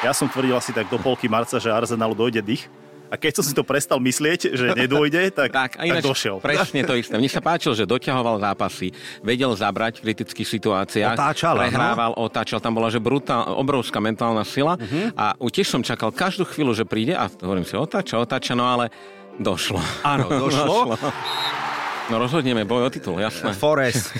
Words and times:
Ja 0.00 0.16
som 0.16 0.32
tvrdil 0.32 0.56
asi 0.56 0.72
tak 0.72 0.88
do 0.88 0.96
polky 0.96 1.28
marca, 1.28 1.60
že 1.60 1.68
Arsenalu 1.68 2.16
dojde 2.16 2.40
dých. 2.40 2.64
A 3.10 3.18
keď 3.18 3.42
som 3.42 3.44
si 3.44 3.52
to 3.52 3.66
prestal 3.66 3.98
myslieť, 3.98 4.54
že 4.54 4.70
nedôjde, 4.70 5.34
tak, 5.34 5.50
tak, 5.60 5.70
a 5.76 5.82
ináč, 5.82 6.06
tak 6.06 6.14
došiel. 6.14 6.36
Presne 6.38 6.86
to 6.86 6.94
isté. 6.94 7.18
Mne 7.18 7.26
sa 7.26 7.42
páčilo, 7.42 7.74
že 7.74 7.82
doťahoval 7.84 8.38
zápasy, 8.38 8.94
vedel 9.20 9.50
zabrať 9.50 9.98
v 9.98 10.02
kritických 10.08 10.46
situáciách. 10.46 11.18
Otáčal, 11.18 11.58
prehrával, 11.58 12.14
no? 12.14 12.22
otáčal. 12.22 12.62
Tam 12.62 12.72
bola, 12.72 12.86
že 12.86 13.02
brutál, 13.02 13.50
obrovská 13.58 13.98
mentálna 13.98 14.46
sila. 14.46 14.78
Uh-huh. 14.78 15.10
A 15.18 15.34
tiež 15.36 15.66
som 15.68 15.82
čakal 15.82 16.14
každú 16.14 16.46
chvíľu, 16.46 16.72
že 16.72 16.86
príde 16.86 17.18
a 17.18 17.26
hovorím 17.26 17.66
si, 17.66 17.74
otáča, 17.74 18.22
otáča, 18.22 18.54
no 18.54 18.70
ale 18.70 18.94
došlo. 19.42 19.82
Áno, 20.06 20.30
došlo. 20.46 20.94
došlo. 20.94 21.10
No 22.10 22.18
rozhodneme 22.18 22.66
boj 22.66 22.82
o 22.82 22.90
titul, 22.90 23.22
jasné. 23.22 23.54
Forest, 23.54 24.10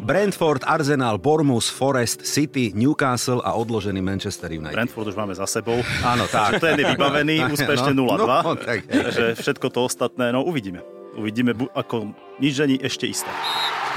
Brentford, 0.00 0.64
Arsenal, 0.64 1.20
Bournemouth, 1.20 1.68
Forest, 1.68 2.24
City, 2.24 2.72
Newcastle 2.72 3.44
a 3.44 3.52
odložený 3.52 4.00
Manchester 4.00 4.48
United. 4.48 4.72
Brentford 4.72 5.12
už 5.12 5.16
máme 5.20 5.36
za 5.36 5.44
sebou. 5.44 5.76
Áno, 6.00 6.24
tak. 6.32 6.56
Ten 6.64 6.80
je 6.80 6.96
vybavený, 6.96 7.44
úspešne 7.54 7.92
0-2. 7.92 8.16
No, 8.16 8.24
no, 8.24 8.52
tak. 8.56 8.88
Takže 8.88 9.36
všetko 9.36 9.66
to 9.68 9.84
ostatné, 9.84 10.32
no 10.32 10.48
uvidíme. 10.48 10.80
Uvidíme, 11.12 11.52
ako 11.76 12.16
nič 12.40 12.56
není 12.56 12.80
ešte 12.80 13.04
isté. 13.04 13.28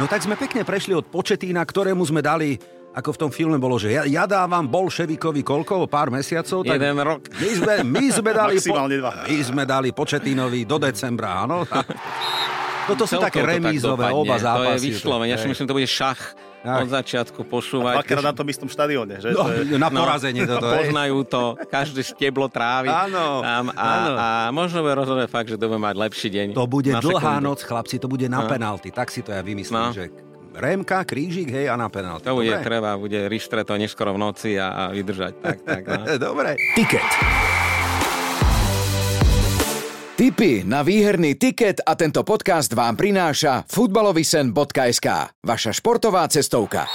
No 0.03 0.11
tak 0.11 0.19
sme 0.19 0.35
pekne 0.35 0.67
prešli 0.67 0.91
od 0.91 1.07
Početína, 1.07 1.63
ktorému 1.63 2.03
sme 2.03 2.19
dali 2.19 2.59
ako 2.89 3.15
v 3.15 3.19
tom 3.21 3.31
filme 3.31 3.61
bolo, 3.61 3.77
že 3.77 3.93
ja, 3.93 4.03
ja 4.09 4.25
dávam 4.25 4.65
bolševikovi 4.65 5.45
koľko? 5.45 5.85
Pár 5.85 6.09
mesiacov? 6.09 6.65
Tak 6.65 6.73
Jeden 6.73 6.97
rok. 6.97 7.21
My 7.37 7.49
sme, 7.53 7.73
my 7.85 8.05
sme 8.09 8.31
dali... 8.33 8.53
Maximálne 8.59 8.95
dva. 8.97 9.11
My 9.29 9.37
sme 9.45 9.63
dali 9.63 9.89
Početínovi 9.93 10.65
do 10.65 10.81
decembra, 10.81 11.45
áno. 11.45 11.69
Toto 12.95 13.05
sú 13.05 13.17
také 13.21 13.41
remízové 13.45 14.09
oba 14.09 14.35
zápasy. 14.41 14.65
To 14.65 14.73
je 14.73 14.79
vyslovene, 14.93 15.29
ja 15.31 15.37
si 15.37 15.47
myslím, 15.47 15.65
to 15.69 15.75
bude 15.77 15.89
šach 15.89 16.35
Ach. 16.63 16.83
od 16.83 16.91
začiatku 16.91 17.47
posúvať. 17.47 17.93
A 17.93 17.97
dvakrát 18.03 18.25
na 18.25 18.35
tom 18.35 18.47
istom 18.51 18.67
štadióne, 18.67 19.23
že? 19.23 19.31
No, 19.31 19.47
to 19.47 19.63
je... 19.63 19.79
Na 19.79 19.87
porazenie 19.87 20.43
no, 20.43 20.59
toto. 20.59 20.67
Poznajú 20.83 21.17
to, 21.23 21.43
každé 21.71 22.01
steblo 22.03 22.51
trávy. 22.51 22.91
Áno, 22.91 23.39
tam 23.39 23.65
a, 23.71 23.79
áno. 23.79 24.11
a 24.19 24.27
možno 24.51 24.83
by 24.83 24.91
rozhodne 24.91 25.27
fakt, 25.31 25.47
že 25.47 25.55
to 25.55 25.71
bude 25.71 25.79
mať 25.79 25.95
lepší 25.95 26.29
deň. 26.33 26.47
To 26.57 26.67
bude 26.67 26.91
dlhá 26.91 27.39
sekundu. 27.39 27.47
noc, 27.47 27.59
chlapci, 27.63 27.95
to 27.95 28.07
bude 28.11 28.27
na 28.27 28.43
no. 28.43 28.49
penalty. 28.51 28.91
Tak 28.91 29.07
si 29.07 29.23
to 29.23 29.31
ja 29.31 29.39
vymyslím, 29.39 29.79
no. 29.79 29.95
že 29.95 30.11
Remka, 30.49 31.05
krížik, 31.05 31.53
hej, 31.53 31.71
a 31.71 31.79
na 31.79 31.87
penalty. 31.87 32.25
To 32.27 32.35
bude 32.35 32.51
treba, 32.65 32.97
bude 32.99 33.29
to 33.63 33.73
neskoro 33.79 34.11
v 34.11 34.19
noci 34.19 34.59
a, 34.59 34.67
a 34.67 34.81
vydržať. 34.91 35.33
Tak, 35.39 35.57
tak, 35.63 35.83
no. 35.87 36.01
Dobre. 36.27 36.59
Tiket. 36.75 37.48
Tipy 40.19 40.67
na 40.67 40.83
výherný 40.83 41.39
tiket 41.39 41.79
a 41.79 41.95
tento 41.95 42.27
podcast 42.27 42.67
vám 42.75 42.99
prináša 42.99 43.63
futbalovisen.sk, 43.71 45.07
vaša 45.39 45.71
športová 45.71 46.27
cestovka. 46.27 46.91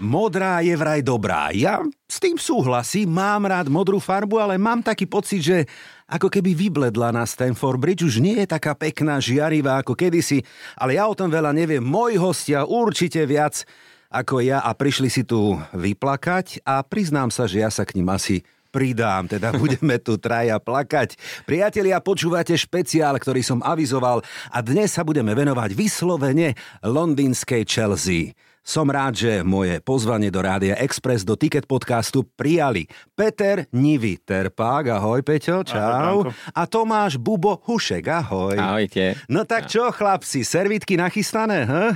Modrá 0.00 0.64
je 0.64 0.72
vraj 0.80 1.04
dobrá. 1.04 1.52
Ja 1.52 1.84
s 2.08 2.16
tým 2.16 2.40
súhlasím, 2.40 3.20
mám 3.20 3.44
rád 3.44 3.68
modrú 3.68 4.00
farbu, 4.00 4.40
ale 4.40 4.56
mám 4.56 4.80
taký 4.80 5.04
pocit, 5.04 5.44
že 5.44 5.68
ako 6.08 6.32
keby 6.32 6.56
vybledla 6.56 7.12
na 7.12 7.28
Stanford 7.28 7.76
Bridge, 7.76 8.08
už 8.08 8.24
nie 8.24 8.40
je 8.40 8.48
taká 8.48 8.72
pekná, 8.72 9.20
žiarivá 9.20 9.84
ako 9.84 9.92
kedysi, 9.92 10.40
ale 10.80 10.96
ja 10.96 11.04
o 11.04 11.12
tom 11.12 11.28
veľa 11.28 11.52
neviem. 11.52 11.84
Moji 11.84 12.16
hostia 12.16 12.64
určite 12.64 13.28
viac 13.28 13.68
ako 14.08 14.40
ja 14.40 14.64
a 14.64 14.72
prišli 14.72 15.12
si 15.12 15.28
tu 15.28 15.60
vyplakať 15.76 16.64
a 16.64 16.80
priznám 16.80 17.28
sa, 17.28 17.44
že 17.44 17.60
ja 17.60 17.68
sa 17.68 17.84
k 17.84 18.00
ním 18.00 18.08
asi 18.08 18.40
pridám, 18.76 19.24
teda 19.24 19.56
budeme 19.62 19.96
tu 19.96 20.20
traja 20.20 20.60
plakať. 20.60 21.16
Priatelia, 21.48 22.04
počúvate 22.04 22.52
špeciál, 22.52 23.16
ktorý 23.16 23.40
som 23.40 23.64
avizoval 23.64 24.20
a 24.52 24.58
dnes 24.60 24.92
sa 24.92 25.00
budeme 25.00 25.32
venovať 25.32 25.72
vyslovene 25.72 26.52
londýnskej 26.84 27.64
Chelsea. 27.64 28.36
Som 28.66 28.90
rád, 28.90 29.14
že 29.14 29.32
moje 29.46 29.78
pozvanie 29.78 30.26
do 30.26 30.42
Rádia 30.42 30.74
Express 30.82 31.22
do 31.22 31.38
Ticket 31.38 31.70
podcastu 31.70 32.26
prijali 32.26 32.90
Peter 33.14 33.62
Nivy 33.70 34.18
Terpák, 34.18 34.90
ahoj 34.90 35.22
Peťo, 35.22 35.62
čau. 35.62 36.26
Ahoj, 36.26 36.34
a 36.50 36.66
Tomáš 36.66 37.14
Bubo 37.14 37.62
Hušek, 37.62 38.10
ahoj. 38.10 38.58
Ahojte. 38.58 39.22
No 39.30 39.46
tak 39.46 39.70
čo, 39.70 39.94
chlapci, 39.94 40.42
servitky 40.42 40.98
nachystané, 40.98 41.62
huh? 41.62 41.94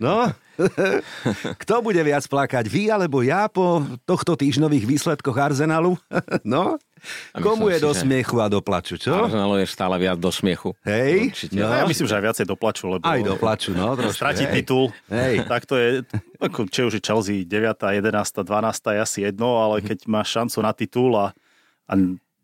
No, 0.00 0.32
kto 1.62 1.74
bude 1.84 2.00
viac 2.00 2.24
plakať, 2.24 2.64
vy 2.66 2.88
alebo 2.88 3.20
ja 3.20 3.46
po 3.46 3.84
tohto 4.08 4.34
týždňových 4.34 4.84
výsledkoch 4.88 5.36
Arsenalu? 5.36 5.96
no, 6.44 6.80
komu 7.36 7.68
je 7.68 7.78
do 7.80 7.92
smiechu 7.92 8.40
a 8.40 8.48
do 8.48 8.64
plaču, 8.64 8.96
čo? 8.96 9.12
Arsenalu 9.12 9.62
je 9.62 9.66
stále 9.68 9.96
viac 10.00 10.16
do 10.16 10.32
smiechu. 10.32 10.72
Hej? 10.82 11.32
No. 11.52 11.68
no. 11.68 11.76
Ja 11.76 11.84
myslím, 11.84 12.06
že 12.08 12.14
aj 12.16 12.24
viacej 12.24 12.46
do 12.48 12.56
plaču, 12.56 12.84
lebo... 12.88 13.04
Aj 13.04 13.20
do 13.20 13.36
plaču, 13.36 13.76
no. 13.76 13.92
Trošku, 13.94 14.16
stratí 14.16 14.44
hej. 14.48 14.52
titul, 14.62 14.90
hej. 15.12 15.44
tak 15.44 15.68
to 15.68 15.76
je, 15.76 16.02
ako, 16.40 16.66
či 16.68 16.80
už 16.88 16.92
je 16.98 17.02
Chelsea 17.04 17.44
9., 17.44 17.76
11., 17.76 18.02
12. 18.08 18.96
je 18.96 19.00
asi 19.00 19.18
jedno, 19.28 19.60
ale 19.60 19.84
keď 19.84 20.08
máš 20.08 20.32
šancu 20.32 20.58
na 20.64 20.72
titul 20.72 21.12
a, 21.14 21.36
a 21.86 21.92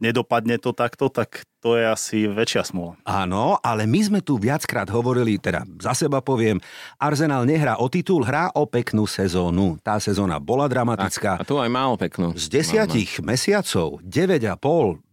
nedopadne 0.03 0.59
to 0.59 0.75
takto, 0.75 1.07
tak 1.07 1.47
to 1.63 1.79
je 1.79 1.87
asi 1.87 2.19
väčšia 2.27 2.67
smola. 2.67 2.99
Áno, 3.07 3.63
ale 3.63 3.87
my 3.87 4.01
sme 4.03 4.21
tu 4.21 4.35
viackrát 4.35 4.91
hovorili, 4.91 5.39
teda 5.39 5.63
za 5.79 5.95
seba 5.95 6.19
poviem, 6.19 6.59
Arsenal 6.99 7.47
nehrá 7.47 7.79
o 7.79 7.87
titul, 7.87 8.27
hrá 8.27 8.51
o 8.59 8.67
peknú 8.67 9.07
sezónu. 9.07 9.79
Tá 9.79 10.03
sezóna 10.03 10.43
bola 10.43 10.67
dramatická. 10.67 11.39
A, 11.39 11.47
a 11.47 11.47
tu 11.47 11.63
aj 11.63 11.71
málo 11.71 11.95
peknú. 11.95 12.35
Z 12.35 12.51
desiatich 12.51 13.23
Máme. 13.23 13.39
mesiacov, 13.39 14.03
9,5 14.03 15.13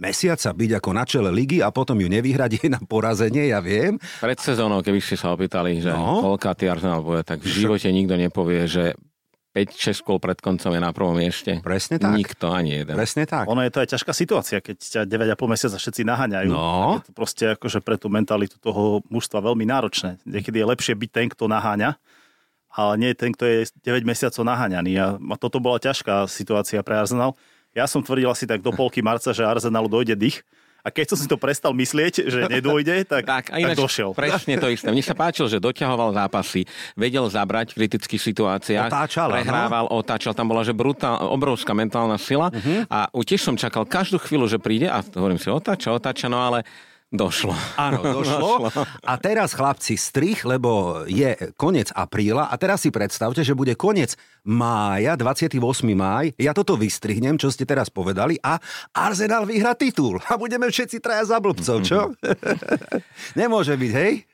mesiaca 0.00 0.50
byť 0.50 0.70
ako 0.80 0.90
na 0.96 1.04
čele 1.04 1.30
ligy 1.30 1.60
a 1.60 1.68
potom 1.68 2.00
ju 2.00 2.08
nevyhrať 2.08 2.50
je 2.64 2.66
na 2.72 2.80
porazenie, 2.80 3.52
ja 3.52 3.60
viem. 3.60 4.00
Pred 4.24 4.40
sezónou, 4.40 4.80
keby 4.80 4.98
ste 5.04 5.20
sa 5.20 5.36
opýtali, 5.36 5.84
že 5.84 5.92
no. 5.92 6.24
koľká 6.24 6.56
Arsenal 6.72 7.04
bude, 7.04 7.22
tak 7.22 7.44
v 7.44 7.68
živote 7.68 7.92
nikto 7.92 8.16
nepovie, 8.16 8.64
že 8.64 8.96
5-6 9.52 10.00
kol 10.00 10.16
pred 10.16 10.40
koncom 10.40 10.72
je 10.72 10.80
na 10.80 10.96
prvom 10.96 11.12
mieste. 11.12 11.60
Presne 11.60 12.00
tak. 12.00 12.16
Nikto, 12.16 12.48
ani 12.48 12.80
jeden. 12.80 12.96
Presne 12.96 13.28
tak. 13.28 13.44
Ono 13.52 13.60
je 13.60 13.68
to 13.68 13.84
aj 13.84 13.88
ťažká 13.92 14.12
situácia, 14.16 14.64
keď 14.64 14.76
ťa 14.80 15.00
9,5 15.04 15.52
mesiaca 15.52 15.76
všetci 15.76 16.02
naháňajú. 16.08 16.50
No. 16.50 16.96
Je 16.96 17.12
to 17.12 17.12
proste 17.12 17.44
akože 17.60 17.84
pre 17.84 18.00
tú 18.00 18.08
mentalitu 18.08 18.56
toho 18.56 19.04
mužstva 19.12 19.44
veľmi 19.44 19.68
náročné. 19.68 20.16
Niekedy 20.24 20.64
je 20.64 20.66
lepšie 20.72 20.94
byť 20.96 21.10
ten, 21.12 21.26
kto 21.28 21.52
naháňa, 21.52 22.00
ale 22.72 22.92
nie 22.96 23.12
ten, 23.12 23.36
kto 23.36 23.44
je 23.44 23.58
9 23.84 24.08
mesiacov 24.08 24.40
naháňaný. 24.40 24.92
A 24.96 25.36
toto 25.36 25.60
bola 25.60 25.76
ťažká 25.76 26.24
situácia 26.32 26.80
pre 26.80 26.96
Arsenal. 26.96 27.36
Ja 27.76 27.84
som 27.84 28.00
tvrdil 28.00 28.32
asi 28.32 28.48
tak 28.48 28.64
do 28.64 28.72
polky 28.72 29.04
marca, 29.04 29.36
že 29.36 29.44
Arsenalu 29.44 29.92
dojde 29.92 30.16
dých 30.16 30.40
a 30.82 30.88
keď 30.90 31.14
som 31.14 31.18
si 31.18 31.30
to 31.30 31.38
prestal 31.38 31.70
myslieť, 31.70 32.26
že 32.26 32.50
nedôjde, 32.50 33.06
tak, 33.06 33.22
tak, 33.22 33.44
a 33.54 33.62
ináč, 33.62 33.78
tak 33.78 33.86
došiel. 33.86 34.10
Presne 34.18 34.58
to 34.58 34.66
isté. 34.66 34.90
Mne 34.90 35.06
sa 35.06 35.14
páčilo, 35.14 35.46
že 35.46 35.62
doťahoval 35.62 36.10
zápasy, 36.10 36.66
vedel 36.98 37.22
zabrať 37.30 37.78
v 37.78 37.86
kritických 37.86 38.18
situáciách. 38.18 38.90
Otáčal, 38.90 39.30
prehrával, 39.30 39.86
no? 39.86 39.94
otáčal. 40.02 40.34
Tam 40.34 40.50
bola, 40.50 40.66
že 40.66 40.74
brutál, 40.74 41.22
obrovská 41.30 41.70
mentálna 41.70 42.18
sila. 42.18 42.50
Uh-huh. 42.50 42.82
A 42.90 43.06
tiež 43.14 43.46
som 43.46 43.54
čakal 43.54 43.86
každú 43.86 44.18
chvíľu, 44.18 44.50
že 44.50 44.58
príde 44.58 44.90
a 44.90 44.98
hovorím 45.00 45.38
si, 45.38 45.46
otáča, 45.46 45.94
otáča, 45.94 46.26
no 46.26 46.42
ale 46.42 46.66
Došlo. 47.12 47.52
Áno, 47.76 48.00
došlo. 48.16 48.72
A 49.04 49.14
teraz 49.20 49.52
chlapci 49.52 50.00
strich, 50.00 50.48
lebo 50.48 51.04
je 51.04 51.36
koniec 51.60 51.92
apríla 51.92 52.48
a 52.48 52.56
teraz 52.56 52.80
si 52.80 52.88
predstavte, 52.88 53.44
že 53.44 53.52
bude 53.52 53.76
koniec 53.76 54.16
mája, 54.48 55.12
28. 55.20 55.60
máj. 55.92 56.32
Ja 56.40 56.56
toto 56.56 56.72
vystrihnem, 56.80 57.36
čo 57.36 57.52
ste 57.52 57.68
teraz 57.68 57.92
povedali 57.92 58.40
a 58.40 58.56
Arsenal 58.96 59.44
vyhra 59.44 59.76
titul. 59.76 60.24
A 60.24 60.40
budeme 60.40 60.72
všetci 60.72 61.04
traja 61.04 61.28
za 61.28 61.36
blbcov, 61.36 61.84
čo? 61.84 62.16
Nemôže 63.40 63.76
byť, 63.76 63.92
hej? 63.92 64.24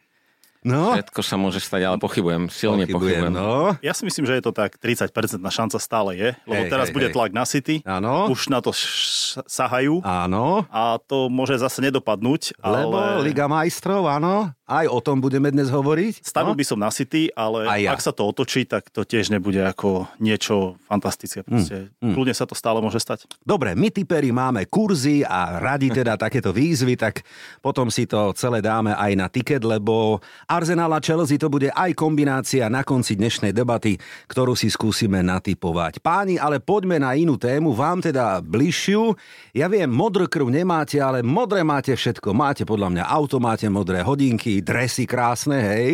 No. 0.67 0.99
Všetko 0.99 1.21
sa 1.23 1.39
môže 1.39 1.63
stať, 1.63 1.87
ale 1.87 1.97
pochybujem, 2.03 2.51
silne 2.51 2.83
pochybujem. 2.91 3.31
pochybujem. 3.31 3.35
No. 3.35 3.79
Ja 3.79 3.95
si 3.95 4.03
myslím, 4.03 4.27
že 4.27 4.39
je 4.39 4.45
to 4.45 4.51
tak 4.51 4.75
30% 4.83 5.15
na 5.39 5.55
šanca 5.55 5.79
stále 5.79 6.19
je, 6.19 6.29
lebo 6.45 6.63
hej, 6.67 6.71
teraz 6.71 6.91
hej, 6.91 6.95
bude 6.99 7.09
hej. 7.09 7.15
tlak 7.15 7.31
na 7.31 7.45
City, 7.47 7.81
Áno. 7.87 8.27
už 8.27 8.51
na 8.51 8.59
to 8.59 8.75
š- 8.75 9.39
sahajú 9.47 10.03
áno. 10.03 10.67
a 10.67 10.99
to 10.99 11.31
môže 11.31 11.63
zase 11.63 11.79
nedopadnúť. 11.79 12.59
Lebo 12.59 12.99
ale... 12.99 13.23
Liga 13.23 13.47
majstrov, 13.47 14.11
áno. 14.11 14.51
Aj 14.69 14.85
o 14.85 15.01
tom 15.01 15.25
budeme 15.25 15.49
dnes 15.49 15.73
hovoriť. 15.73 16.21
Stavil 16.21 16.53
no? 16.53 16.61
by 16.61 16.65
som 16.69 16.77
na 16.77 16.93
City, 16.93 17.33
ale 17.33 17.65
ja. 17.81 17.97
ak 17.97 18.05
sa 18.05 18.13
to 18.13 18.29
otočí, 18.29 18.69
tak 18.69 18.93
to 18.93 19.01
tiež 19.01 19.33
nebude 19.33 19.65
ako 19.65 20.05
niečo 20.21 20.77
fantastické. 20.85 21.41
Mm, 21.41 21.49
Proste 21.49 21.77
mm. 22.05 22.13
Kľudne 22.13 22.35
sa 22.37 22.45
to 22.45 22.53
stále 22.53 22.85
môže 22.85 23.01
stať. 23.01 23.25
Dobre, 23.41 23.73
my 23.73 23.89
typeri 23.89 24.29
máme 24.29 24.69
kurzy 24.69 25.25
a 25.25 25.57
radi 25.57 25.89
teda 25.89 26.21
takéto 26.21 26.53
výzvy, 26.53 27.01
tak 27.01 27.25
potom 27.65 27.89
si 27.89 28.05
to 28.05 28.37
celé 28.37 28.61
dáme 28.61 28.93
aj 28.93 29.13
na 29.17 29.33
tiket, 29.33 29.65
lebo 29.65 30.21
Arsenal 30.45 30.93
a 30.93 31.01
Chelsea 31.01 31.41
to 31.41 31.49
bude 31.49 31.73
aj 31.73 31.97
kombinácia 31.97 32.69
na 32.69 32.85
konci 32.85 33.17
dnešnej 33.17 33.57
debaty, 33.57 33.97
ktorú 34.29 34.53
si 34.53 34.69
skúsime 34.69 35.25
natypovať. 35.25 36.05
Páni, 36.05 36.37
ale 36.37 36.61
poďme 36.61 37.01
na 37.01 37.17
inú 37.17 37.41
tému, 37.41 37.73
vám 37.73 38.05
teda 38.05 38.45
bližšiu. 38.45 39.17
Ja 39.57 39.73
viem, 39.73 39.89
modrkrv 39.89 40.45
nemáte, 40.53 41.01
ale 41.01 41.25
modré 41.25 41.65
máte 41.65 41.97
všetko. 41.97 42.37
Máte 42.37 42.69
podľa 42.69 42.93
mňa 42.93 43.05
auto, 43.09 43.41
máte 43.41 43.65
modré 43.73 44.05
hodinky, 44.05 44.58
dresy 44.61 45.05
krásne, 45.09 45.59
hej? 45.59 45.91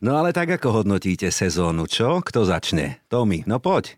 No 0.00 0.16
ale 0.16 0.32
tak 0.32 0.54
ako 0.56 0.82
hodnotíte 0.82 1.28
sezónu, 1.28 1.88
čo? 1.90 2.20
Kto 2.22 2.46
začne? 2.46 3.02
Tomi, 3.08 3.44
no 3.44 3.58
poď. 3.58 3.96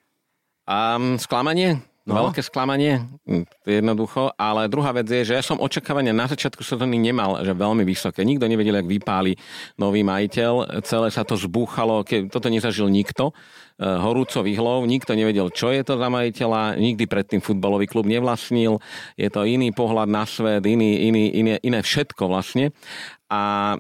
Um, 0.64 1.20
sklamanie? 1.20 1.84
No. 2.04 2.28
Veľké 2.28 2.44
sklamanie, 2.44 3.00
hm, 3.24 3.48
jednoducho, 3.64 4.28
ale 4.36 4.68
druhá 4.68 4.92
vec 4.92 5.08
je, 5.08 5.24
že 5.24 5.40
ja 5.40 5.40
som 5.40 5.56
očakávania 5.56 6.12
na 6.12 6.28
začiatku 6.28 6.60
sezóny 6.60 7.00
nemal, 7.00 7.40
že 7.40 7.56
veľmi 7.56 7.80
vysoké. 7.80 8.28
Nikto 8.28 8.44
nevedel, 8.44 8.76
jak 8.76 8.84
vypáli 8.84 9.32
nový 9.80 10.04
majiteľ, 10.04 10.84
celé 10.84 11.08
sa 11.08 11.24
to 11.24 11.32
zbúchalo, 11.40 12.04
keď 12.04 12.28
toto 12.28 12.52
nezažil 12.52 12.92
nikto, 12.92 13.32
e, 13.80 13.88
horúco 13.88 14.44
vyhlov, 14.44 14.84
nikto 14.84 15.16
nevedel, 15.16 15.48
čo 15.48 15.72
je 15.72 15.80
to 15.80 15.96
za 15.96 16.12
majiteľa, 16.12 16.76
nikdy 16.76 17.08
predtým 17.08 17.40
futbalový 17.40 17.88
klub 17.88 18.04
nevlastnil, 18.04 18.84
je 19.16 19.28
to 19.32 19.48
iný 19.48 19.72
pohľad 19.72 20.04
na 20.04 20.28
svet, 20.28 20.60
iný, 20.68 21.08
iný, 21.08 21.32
iné, 21.32 21.56
iné 21.64 21.80
všetko 21.80 22.28
vlastne. 22.28 22.76
A 23.32 23.74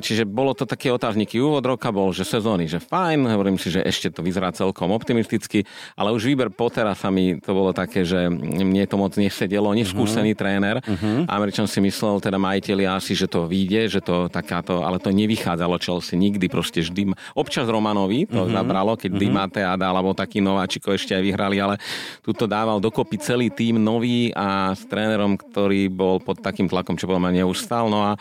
čiže 0.00 0.24
bolo 0.24 0.56
to 0.56 0.64
také 0.64 0.88
otázniky. 0.88 1.36
Úvod 1.36 1.60
roka 1.68 1.92
bol, 1.92 2.08
že 2.16 2.24
sezóny, 2.24 2.64
že 2.64 2.80
fajn, 2.80 3.28
hovorím 3.28 3.60
si, 3.60 3.68
že 3.68 3.84
ešte 3.84 4.08
to 4.08 4.24
vyzerá 4.24 4.48
celkom 4.56 4.88
optimisticky, 4.96 5.68
ale 5.94 6.16
už 6.16 6.32
výber 6.32 6.48
Pottera 6.48 6.96
sa 6.96 7.12
mi 7.12 7.36
to 7.36 7.52
bolo 7.52 7.76
také, 7.76 8.08
že 8.08 8.32
mne 8.32 8.84
to 8.88 8.96
moc 8.96 9.12
nesedelo, 9.20 9.76
neskúsený 9.76 10.32
uh-huh. 10.32 10.40
tréner. 10.40 10.76
Uh-huh. 10.80 11.28
Američan 11.28 11.68
si 11.68 11.84
myslel, 11.84 12.24
teda 12.24 12.40
majiteľi 12.40 12.84
asi, 12.88 13.12
že 13.12 13.28
to 13.28 13.44
vyjde, 13.44 14.00
že 14.00 14.00
to 14.00 14.32
takáto, 14.32 14.80
ale 14.80 14.96
to 14.96 15.12
nevychádzalo 15.12 15.76
Chelsea 15.76 16.16
nikdy, 16.16 16.48
proste 16.48 16.80
vždy. 16.80 17.12
Občas 17.36 17.68
Romanovi 17.68 18.24
to 18.24 18.48
uh-huh. 18.48 18.56
zabralo, 18.56 18.96
keď 18.96 19.12
uh-huh. 19.12 19.20
Dimate 19.20 19.60
a 19.60 19.76
alebo 19.76 20.16
taký 20.16 20.40
nováčiko 20.40 20.92
ešte 20.92 21.12
aj 21.12 21.22
vyhrali, 21.24 21.56
ale 21.60 21.76
tu 22.24 22.32
to 22.32 22.48
dával 22.48 22.80
dokopy 22.80 23.16
celý 23.20 23.48
tým 23.52 23.80
nový 23.80 24.32
a 24.32 24.72
s 24.72 24.84
trénerom, 24.88 25.36
ktorý 25.36 25.88
bol 25.90 26.22
pod 26.22 26.40
takým 26.40 26.68
tlakom, 26.68 26.96
čo 26.96 27.10
bol 27.10 27.18
ma 27.18 27.32
neustal. 27.32 27.90
No 27.90 28.04
a 28.04 28.20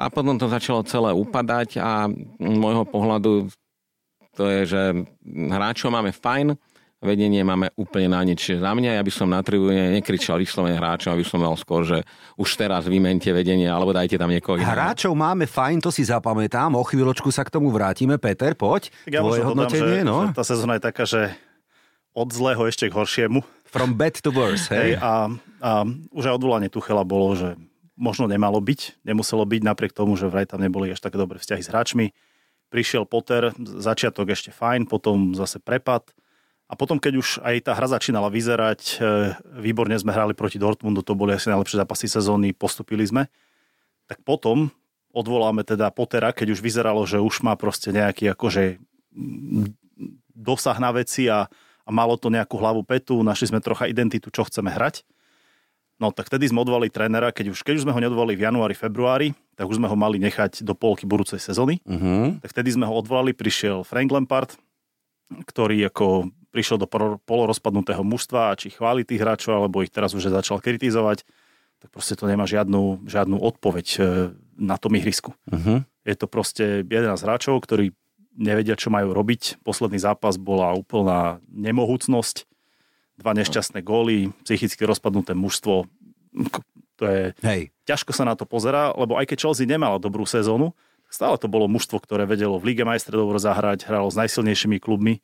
a 0.00 0.08
potom 0.08 0.40
to 0.40 0.48
začalo 0.48 0.80
celé 0.88 1.12
upadať 1.12 1.76
a 1.76 2.08
môjho 2.40 2.88
pohľadu 2.88 3.52
to 4.32 4.48
je, 4.48 4.60
že 4.72 4.82
hráčov 5.28 5.92
máme 5.92 6.14
fajn, 6.14 6.56
vedenie 7.02 7.44
máme 7.44 7.72
úplne 7.76 8.12
na 8.12 8.20
nič. 8.24 8.56
Za 8.56 8.72
mňa, 8.72 8.96
ja 8.96 9.02
by 9.02 9.12
som 9.12 9.28
na 9.28 9.40
tribúne 9.44 9.92
nekričal 9.92 10.40
vyslovene 10.40 10.76
hráčov, 10.76 11.16
aby 11.16 11.24
som 11.24 11.40
mal 11.40 11.52
skôr, 11.56 11.82
že 11.84 11.98
už 12.36 12.48
teraz 12.56 12.86
vymente 12.86 13.28
vedenie, 13.32 13.66
alebo 13.66 13.90
dajte 13.90 14.20
tam 14.20 14.30
niekoho 14.32 14.60
iného. 14.60 14.68
Hráčov 14.68 15.12
máme 15.16 15.44
fajn, 15.44 15.84
to 15.84 15.90
si 15.92 16.06
zapamätám, 16.06 16.76
o 16.76 16.84
chvíľočku 16.84 17.32
sa 17.32 17.44
k 17.44 17.52
tomu 17.52 17.68
vrátime. 17.72 18.16
Peter, 18.16 18.56
poď, 18.56 18.92
tak 19.08 19.12
ja 19.12 19.20
tvoje 19.20 19.42
hodnotenie. 19.44 19.80
Dodám, 19.80 19.96
že, 19.96 20.08
no? 20.08 20.18
že 20.30 20.36
tá 20.36 20.44
sezóna 20.46 20.72
je 20.78 20.82
taká, 20.84 21.04
že 21.04 21.20
od 22.14 22.28
zlého 22.30 22.62
ešte 22.68 22.88
k 22.88 22.94
horšiemu. 22.94 23.40
From 23.64 23.94
bad 23.94 24.18
to 24.20 24.30
worse, 24.34 24.66
hej? 24.68 24.94
hej 24.94 25.04
a, 25.04 25.30
a 25.62 25.70
už 26.10 26.24
aj 26.26 26.34
odvolanie 26.36 26.68
Tuchela 26.68 27.06
bolo, 27.06 27.32
že 27.38 27.54
možno 28.00 28.24
nemalo 28.24 28.56
byť, 28.64 29.04
nemuselo 29.04 29.44
byť 29.44 29.60
napriek 29.60 29.92
tomu, 29.92 30.16
že 30.16 30.32
vraj 30.32 30.48
tam 30.48 30.64
neboli 30.64 30.88
až 30.88 31.04
také 31.04 31.20
dobré 31.20 31.36
vzťahy 31.36 31.60
s 31.60 31.68
hráčmi. 31.68 32.06
Prišiel 32.72 33.04
Potter, 33.04 33.52
začiatok 33.60 34.32
ešte 34.32 34.48
fajn, 34.56 34.88
potom 34.88 35.36
zase 35.36 35.60
prepad. 35.60 36.08
A 36.70 36.78
potom, 36.78 36.96
keď 36.96 37.12
už 37.20 37.28
aj 37.44 37.68
tá 37.68 37.76
hra 37.76 37.90
začínala 37.90 38.30
vyzerať, 38.30 38.80
e, 38.80 39.34
výborne 39.58 39.98
sme 40.00 40.14
hrali 40.14 40.32
proti 40.38 40.56
Dortmundu, 40.56 41.02
to 41.02 41.18
boli 41.18 41.34
asi 41.34 41.50
najlepšie 41.50 41.82
zápasy 41.82 42.06
sezóny, 42.06 42.54
postupili 42.54 43.02
sme, 43.02 43.26
tak 44.06 44.22
potom 44.22 44.70
odvoláme 45.10 45.66
teda 45.66 45.90
Pottera, 45.90 46.30
keď 46.30 46.54
už 46.54 46.62
vyzeralo, 46.62 47.02
že 47.04 47.18
už 47.18 47.42
má 47.42 47.58
proste 47.58 47.90
nejaký 47.90 48.30
akože 48.32 48.78
dosah 50.30 50.78
na 50.78 50.94
veci 50.94 51.26
a, 51.26 51.50
a 51.82 51.90
malo 51.90 52.14
to 52.14 52.30
nejakú 52.30 52.54
hlavu 52.54 52.86
petu, 52.86 53.18
našli 53.26 53.50
sme 53.50 53.58
trocha 53.58 53.90
identitu, 53.90 54.30
čo 54.30 54.46
chceme 54.46 54.70
hrať 54.70 55.02
No 56.00 56.08
tak 56.08 56.32
vtedy 56.32 56.48
sme 56.48 56.64
odvolali 56.64 56.88
trénera, 56.88 57.28
keď 57.28 57.52
už, 57.52 57.60
keď 57.60 57.74
už 57.76 57.84
sme 57.84 57.92
ho 57.92 58.00
neodvolali 58.00 58.32
v 58.32 58.48
januári, 58.48 58.72
februári, 58.72 59.36
tak 59.52 59.68
už 59.68 59.76
sme 59.76 59.84
ho 59.84 59.96
mali 60.00 60.16
nechať 60.16 60.64
do 60.64 60.72
polky 60.72 61.04
budúcej 61.04 61.36
sezóny. 61.36 61.84
Uh-huh. 61.84 62.40
Tak 62.40 62.56
vtedy 62.56 62.72
sme 62.72 62.88
ho 62.88 62.96
odvolali, 62.96 63.36
prišiel 63.36 63.84
Frank 63.84 64.08
Lampard, 64.08 64.56
ktorý 65.44 65.92
ako 65.92 66.32
prišiel 66.50 66.80
do 66.80 66.88
polorozpadnutého 67.28 68.00
mužstva 68.00 68.50
a 68.50 68.58
či 68.58 68.72
chváli 68.72 69.04
tých 69.04 69.20
hráčov, 69.20 69.60
alebo 69.60 69.84
ich 69.84 69.92
teraz 69.92 70.16
už 70.16 70.32
začal 70.32 70.58
kritizovať, 70.58 71.22
tak 71.84 71.88
proste 71.92 72.16
to 72.16 72.24
nemá 72.24 72.48
žiadnu, 72.48 73.06
žiadnu 73.06 73.36
odpoveď 73.36 73.86
e, 73.96 74.00
na 74.56 74.80
tom 74.80 74.96
ihrisku. 74.96 75.36
Uh-huh. 75.52 75.84
Je 76.02 76.16
to 76.16 76.26
proste 76.26 76.88
jeden 76.88 77.14
z 77.14 77.22
hráčov, 77.22 77.60
ktorí 77.60 77.92
nevedia, 78.40 78.74
čo 78.74 78.88
majú 78.88 79.12
robiť. 79.12 79.60
Posledný 79.62 80.00
zápas 80.00 80.40
bola 80.40 80.72
úplná 80.72 81.44
nemohúcnosť 81.52 82.49
dva 83.20 83.36
nešťastné 83.36 83.84
góly, 83.84 84.32
psychicky 84.42 84.82
rozpadnuté 84.88 85.36
mužstvo. 85.36 85.84
To 87.00 87.04
je... 87.04 87.36
Hej. 87.44 87.70
Ťažko 87.84 88.12
sa 88.16 88.24
na 88.24 88.34
to 88.34 88.48
pozera, 88.48 88.96
lebo 88.96 89.20
aj 89.20 89.28
keď 89.28 89.48
Chelsea 89.48 89.68
nemala 89.68 90.00
dobrú 90.00 90.24
sezónu, 90.24 90.72
stále 91.12 91.36
to 91.36 91.46
bolo 91.48 91.68
mužstvo, 91.68 92.00
ktoré 92.00 92.24
vedelo 92.24 92.56
v 92.56 92.72
Lige 92.72 92.88
majstrov 92.88 93.36
zahrať, 93.36 93.84
hralo 93.84 94.08
s 94.08 94.16
najsilnejšími 94.16 94.80
klubmi. 94.80 95.20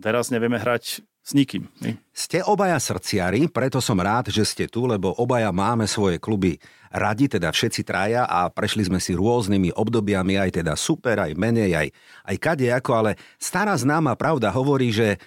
Teraz 0.00 0.32
nevieme 0.32 0.56
hrať 0.56 1.04
s 1.04 1.30
nikým. 1.36 1.68
My. 1.84 2.00
Ste 2.10 2.40
obaja 2.40 2.80
srdciari, 2.80 3.44
preto 3.52 3.78
som 3.84 4.00
rád, 4.00 4.32
že 4.32 4.42
ste 4.48 4.64
tu, 4.64 4.88
lebo 4.88 5.12
obaja 5.20 5.52
máme 5.52 5.84
svoje 5.84 6.16
kluby 6.16 6.56
radi, 6.88 7.28
teda 7.28 7.52
všetci 7.52 7.84
traja 7.84 8.24
a 8.24 8.48
prešli 8.48 8.88
sme 8.88 8.98
si 8.98 9.12
rôznymi 9.12 9.76
obdobiami, 9.76 10.40
aj 10.40 10.64
teda 10.64 10.72
super, 10.74 11.20
aj 11.20 11.36
menej, 11.36 11.76
aj, 11.76 11.88
aj 12.32 12.36
kadejako, 12.40 12.90
ale 12.96 13.10
stará 13.36 13.76
známa 13.76 14.16
pravda 14.16 14.48
hovorí, 14.50 14.90
že 14.90 15.20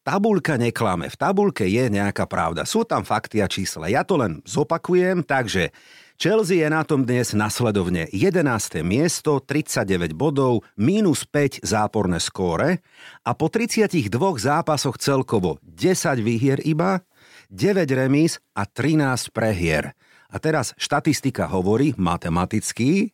tabulka 0.00 0.56
neklame. 0.56 1.12
V 1.12 1.16
tabulke 1.18 1.68
je 1.68 1.92
nejaká 1.92 2.24
pravda. 2.24 2.64
Sú 2.64 2.88
tam 2.88 3.04
fakty 3.04 3.44
a 3.44 3.48
čísla. 3.50 3.92
Ja 3.92 4.06
to 4.06 4.16
len 4.16 4.40
zopakujem, 4.48 5.26
takže 5.26 5.74
Chelsea 6.14 6.62
je 6.62 6.68
na 6.70 6.86
tom 6.86 7.02
dnes 7.02 7.34
nasledovne 7.34 8.06
11. 8.14 8.86
miesto, 8.86 9.42
39 9.42 10.14
bodov, 10.14 10.62
minus 10.78 11.26
5 11.26 11.66
záporné 11.66 12.22
skóre 12.22 12.86
a 13.26 13.34
po 13.34 13.50
32 13.50 14.08
zápasoch 14.38 14.96
celkovo 15.02 15.58
10 15.66 16.22
výhier 16.22 16.62
iba, 16.62 17.02
9 17.50 17.90
remíz 17.90 18.38
a 18.54 18.62
13 18.62 19.34
prehier. 19.34 19.98
A 20.30 20.38
teraz 20.38 20.70
štatistika 20.78 21.50
hovorí 21.50 21.98
matematicky, 21.98 23.10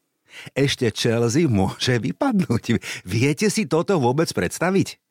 ešte 0.54 0.92
Chelsea 0.94 1.50
môže 1.50 1.98
vypadnúť. 1.98 2.78
Viete 3.02 3.48
si 3.48 3.66
toto 3.66 3.98
vôbec 3.98 4.30
predstaviť? 4.30 5.09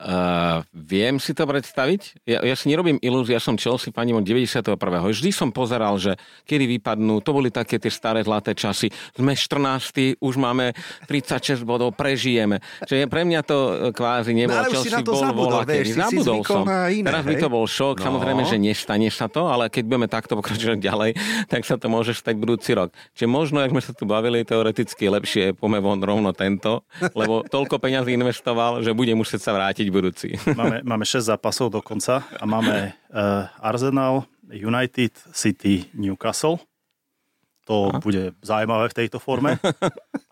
Uh, 0.00 0.64
viem 0.72 1.20
si 1.20 1.36
to 1.36 1.44
predstaviť. 1.44 2.24
Ja, 2.24 2.40
ja 2.40 2.56
si 2.56 2.72
nerobím 2.72 2.96
ilúzie, 3.04 3.36
ja 3.36 3.42
som 3.42 3.60
Chelsea 3.60 3.92
faním 3.92 4.16
od 4.16 4.24
91. 4.24 4.80
Vždy 4.80 5.28
som 5.28 5.52
pozeral, 5.52 6.00
že 6.00 6.16
kedy 6.48 6.80
vypadnú, 6.80 7.20
to 7.20 7.36
boli 7.36 7.52
také 7.52 7.76
tie 7.76 7.92
staré 7.92 8.24
zlaté 8.24 8.56
časy. 8.56 8.88
Sme 9.12 9.36
14. 9.36 10.16
už 10.16 10.34
máme 10.40 10.72
36 11.04 11.68
bodov, 11.68 11.92
prežijeme. 12.00 12.64
Čiže 12.88 13.12
pre 13.12 13.28
mňa 13.28 13.40
to 13.44 13.58
e, 13.60 13.72
kvázi 13.92 14.32
nebolo. 14.32 14.64
No, 14.64 14.72
Chelsea 14.72 15.04
bol 15.04 15.20
zabudol, 15.20 15.60
vieš, 15.68 15.92
zabudol 15.92 16.40
som. 16.48 16.64
Iné, 16.64 17.04
Teraz 17.04 17.24
by 17.28 17.34
to 17.36 17.48
bol 17.52 17.64
šok, 17.68 18.00
no. 18.00 18.04
samozrejme, 18.08 18.42
že 18.48 18.56
nestane 18.56 19.12
sa 19.12 19.28
to, 19.28 19.52
ale 19.52 19.68
keď 19.68 19.84
budeme 19.84 20.08
takto 20.08 20.32
pokračovať 20.40 20.80
ďalej, 20.80 21.10
tak 21.52 21.68
sa 21.68 21.76
to 21.76 21.92
môže 21.92 22.16
stať 22.16 22.40
budúci 22.40 22.72
rok. 22.72 22.88
Čiže 23.12 23.28
možno, 23.28 23.60
ak 23.60 23.68
sme 23.68 23.84
sa 23.84 23.92
tu 23.92 24.08
bavili, 24.08 24.48
teoreticky 24.48 25.12
lepšie 25.12 25.52
pome 25.52 25.76
von 25.84 26.00
rovno 26.00 26.32
tento, 26.32 26.88
lebo 27.20 27.44
toľko 27.44 27.76
peňazí 27.76 28.16
investoval, 28.16 28.80
že 28.80 28.96
bude 28.96 29.12
musieť 29.12 29.44
sa 29.44 29.52
vrátiť 29.52 29.89
budúci. 29.90 30.38
Máme, 30.58 30.80
máme 30.86 31.04
6 31.04 31.26
zápasov 31.26 31.74
do 31.74 31.82
konca 31.82 32.22
a 32.22 32.44
máme 32.46 32.94
uh, 33.10 33.46
Arsenal, 33.60 34.24
United, 34.50 35.12
City, 35.34 35.86
Newcastle. 35.94 36.58
To 37.70 37.86
Aha. 37.86 38.02
bude 38.02 38.34
zaujímavé 38.42 38.90
v 38.90 38.94
tejto 38.98 39.22
forme. 39.22 39.54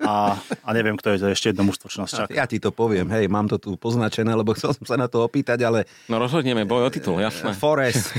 A, 0.02 0.34
a 0.66 0.68
neviem, 0.74 0.98
kto 0.98 1.14
je 1.14 1.18
to 1.22 1.26
ešte 1.30 1.54
jedno 1.54 1.68
mužstvo, 1.70 1.86
čo 1.86 2.02
nás 2.02 2.10
čaká. 2.10 2.34
Ja 2.34 2.50
ti 2.50 2.58
to 2.58 2.74
poviem, 2.74 3.06
hej, 3.14 3.30
mám 3.30 3.46
to 3.46 3.62
tu 3.62 3.78
poznačené, 3.78 4.34
lebo 4.34 4.56
chcel 4.58 4.74
som 4.74 4.82
sa 4.88 4.96
na 4.98 5.06
to 5.06 5.22
opýtať, 5.22 5.62
ale... 5.62 5.86
No 6.10 6.18
rozhodneme, 6.18 6.66
boj 6.66 6.88
o 6.88 6.90
titul, 6.90 7.22
jasné. 7.22 7.54
Forest, 7.54 8.10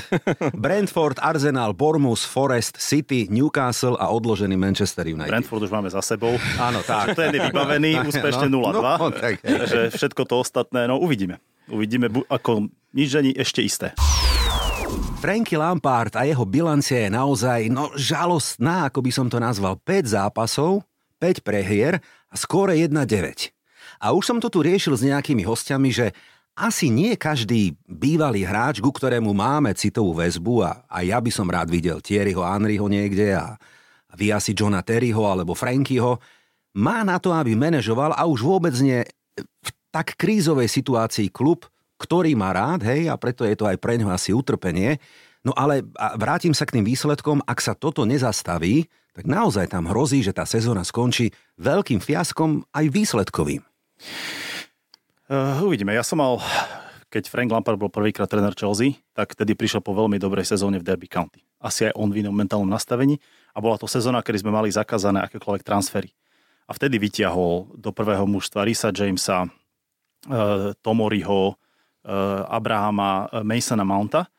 Brentford, 0.55 1.19
Arsenal, 1.19 1.75
Bournemouth, 1.75 2.23
Forest, 2.23 2.79
City, 2.79 3.27
Newcastle 3.27 3.99
a 3.99 4.07
odložený 4.07 4.55
Manchester 4.55 5.03
United. 5.03 5.33
Brentford 5.33 5.67
už 5.67 5.73
máme 5.73 5.89
za 5.91 5.99
sebou. 5.99 6.39
Áno, 6.61 6.79
tak. 6.85 7.17
To 7.17 7.19
je 7.19 7.41
vybavený, 7.41 8.05
úspešne 8.07 8.47
0-2. 8.47 8.71
No, 8.71 8.81
no, 8.85 9.07
tak, 9.11 9.43
Takže 9.43 9.91
všetko 9.97 10.21
to 10.29 10.35
ostatné, 10.39 10.87
no 10.87 11.01
uvidíme. 11.01 11.41
Uvidíme, 11.67 12.07
ako 12.29 12.71
nič 12.93 13.17
ani 13.17 13.33
ešte 13.33 13.65
isté. 13.65 13.97
Franky 15.19 15.59
Lampard 15.59 16.15
a 16.15 16.23
jeho 16.23 16.47
bilancia 16.47 17.03
je 17.03 17.11
naozaj 17.11 17.67
no, 17.67 17.91
žalostná, 17.99 18.87
ako 18.87 19.03
by 19.03 19.11
som 19.11 19.27
to 19.27 19.35
nazval. 19.35 19.75
5 19.75 20.15
zápasov, 20.15 20.87
5 21.19 21.43
prehier 21.43 21.99
a 22.31 22.35
skóre 22.39 22.79
1-9. 22.79 23.51
A 23.99 24.15
už 24.15 24.23
som 24.23 24.37
to 24.39 24.47
tu 24.47 24.63
riešil 24.63 24.95
s 24.95 25.03
nejakými 25.03 25.43
hostiami, 25.43 25.91
že 25.91 26.15
asi 26.55 26.87
nie 26.87 27.19
každý 27.19 27.75
bývalý 27.83 28.47
hráč, 28.47 28.79
ku 28.79 28.95
ktorému 28.95 29.35
máme 29.35 29.75
citovú 29.75 30.15
väzbu 30.15 30.63
a, 30.63 30.87
a 30.87 31.03
ja 31.03 31.19
by 31.19 31.31
som 31.35 31.51
rád 31.51 31.67
videl 31.67 31.99
Thierryho 31.99 32.39
Henryho 32.39 32.87
niekde 32.87 33.35
a, 33.35 33.59
a 34.07 34.13
vy 34.15 34.31
asi 34.31 34.55
Johna 34.55 34.79
Terryho 34.87 35.27
alebo 35.27 35.51
Frankyho, 35.51 36.15
má 36.79 37.03
na 37.03 37.19
to, 37.19 37.35
aby 37.35 37.59
manažoval 37.59 38.15
a 38.15 38.23
už 38.23 38.39
vôbec 38.39 38.75
nie 38.79 39.03
v 39.35 39.69
tak 39.91 40.15
krízovej 40.15 40.71
situácii 40.71 41.27
klub, 41.27 41.67
ktorý 41.99 42.31
má 42.33 42.55
rád, 42.55 42.87
hej, 42.87 43.11
a 43.11 43.19
preto 43.19 43.43
je 43.43 43.59
to 43.59 43.67
aj 43.67 43.75
pre 43.77 43.99
ňo 43.99 44.09
asi 44.09 44.31
utrpenie. 44.31 45.03
No 45.43 45.51
ale 45.55 45.83
vrátim 46.15 46.55
sa 46.55 46.63
k 46.63 46.79
tým 46.79 46.85
výsledkom, 46.87 47.43
ak 47.43 47.59
sa 47.59 47.75
toto 47.75 48.07
nezastaví, 48.07 48.87
tak 49.11 49.27
naozaj 49.27 49.75
tam 49.75 49.91
hrozí, 49.91 50.23
že 50.23 50.31
tá 50.31 50.47
sezóna 50.47 50.87
skončí 50.87 51.35
veľkým 51.59 51.99
fiaskom 51.99 52.63
aj 52.71 52.85
výsledkovým. 52.87 53.61
Uh, 55.29 55.59
uvidíme. 55.61 55.91
Ja 55.91 56.07
som 56.07 56.23
mal 56.23 56.39
keď 57.09 57.25
Frank 57.25 57.49
Lampard 57.49 57.81
bol 57.81 57.89
prvýkrát 57.89 58.29
tréner 58.29 58.53
Chelsea, 58.53 59.01
tak 59.17 59.33
tedy 59.33 59.57
prišiel 59.57 59.81
po 59.81 59.97
veľmi 59.97 60.21
dobrej 60.21 60.45
sezóne 60.45 60.77
v 60.77 60.85
Derby 60.85 61.09
County. 61.09 61.41
Asi 61.57 61.89
aj 61.89 61.97
on 61.97 62.13
v 62.13 62.21
inom 62.21 62.31
mentálnom 62.31 62.69
nastavení 62.69 63.17
a 63.51 63.57
bola 63.57 63.81
to 63.81 63.89
sezóna, 63.89 64.21
kedy 64.21 64.45
sme 64.45 64.53
mali 64.53 64.69
zakázané 64.69 65.25
akékoľvek 65.25 65.65
transfery. 65.65 66.13
A 66.69 66.77
vtedy 66.77 67.01
vyťahol 67.01 67.73
do 67.81 67.89
prvého 67.89 68.29
mužstva 68.29 68.61
Risa 68.61 68.93
Jamesa, 68.93 69.49
uh, 69.49 70.71
Tomoriho, 70.85 71.57
Abrahama, 72.47 73.27
uh, 73.29 73.43
Masona 73.43 73.83
Mounta 73.83 74.31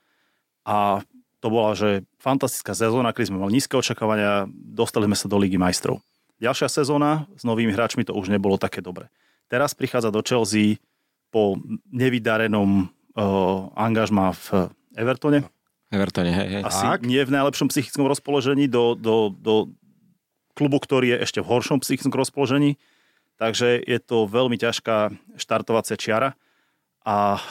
a 0.65 1.05
to 1.41 1.49
bola, 1.49 1.73
že 1.73 2.05
fantastická 2.21 2.77
sezóna, 2.77 3.17
kedy 3.17 3.33
sme 3.33 3.41
mali 3.41 3.57
nízke 3.57 3.73
očakávania, 3.73 4.45
dostali 4.53 5.09
sme 5.09 5.17
sa 5.17 5.27
do 5.27 5.41
Ligy 5.41 5.57
majstrov. 5.57 6.05
Ďalšia 6.41 6.69
sezóna 6.69 7.29
s 7.37 7.45
novými 7.45 7.73
hráčmi 7.73 8.05
to 8.05 8.13
už 8.13 8.29
nebolo 8.29 8.61
také 8.61 8.85
dobre. 8.85 9.09
Teraz 9.49 9.73
prichádza 9.73 10.13
do 10.13 10.21
Chelsea 10.21 10.81
po 11.33 11.57
nevydarenom 11.89 12.87
uh, 12.87 13.73
angažma 13.77 14.37
v 14.37 14.69
Evertone. 14.97 15.49
Evertone, 15.91 16.31
hej, 16.31 16.49
hej. 16.61 16.63
Asi 16.63 16.87
tak. 16.87 17.03
nie 17.09 17.21
v 17.25 17.35
najlepšom 17.35 17.73
psychickom 17.73 18.07
rozpoložení 18.07 18.71
do, 18.71 18.95
do, 18.95 19.33
do 19.35 19.55
klubu, 20.55 20.79
ktorý 20.79 21.17
je 21.17 21.19
ešte 21.25 21.41
v 21.43 21.51
horšom 21.51 21.83
psychickom 21.83 22.15
rozpoložení. 22.15 22.77
Takže 23.41 23.81
je 23.81 23.99
to 23.99 24.29
veľmi 24.29 24.61
ťažká 24.61 25.11
štartovacia 25.41 25.97
čiara 25.97 26.37
a 27.11 27.43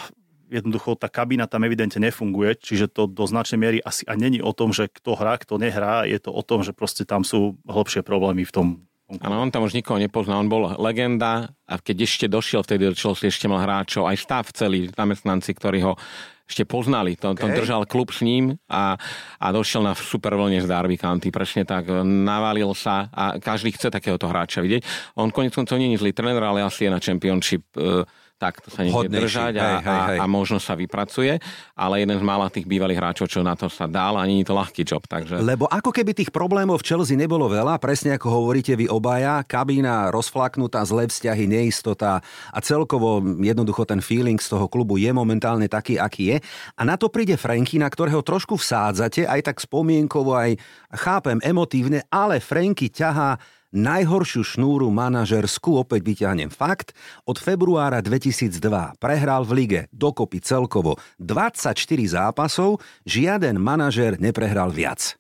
jednoducho 0.47 0.95
tá 0.95 1.11
kabína 1.11 1.51
tam 1.51 1.67
evidentne 1.67 1.99
nefunguje, 2.07 2.55
čiže 2.55 2.87
to 2.87 3.11
do 3.11 3.27
značnej 3.27 3.59
miery 3.59 3.79
asi 3.83 4.07
a 4.07 4.15
není 4.15 4.39
o 4.39 4.55
tom, 4.55 4.71
že 4.71 4.87
kto 4.87 5.19
hrá, 5.19 5.35
kto 5.35 5.59
nehrá, 5.59 6.07
je 6.07 6.17
to 6.17 6.31
o 6.31 6.41
tom, 6.41 6.63
že 6.63 6.71
proste 6.71 7.03
tam 7.03 7.27
sú 7.27 7.59
hlbšie 7.67 8.01
problémy 8.01 8.47
v 8.47 8.53
tom 8.55 8.67
Áno, 9.09 9.41
on 9.41 9.49
tam 9.49 9.65
už 9.65 9.73
nikoho 9.73 9.97
nepozná, 9.97 10.37
on 10.37 10.45
bol 10.45 10.77
legenda 10.77 11.49
a 11.65 11.81
keď 11.81 12.05
ešte 12.05 12.25
došiel 12.29 12.61
vtedy 12.61 12.85
do 12.85 12.93
Chelsea, 12.93 13.25
ešte 13.25 13.49
mal 13.49 13.65
hráčov, 13.65 14.05
aj 14.05 14.21
stav 14.21 14.45
celý, 14.53 14.85
zamestnanci, 14.93 15.49
ktorí 15.57 15.81
ho 15.81 15.97
ešte 16.45 16.61
poznali. 16.69 17.17
To, 17.17 17.33
okay. 17.33 17.41
to 17.41 17.57
držal 17.57 17.89
klub 17.89 18.13
s 18.13 18.21
ním 18.21 18.61
a, 18.69 19.01
a 19.41 19.47
došiel 19.49 19.81
na 19.81 19.97
super 19.97 20.37
vlne 20.37 20.61
z 20.61 20.69
Darby 20.69 21.01
County. 21.01 21.33
Presne 21.33 21.65
tak, 21.65 21.89
navalil 22.05 22.69
sa 22.77 23.09
a 23.09 23.41
každý 23.41 23.73
chce 23.73 23.89
takéhoto 23.89 24.29
hráča 24.29 24.61
vidieť. 24.61 24.85
On 25.17 25.33
konec 25.33 25.57
koncov 25.57 25.81
nie 25.81 25.89
je 25.97 26.05
zlý 26.05 26.13
tréner, 26.13 26.45
ale 26.45 26.61
asi 26.61 26.85
je 26.85 26.93
na 26.93 27.01
championship 27.01 27.65
uh, 27.81 28.05
tak 28.39 28.63
to 28.63 28.71
sa 28.71 28.87
niekde 28.87 29.11
držať 29.11 29.53
a, 29.59 29.67
hej, 29.67 29.77
hej, 29.83 30.01
hej. 30.15 30.19
A, 30.23 30.25
možno 30.31 30.63
sa 30.63 30.79
vypracuje, 30.79 31.43
ale 31.75 31.99
jeden 31.99 32.15
z 32.15 32.23
mála 32.23 32.47
tých 32.47 32.63
bývalých 32.63 32.95
hráčov, 33.03 33.27
čo 33.27 33.43
na 33.43 33.59
to 33.59 33.67
sa 33.67 33.83
dal 33.83 34.15
a 34.15 34.23
nie 34.23 34.39
je 34.41 34.47
to 34.47 34.55
ľahký 34.55 34.87
job. 34.87 35.03
Takže... 35.03 35.43
Lebo 35.43 35.67
ako 35.67 35.91
keby 35.91 36.15
tých 36.15 36.31
problémov 36.31 36.79
v 36.79 36.87
Chelsea 36.87 37.19
nebolo 37.19 37.51
veľa, 37.51 37.75
presne 37.83 38.15
ako 38.15 38.31
hovoríte 38.31 38.79
vy 38.79 38.87
obaja, 38.87 39.43
kabína 39.43 40.07
rozflaknutá, 40.07 40.87
zlé 40.87 41.11
vzťahy, 41.11 41.51
neistota 41.51 42.23
a 42.55 42.59
celkovo 42.63 43.19
jednoducho 43.43 43.83
ten 43.83 43.99
feeling 43.99 44.39
z 44.39 44.55
toho 44.55 44.71
klubu 44.71 44.95
je 44.95 45.11
momentálne 45.11 45.67
taký, 45.67 45.99
aký 45.99 46.23
je. 46.31 46.37
A 46.79 46.87
na 46.87 46.95
to 46.95 47.11
príde 47.11 47.35
Franky, 47.35 47.75
na 47.75 47.91
ktorého 47.91 48.23
trošku 48.23 48.55
vsádzate, 48.55 49.27
aj 49.27 49.51
tak 49.51 49.59
spomienkovo, 49.59 50.31
aj 50.31 50.55
chápem 50.95 51.43
emotívne, 51.43 52.07
ale 52.07 52.39
Franky 52.39 52.87
ťahá 52.87 53.58
najhoršiu 53.73 54.41
šnúru 54.41 54.89
manažerskú, 54.89 55.77
opäť 55.77 56.01
vyťahnem 56.05 56.49
fakt, 56.49 56.97
od 57.25 57.37
februára 57.37 58.01
2002 58.01 58.97
prehral 58.97 59.45
v 59.45 59.51
lige 59.55 59.81
dokopy 59.93 60.41
celkovo 60.41 60.97
24 61.21 61.75
zápasov, 62.09 62.81
žiaden 63.05 63.61
manažer 63.61 64.17
neprehral 64.17 64.73
viac 64.73 65.19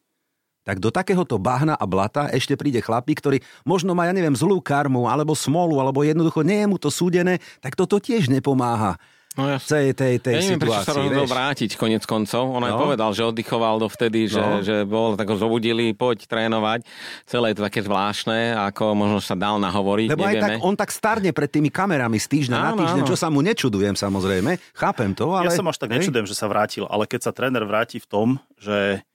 tak 0.69 0.77
do 0.77 0.93
takéhoto 0.93 1.41
bahna 1.41 1.73
a 1.73 1.89
blata 1.89 2.29
ešte 2.29 2.53
príde 2.53 2.77
chlapík, 2.77 3.17
ktorý 3.17 3.41
možno 3.65 3.97
má, 3.97 4.05
ja 4.05 4.13
neviem, 4.13 4.37
zlú 4.37 4.61
karmu, 4.61 5.09
alebo 5.09 5.33
smolu, 5.33 5.81
alebo 5.81 6.05
jednoducho 6.05 6.45
nie 6.45 6.61
je 6.61 6.67
mu 6.69 6.77
to 6.77 6.93
súdené, 6.93 7.41
tak 7.57 7.73
toto 7.73 7.97
tiež 7.97 8.29
nepomáha. 8.29 9.01
No 9.37 9.45
ja, 9.45 9.61
tej, 9.61 9.93
tej, 9.93 10.17
tej 10.17 10.33
ja 10.35 10.41
neviem, 10.41 10.57
prečo 10.57 10.81
sa 10.81 10.93
rozhodol 10.97 11.29
vrátiť 11.29 11.77
konec 11.77 12.01
koncov. 12.09 12.49
On 12.49 12.59
no. 12.59 12.67
aj 12.67 12.73
povedal, 12.81 13.13
že 13.13 13.21
oddychoval 13.29 13.77
dovtedy, 13.77 14.25
že, 14.25 14.41
no. 14.41 14.65
že 14.65 14.89
bol, 14.89 15.13
tak 15.13 15.29
ho 15.29 15.37
zobudili, 15.37 15.93
poď 15.93 16.25
trénovať. 16.25 16.81
Celé 17.29 17.53
je 17.53 17.61
to 17.61 17.63
také 17.69 17.85
zvláštne, 17.85 18.57
ako 18.57 18.97
možno 18.97 19.21
sa 19.21 19.37
dal 19.37 19.61
nahovoriť. 19.61 20.07
Lebo 20.09 20.25
nevieme. 20.25 20.33
aj 20.33 20.41
tak, 20.41 20.65
on 20.65 20.73
tak 20.73 20.89
starne 20.89 21.29
pred 21.29 21.45
tými 21.45 21.69
kamerami 21.69 22.17
z 22.17 22.25
týždňa 22.25 22.57
áno, 22.57 22.65
na 22.65 22.71
týždeň, 22.81 23.03
áno. 23.05 23.09
čo 23.13 23.15
sa 23.15 23.29
mu 23.29 23.45
nečudujem 23.45 23.93
samozrejme. 23.93 24.57
Chápem 24.73 25.13
to, 25.13 25.29
ale... 25.37 25.45
Ja 25.45 25.53
som 25.53 25.69
až 25.69 25.77
tak 25.77 25.93
hej. 25.93 26.01
nečudujem, 26.01 26.25
že 26.25 26.33
sa 26.33 26.49
vrátil, 26.49 26.89
ale 26.89 27.05
keď 27.05 27.29
sa 27.29 27.31
tréner 27.31 27.61
vráti 27.69 28.01
v 28.01 28.07
tom, 28.09 28.27
že, 28.57 29.05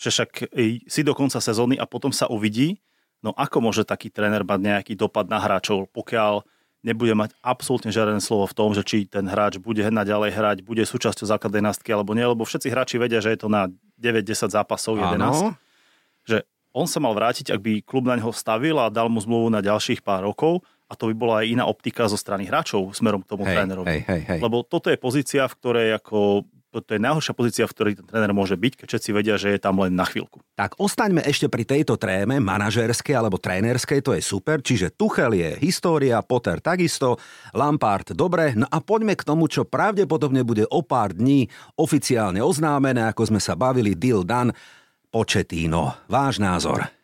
že 0.00 0.08
však 0.08 0.56
si 0.88 1.00
do 1.04 1.12
konca 1.12 1.36
sezóny 1.36 1.76
a 1.76 1.84
potom 1.84 2.16
sa 2.16 2.32
uvidí, 2.32 2.80
no 3.20 3.36
ako 3.36 3.60
môže 3.60 3.84
taký 3.84 4.08
tréner 4.08 4.40
mať 4.40 4.60
nejaký 4.64 4.92
dopad 4.96 5.28
na 5.28 5.36
hráčov, 5.36 5.92
pokiaľ 5.92 6.48
nebude 6.80 7.12
mať 7.12 7.36
absolútne 7.44 7.92
žiadne 7.92 8.20
slovo 8.24 8.48
v 8.48 8.56
tom, 8.56 8.70
že 8.72 8.82
či 8.84 9.04
ten 9.04 9.28
hráč 9.28 9.60
bude 9.60 9.84
naďalej 9.84 10.30
hrať, 10.32 10.56
bude 10.64 10.84
súčasťou 10.84 11.28
základnej 11.28 11.60
nástky 11.60 11.92
alebo 11.92 12.16
nie, 12.16 12.24
lebo 12.24 12.44
všetci 12.44 12.72
hráči 12.72 12.96
vedia, 12.96 13.20
že 13.20 13.36
je 13.36 13.44
to 13.44 13.48
na 13.52 13.68
9-10 14.00 14.48
zápasov, 14.48 14.96
11. 14.96 15.20
Áno. 15.20 15.56
Že 16.24 16.44
on 16.72 16.86
sa 16.88 16.98
mal 17.02 17.12
vrátiť, 17.12 17.52
ak 17.52 17.60
by 17.60 17.72
klub 17.84 18.08
na 18.08 18.16
neho 18.16 18.32
stavil 18.32 18.78
a 18.80 18.88
dal 18.88 19.12
mu 19.12 19.20
zmluvu 19.20 19.52
na 19.52 19.60
ďalších 19.60 20.00
pár 20.00 20.24
rokov 20.24 20.64
a 20.90 20.96
to 20.96 21.10
by 21.12 21.14
bola 21.14 21.34
aj 21.44 21.46
iná 21.52 21.64
optika 21.68 22.08
zo 22.08 22.16
strany 22.16 22.48
hráčov 22.48 22.96
smerom 22.96 23.22
k 23.22 23.30
tomu 23.30 23.44
hej, 23.44 23.54
trénerovi. 23.54 23.86
Hej, 23.86 24.02
hej, 24.06 24.22
hej. 24.26 24.40
Lebo 24.40 24.64
toto 24.64 24.88
je 24.88 24.98
pozícia, 24.98 25.44
v 25.46 25.54
ktorej 25.58 25.88
ako 26.00 26.48
to 26.70 26.94
je 26.94 27.02
najhoršia 27.02 27.34
pozícia, 27.34 27.66
v 27.66 27.74
ktorej 27.74 27.94
ten 27.98 28.06
tréner 28.06 28.30
môže 28.30 28.54
byť, 28.54 28.72
keď 28.78 28.86
všetci 28.86 29.10
vedia, 29.10 29.34
že 29.34 29.50
je 29.50 29.58
tam 29.58 29.82
len 29.82 29.90
na 29.90 30.06
chvíľku. 30.06 30.38
Tak 30.54 30.78
ostaňme 30.78 31.18
ešte 31.26 31.50
pri 31.50 31.66
tejto 31.66 31.98
tréme, 31.98 32.38
manažerskej 32.38 33.18
alebo 33.18 33.42
trénerskej, 33.42 33.98
to 34.06 34.14
je 34.14 34.22
super. 34.22 34.62
Čiže 34.62 34.94
Tuchel 34.94 35.34
je 35.34 35.58
história, 35.58 36.22
Potter 36.22 36.62
takisto, 36.62 37.18
Lampard 37.50 38.14
dobre. 38.14 38.54
No 38.54 38.70
a 38.70 38.78
poďme 38.78 39.18
k 39.18 39.26
tomu, 39.26 39.50
čo 39.50 39.66
pravdepodobne 39.66 40.46
bude 40.46 40.62
o 40.70 40.86
pár 40.86 41.10
dní 41.10 41.50
oficiálne 41.74 42.38
oznámené, 42.38 43.10
ako 43.10 43.34
sme 43.34 43.40
sa 43.42 43.58
bavili, 43.58 43.98
deal 43.98 44.22
done. 44.22 44.54
Početíno, 45.10 46.06
váš 46.06 46.38
názor. 46.38 46.99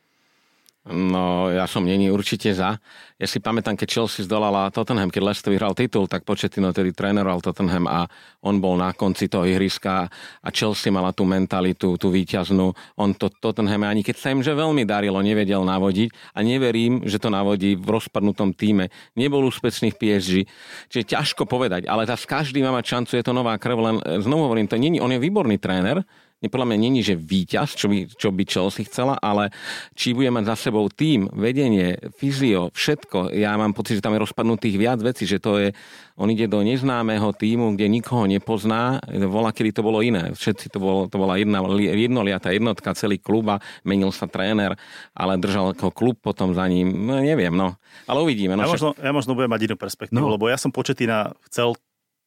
No, 0.87 1.51
ja 1.51 1.67
som 1.67 1.83
není 1.83 2.15
určite 2.15 2.55
za. 2.55 2.79
Ja 3.19 3.27
si 3.27 3.43
pamätám, 3.43 3.75
keď 3.75 3.89
Chelsea 3.91 4.23
zdolala 4.23 4.71
Tottenham, 4.71 5.11
keď 5.11 5.23
Leicester 5.27 5.51
vyhral 5.51 5.75
titul, 5.75 6.07
tak 6.07 6.23
Početino 6.23 6.71
tedy 6.71 6.95
tréneroval 6.95 7.43
Tottenham 7.43 7.91
a 7.91 8.07
on 8.47 8.63
bol 8.63 8.79
na 8.79 8.95
konci 8.95 9.27
toho 9.27 9.43
ihriska 9.51 10.07
a 10.39 10.49
Chelsea 10.55 10.95
mala 10.95 11.11
tú 11.11 11.27
mentalitu, 11.27 11.99
tú 11.99 12.15
výťaznú. 12.15 12.71
On 13.03 13.11
to 13.19 13.27
Tottenham, 13.35 13.83
ani 13.83 14.07
keď 14.07 14.15
sa 14.15 14.31
im 14.31 14.47
že 14.47 14.55
veľmi 14.55 14.87
darilo, 14.87 15.19
nevedel 15.19 15.67
navodiť 15.67 16.39
a 16.39 16.47
neverím, 16.47 17.03
že 17.03 17.19
to 17.19 17.35
navodí 17.35 17.75
v 17.75 17.89
rozpadnutom 17.91 18.55
týme. 18.55 18.87
Nebol 19.19 19.43
úspešný 19.51 19.91
v 19.91 19.99
PSG, 19.99 20.47
čiže 20.87 21.19
ťažko 21.19 21.51
povedať, 21.51 21.91
ale 21.91 22.07
zase 22.07 22.31
každý 22.31 22.63
má 22.63 22.71
mať 22.71 22.95
šancu, 22.95 23.13
je 23.19 23.27
to 23.27 23.35
nová 23.35 23.59
krv, 23.59 23.75
len 23.83 23.97
znovu 24.23 24.47
hovorím, 24.47 24.71
to 24.71 24.79
nie, 24.79 25.03
on 25.03 25.11
je 25.11 25.19
výborný 25.19 25.59
tréner, 25.59 26.07
podľa 26.49 26.73
mňa 26.73 26.79
není, 26.79 27.01
že 27.05 27.19
víťaz, 27.19 27.77
čo 27.77 27.87
by, 27.91 28.11
čo 28.11 28.29
by 28.33 28.43
Chelsea 28.47 28.87
chcela, 28.87 29.19
ale 29.21 29.53
či 29.93 30.17
bude 30.17 30.31
mať 30.33 30.55
za 30.55 30.69
sebou 30.69 30.87
tým, 30.89 31.29
vedenie, 31.33 31.99
fyzio, 32.17 32.71
všetko. 32.73 33.35
Ja 33.37 33.55
mám 33.55 33.77
pocit, 33.77 33.99
že 33.99 34.05
tam 34.05 34.15
je 34.17 34.25
rozpadnutých 34.25 34.77
viac 34.77 34.99
vecí, 35.03 35.29
že 35.29 35.43
to 35.43 35.59
je, 35.61 35.69
on 36.17 36.33
ide 36.33 36.49
do 36.49 36.65
neznámeho 36.65 37.33
týmu, 37.37 37.77
kde 37.77 37.87
nikoho 37.93 38.25
nepozná, 38.25 39.03
volá, 39.29 39.53
kedy 39.53 39.77
to 39.77 39.83
bolo 39.85 40.01
iné. 40.01 40.33
Všetci 40.33 40.73
to, 40.73 40.79
bolo, 40.81 41.01
to 41.11 41.17
bola 41.21 41.37
jedna 41.37 41.61
jednoliatá 41.77 42.55
jednotka, 42.55 42.97
celý 42.97 43.21
klub 43.21 43.47
a 43.53 43.61
menil 43.85 44.11
sa 44.15 44.31
tréner, 44.31 44.75
ale 45.13 45.37
držal 45.37 45.77
ako 45.77 45.93
klub 45.93 46.17
potom 46.23 46.57
za 46.57 46.65
ním, 46.71 46.91
no 46.93 47.21
neviem, 47.21 47.53
no. 47.53 47.77
Ale 48.09 48.23
uvidíme. 48.23 48.57
No, 48.57 48.65
ja, 48.65 48.71
možno, 48.71 48.91
ja 48.97 49.13
možno 49.13 49.33
budem 49.37 49.53
mať 49.53 49.63
inú 49.69 49.77
perspektívu, 49.77 50.27
no. 50.27 50.35
lebo 50.35 50.49
ja 50.49 50.57
som 50.57 50.73
Početina 50.73 51.37
chcel 51.49 51.77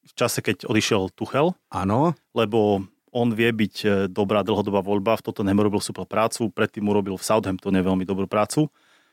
v 0.06 0.12
čase, 0.16 0.40
keď 0.40 0.66
odišiel 0.66 1.12
Tuchel. 1.14 1.54
Áno. 1.70 2.16
Lebo 2.34 2.84
on 3.10 3.34
vie 3.34 3.50
byť 3.50 3.74
e, 3.82 3.88
dobrá 4.06 4.46
dlhodobá 4.46 4.80
voľba, 4.82 5.18
v 5.18 5.24
toto 5.26 5.42
robil 5.42 5.82
super 5.82 6.06
prácu, 6.06 6.50
predtým 6.50 6.86
urobil 6.86 7.18
v 7.18 7.26
Southamptone 7.26 7.82
veľmi 7.82 8.06
dobrú 8.06 8.30
prácu. 8.30 8.70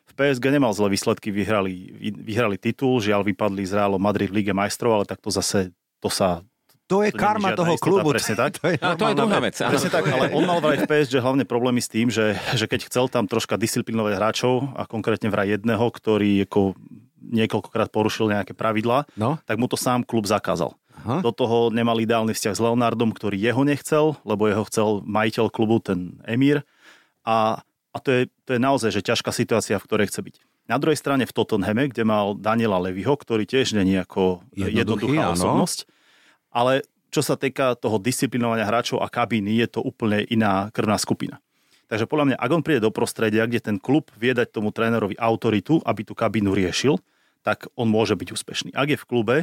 V 0.07 0.13
PSG 0.15 0.55
nemal 0.55 0.71
zlé 0.71 0.95
výsledky, 0.95 1.33
vyhrali, 1.35 1.91
vyhrali 2.23 2.55
titul, 2.55 3.03
žiaľ 3.03 3.27
vypadli 3.27 3.67
z 3.67 3.75
Realom 3.75 3.99
Madrid 3.99 4.31
v 4.31 4.39
Lige 4.39 4.55
majstrov, 4.55 5.03
ale 5.03 5.05
tak 5.05 5.19
to 5.19 5.27
zase, 5.27 5.75
to 5.99 6.07
sa 6.07 6.45
to 6.87 7.03
je 7.03 7.11
to 7.11 7.19
karma 7.19 7.51
toho 7.51 7.75
istota, 7.75 7.83
klubu. 7.83 8.15
Presne 8.15 8.35
tak. 8.39 8.55
To 8.63 8.71
je, 8.71 8.79
no, 8.79 8.95
to 8.95 9.05
je 9.11 9.15
druhá 9.19 9.39
vec. 9.43 9.59
Presne 9.59 9.91
tak, 9.91 10.07
ale 10.07 10.31
on 10.31 10.47
mal 10.47 10.63
vraj 10.63 10.79
v 10.79 10.87
PSG 10.87 11.19
hlavne 11.19 11.43
problémy 11.43 11.83
s 11.83 11.91
tým, 11.91 12.07
že, 12.07 12.39
že 12.55 12.63
keď 12.63 12.87
chcel 12.87 13.11
tam 13.11 13.27
troška 13.27 13.59
disciplinovať 13.59 14.15
hráčov, 14.15 14.71
a 14.71 14.87
konkrétne 14.87 15.27
vraj 15.27 15.51
jedného, 15.51 15.83
ktorý 15.83 16.47
ako 16.47 16.79
niekoľkokrát 17.27 17.91
porušil 17.91 18.31
nejaké 18.31 18.55
pravidlá, 18.55 19.03
no? 19.19 19.35
tak 19.43 19.59
mu 19.59 19.67
to 19.67 19.75
sám 19.75 20.07
klub 20.07 20.23
zakázal. 20.23 20.71
Aha. 21.03 21.21
Do 21.21 21.29
toho 21.29 21.69
nemal 21.69 21.97
ideálny 22.01 22.33
vzťah 22.33 22.53
s 22.57 22.63
Leonardom, 22.63 23.13
ktorý 23.13 23.37
jeho 23.37 23.61
nechcel, 23.61 24.17
lebo 24.25 24.49
jeho 24.49 24.65
chcel 24.65 25.05
majiteľ 25.05 25.45
klubu, 25.53 25.77
ten 25.77 26.17
Emír. 26.25 26.65
A, 27.21 27.61
a 27.93 27.97
to, 28.01 28.09
je, 28.09 28.21
to 28.47 28.57
je 28.57 28.59
naozaj 28.61 28.89
že 28.89 29.05
ťažká 29.05 29.29
situácia, 29.29 29.77
v 29.77 29.85
ktorej 29.85 30.09
chce 30.09 30.21
byť. 30.25 30.35
Na 30.67 30.75
druhej 30.81 30.99
strane 30.99 31.23
v 31.23 31.31
Tottenhame, 31.31 31.87
kde 31.87 32.03
mal 32.03 32.35
Daniela 32.35 32.81
Levyho, 32.81 33.15
ktorý 33.15 33.47
tiež 33.47 33.71
není 33.77 33.95
ako 33.95 34.43
jednoduchá 34.51 35.31
áno. 35.31 35.35
osobnosť, 35.37 35.87
ale 36.51 36.83
čo 37.07 37.23
sa 37.23 37.39
týka 37.39 37.79
toho 37.79 37.97
disciplinovania 38.03 38.67
hráčov 38.67 38.99
a 38.99 39.07
kabíny, 39.07 39.63
je 39.63 39.67
to 39.71 39.79
úplne 39.79 40.27
iná 40.27 40.67
krvná 40.75 40.99
skupina. 40.99 41.39
Takže 41.87 42.03
podľa 42.03 42.35
mňa, 42.35 42.37
ak 42.43 42.51
on 42.51 42.65
príde 42.67 42.83
do 42.83 42.91
prostredia, 42.91 43.47
kde 43.47 43.63
ten 43.63 43.77
klub 43.79 44.11
vie 44.19 44.35
dať 44.35 44.51
tomu 44.51 44.75
trénerovi 44.75 45.15
autoritu, 45.15 45.79
aby 45.87 46.03
tú 46.03 46.11
kabínu 46.11 46.51
riešil, 46.51 46.99
tak 47.47 47.71
on 47.79 47.87
môže 47.87 48.19
byť 48.19 48.35
úspešný. 48.35 48.69
Ak 48.75 48.91
je 48.91 48.99
v 48.99 49.07
klube, 49.07 49.35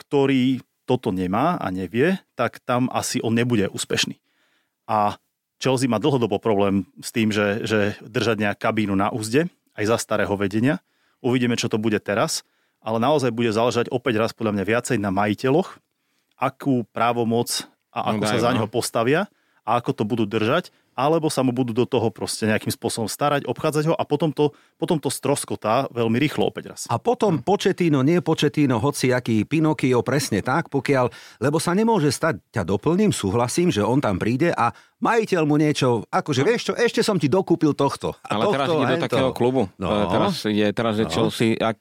ktorý 0.00 0.64
toto 0.88 1.12
nemá 1.12 1.60
a 1.60 1.70
nevie, 1.70 2.18
tak 2.34 2.58
tam 2.64 2.90
asi 2.90 3.22
on 3.22 3.36
nebude 3.36 3.70
úspešný. 3.70 4.18
A 4.90 5.20
Chelsea 5.62 5.86
má 5.86 6.00
dlhodobo 6.00 6.40
problém 6.40 6.88
s 6.98 7.12
tým, 7.12 7.30
že, 7.30 7.62
že 7.62 7.94
držať 8.02 8.42
nejak 8.42 8.58
kabínu 8.58 8.96
na 8.96 9.12
úzde, 9.12 9.46
aj 9.78 9.84
za 9.86 9.96
starého 10.00 10.32
vedenia. 10.34 10.82
Uvidíme, 11.20 11.54
čo 11.54 11.68
to 11.70 11.78
bude 11.78 12.00
teraz, 12.00 12.42
ale 12.80 12.96
naozaj 12.96 13.30
bude 13.30 13.52
záležať 13.52 13.92
opäť 13.92 14.18
raz 14.18 14.30
podľa 14.32 14.56
mňa 14.56 14.64
viacej 14.66 14.96
na 14.96 15.12
majiteľoch, 15.12 15.78
akú 16.40 16.88
právomoc 16.90 17.68
a 17.92 18.16
ako 18.16 18.24
No 18.24 18.30
sa 18.32 18.38
za 18.40 18.50
no. 18.50 18.54
neho 18.58 18.68
postavia 18.72 19.28
a 19.62 19.76
ako 19.76 19.92
to 19.92 20.02
budú 20.08 20.24
držať, 20.24 20.72
alebo 21.00 21.32
sa 21.32 21.40
mu 21.40 21.56
budú 21.56 21.72
do 21.72 21.88
toho 21.88 22.12
proste 22.12 22.44
nejakým 22.44 22.68
spôsobom 22.68 23.08
starať, 23.08 23.48
obchádzať 23.48 23.88
ho 23.88 23.94
a 23.96 24.04
potom 24.04 24.28
to, 24.28 24.52
potom 24.76 25.00
to 25.00 25.08
stroskotá 25.08 25.88
veľmi 25.88 26.20
rýchlo 26.20 26.52
opäť 26.52 26.64
raz. 26.76 26.80
A 26.92 27.00
potom 27.00 27.40
Početíno, 27.40 28.04
nie 28.04 28.20
Početíno, 28.20 28.76
hoci 28.76 29.16
aký 29.16 29.48
Pinokio, 29.48 30.04
presne 30.04 30.44
tak, 30.44 30.68
pokiaľ, 30.68 31.08
lebo 31.40 31.56
sa 31.56 31.72
nemôže 31.72 32.12
stať, 32.12 32.44
ťa 32.52 32.68
doplním, 32.68 33.16
súhlasím, 33.16 33.72
že 33.72 33.80
on 33.80 34.04
tam 34.04 34.20
príde 34.20 34.52
a 34.52 34.68
majiteľ 35.00 35.42
mu 35.48 35.56
niečo, 35.56 36.04
akože 36.12 36.44
vieš 36.44 36.60
čo, 36.70 36.72
ešte 36.76 37.00
som 37.00 37.16
ti 37.16 37.26
dokúpil 37.26 37.72
tohto. 37.72 38.12
A 38.28 38.36
Ale 38.36 38.52
teraz 38.52 38.68
tohto, 38.68 38.84
ide 38.84 38.94
do 39.00 39.04
takého 39.08 39.32
klubu. 39.32 39.72
No. 39.80 39.88
No. 39.88 40.12
Teraz 40.12 40.44
je, 40.44 40.68
teraz 40.76 40.94
je 41.00 41.08
No. 41.08 41.12
Chelsea, 41.12 41.56
ak, 41.58 41.80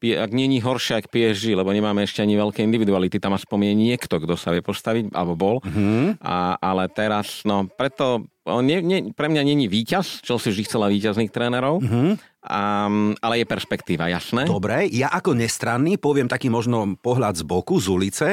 ak 0.00 0.30
není 0.32 0.62
horšie 0.62 1.02
ako 1.02 1.12
PSG, 1.12 1.52
lebo 1.52 1.68
nemáme 1.74 2.06
ešte 2.06 2.22
ani 2.24 2.38
veľké 2.38 2.64
individuality, 2.64 3.20
tam 3.20 3.36
aspoň 3.36 3.70
je 3.70 3.74
niekto, 3.76 4.14
kto 4.16 4.34
sa 4.38 4.54
vie 4.54 4.62
postaviť, 4.64 5.12
alebo 5.12 5.34
bol. 5.36 5.56
Mhm. 5.66 6.22
A, 6.22 6.56
ale 6.56 6.88
teraz, 6.88 7.42
no 7.44 7.66
preto, 7.68 8.24
nie, 8.58 8.82
nie, 8.82 9.14
pre 9.14 9.30
mňa 9.30 9.46
není 9.46 9.70
víťaz, 9.70 10.26
Chelsea 10.26 10.50
vždy 10.50 10.66
chcela 10.66 10.90
víťazných 10.90 11.30
trénerov, 11.30 11.78
Mhm. 11.78 12.18
a, 12.42 12.90
ale 13.22 13.34
je 13.38 13.46
perspektíva, 13.46 14.10
jasné. 14.10 14.50
Dobre, 14.50 14.90
ja 14.90 15.14
ako 15.14 15.38
nestranný 15.38 15.94
poviem 15.94 16.26
taký 16.26 16.50
možno 16.50 16.98
pohľad 16.98 17.38
z 17.38 17.46
boku, 17.46 17.78
z 17.78 17.86
ulice, 17.86 18.28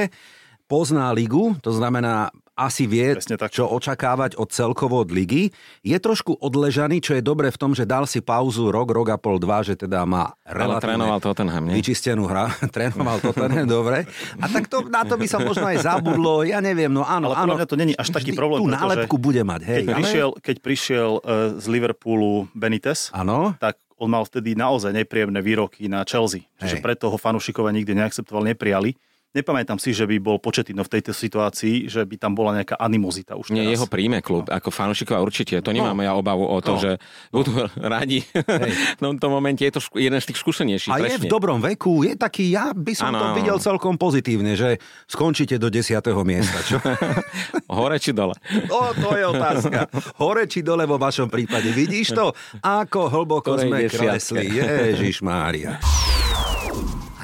pozná 0.65 1.13
ligu, 1.13 1.53
to 1.61 1.69
znamená 1.69 2.33
asi 2.57 2.89
vie, 2.89 3.13
čo 3.53 3.69
očakávať 3.69 4.33
od 4.41 4.49
celkovo 4.49 5.05
od 5.05 5.13
ligy. 5.13 5.53
Je 5.85 5.93
trošku 6.01 6.41
odležaný, 6.41 7.05
čo 7.05 7.13
je 7.13 7.21
dobre 7.21 7.53
v 7.53 7.57
tom, 7.61 7.77
že 7.77 7.85
dal 7.85 8.09
si 8.09 8.17
pauzu 8.19 8.73
rok, 8.73 8.89
rok 8.89 9.13
a 9.13 9.17
pol, 9.21 9.37
dva, 9.37 9.61
že 9.61 9.77
teda 9.77 10.01
má 10.09 10.33
ale 10.41 10.81
relatívne 10.81 10.97
trénoval 10.97 11.19
Tottenham, 11.21 11.63
nie? 11.69 11.77
vyčistenú 11.77 12.25
hra. 12.25 12.49
trénoval 12.75 13.21
to 13.21 13.29
ten, 13.31 13.69
dobre. 13.69 14.09
A 14.41 14.45
tak 14.49 14.65
to, 14.65 14.81
na 14.89 15.05
to 15.05 15.15
by 15.15 15.29
sa 15.29 15.37
možno 15.37 15.69
aj 15.69 15.85
zabudlo, 15.85 16.41
ja 16.41 16.57
neviem, 16.57 16.89
no 16.89 17.05
áno, 17.05 17.31
Ale 17.31 17.45
áno. 17.45 17.53
mňa 17.61 17.67
to 17.69 17.77
není 17.77 17.93
až 17.93 18.09
taký 18.09 18.33
Vždy 18.33 18.41
problém, 18.41 18.59
Tú 18.65 18.73
nálepku 18.73 19.15
bude 19.21 19.45
mať, 19.45 19.61
hej. 19.69 19.77
Keď 19.85 19.87
prišiel, 19.93 20.29
keď 20.41 20.55
prišiel 20.65 21.09
e, 21.21 21.21
z 21.61 21.65
Liverpoolu 21.69 22.49
Benitez, 22.57 23.13
Áno, 23.13 23.53
tak 23.61 23.77
on 23.97 24.13
mal 24.13 24.23
vtedy 24.23 24.53
naozaj 24.53 24.93
nepríjemné 24.93 25.41
výroky 25.41 25.89
na 25.89 26.05
Chelsea. 26.05 26.45
Čiže 26.61 26.79
Hej. 26.79 26.83
preto 26.85 27.09
ho 27.09 27.17
fanúšikovia 27.17 27.73
nikdy 27.73 27.97
neakceptovali, 27.97 28.53
neprijali. 28.53 28.93
Nepamätám 29.37 29.77
si, 29.77 29.91
že 29.91 30.03
by 30.03 30.17
bol 30.17 30.37
Početino 30.37 30.81
v 30.81 30.89
tejto 30.89 31.11
situácii, 31.11 31.85
že 31.85 32.01
by 32.01 32.15
tam 32.17 32.33
bola 32.33 32.55
nejaká 32.55 32.73
animozita 32.75 33.33
už 33.33 33.49
Nie, 33.49 33.61
teraz. 33.63 33.73
jeho 33.75 33.85
príjme 33.85 34.19
klub, 34.19 34.47
ako 34.47 34.67
fanúšikovia 34.67 35.21
určite. 35.21 35.53
To 35.57 35.69
nemám 35.69 35.93
ja 35.99 36.11
obavu 36.11 36.41
o 36.41 36.57
to, 36.57 36.73
No. 36.73 36.79
že 36.79 36.91
budú 37.29 37.53
radi. 37.77 38.25
v 38.25 38.99
tomto 38.99 39.27
momente 39.27 39.61
je 39.61 39.69
to 39.69 39.79
skú- 39.79 39.97
jeden 39.97 40.17
z 40.17 40.25
tých 40.25 40.39
skúsenejších. 40.39 40.89
a 40.89 40.97
je 40.97 41.05
v 41.13 41.21
presne. 41.21 41.29
dobrom 41.29 41.59
veku, 41.59 42.01
je 42.01 42.13
taký, 42.13 42.49
ja 42.49 42.71
by 42.71 42.93
som 42.93 43.09
Áno, 43.09 43.21
to 43.21 43.37
videl 43.37 43.57
celkom 43.57 43.93
pozitívne, 43.95 44.53
že 44.53 44.79
skončíte 45.05 45.55
do 45.55 45.69
10. 45.69 45.93
miesta, 46.23 46.57
čo? 46.59 46.81
Hore 47.69 47.97
či 47.97 48.09
dole? 48.09 48.33
O, 48.67 48.89
to 48.91 49.13
je 49.13 49.25
otázka. 49.27 49.85
Hore 50.17 50.45
či 50.45 50.59
dole 50.59 50.83
vo 50.83 50.97
vašom 50.97 51.27
prípade. 51.27 51.69
Vidíš 51.69 52.11
to? 52.11 52.33
Ako 52.59 53.05
hlboko 53.07 53.53
Ktorej 53.53 53.67
sme 53.67 53.77
kresli. 53.85 54.45
Ježiš 54.49 55.21
Mária. 55.21 55.77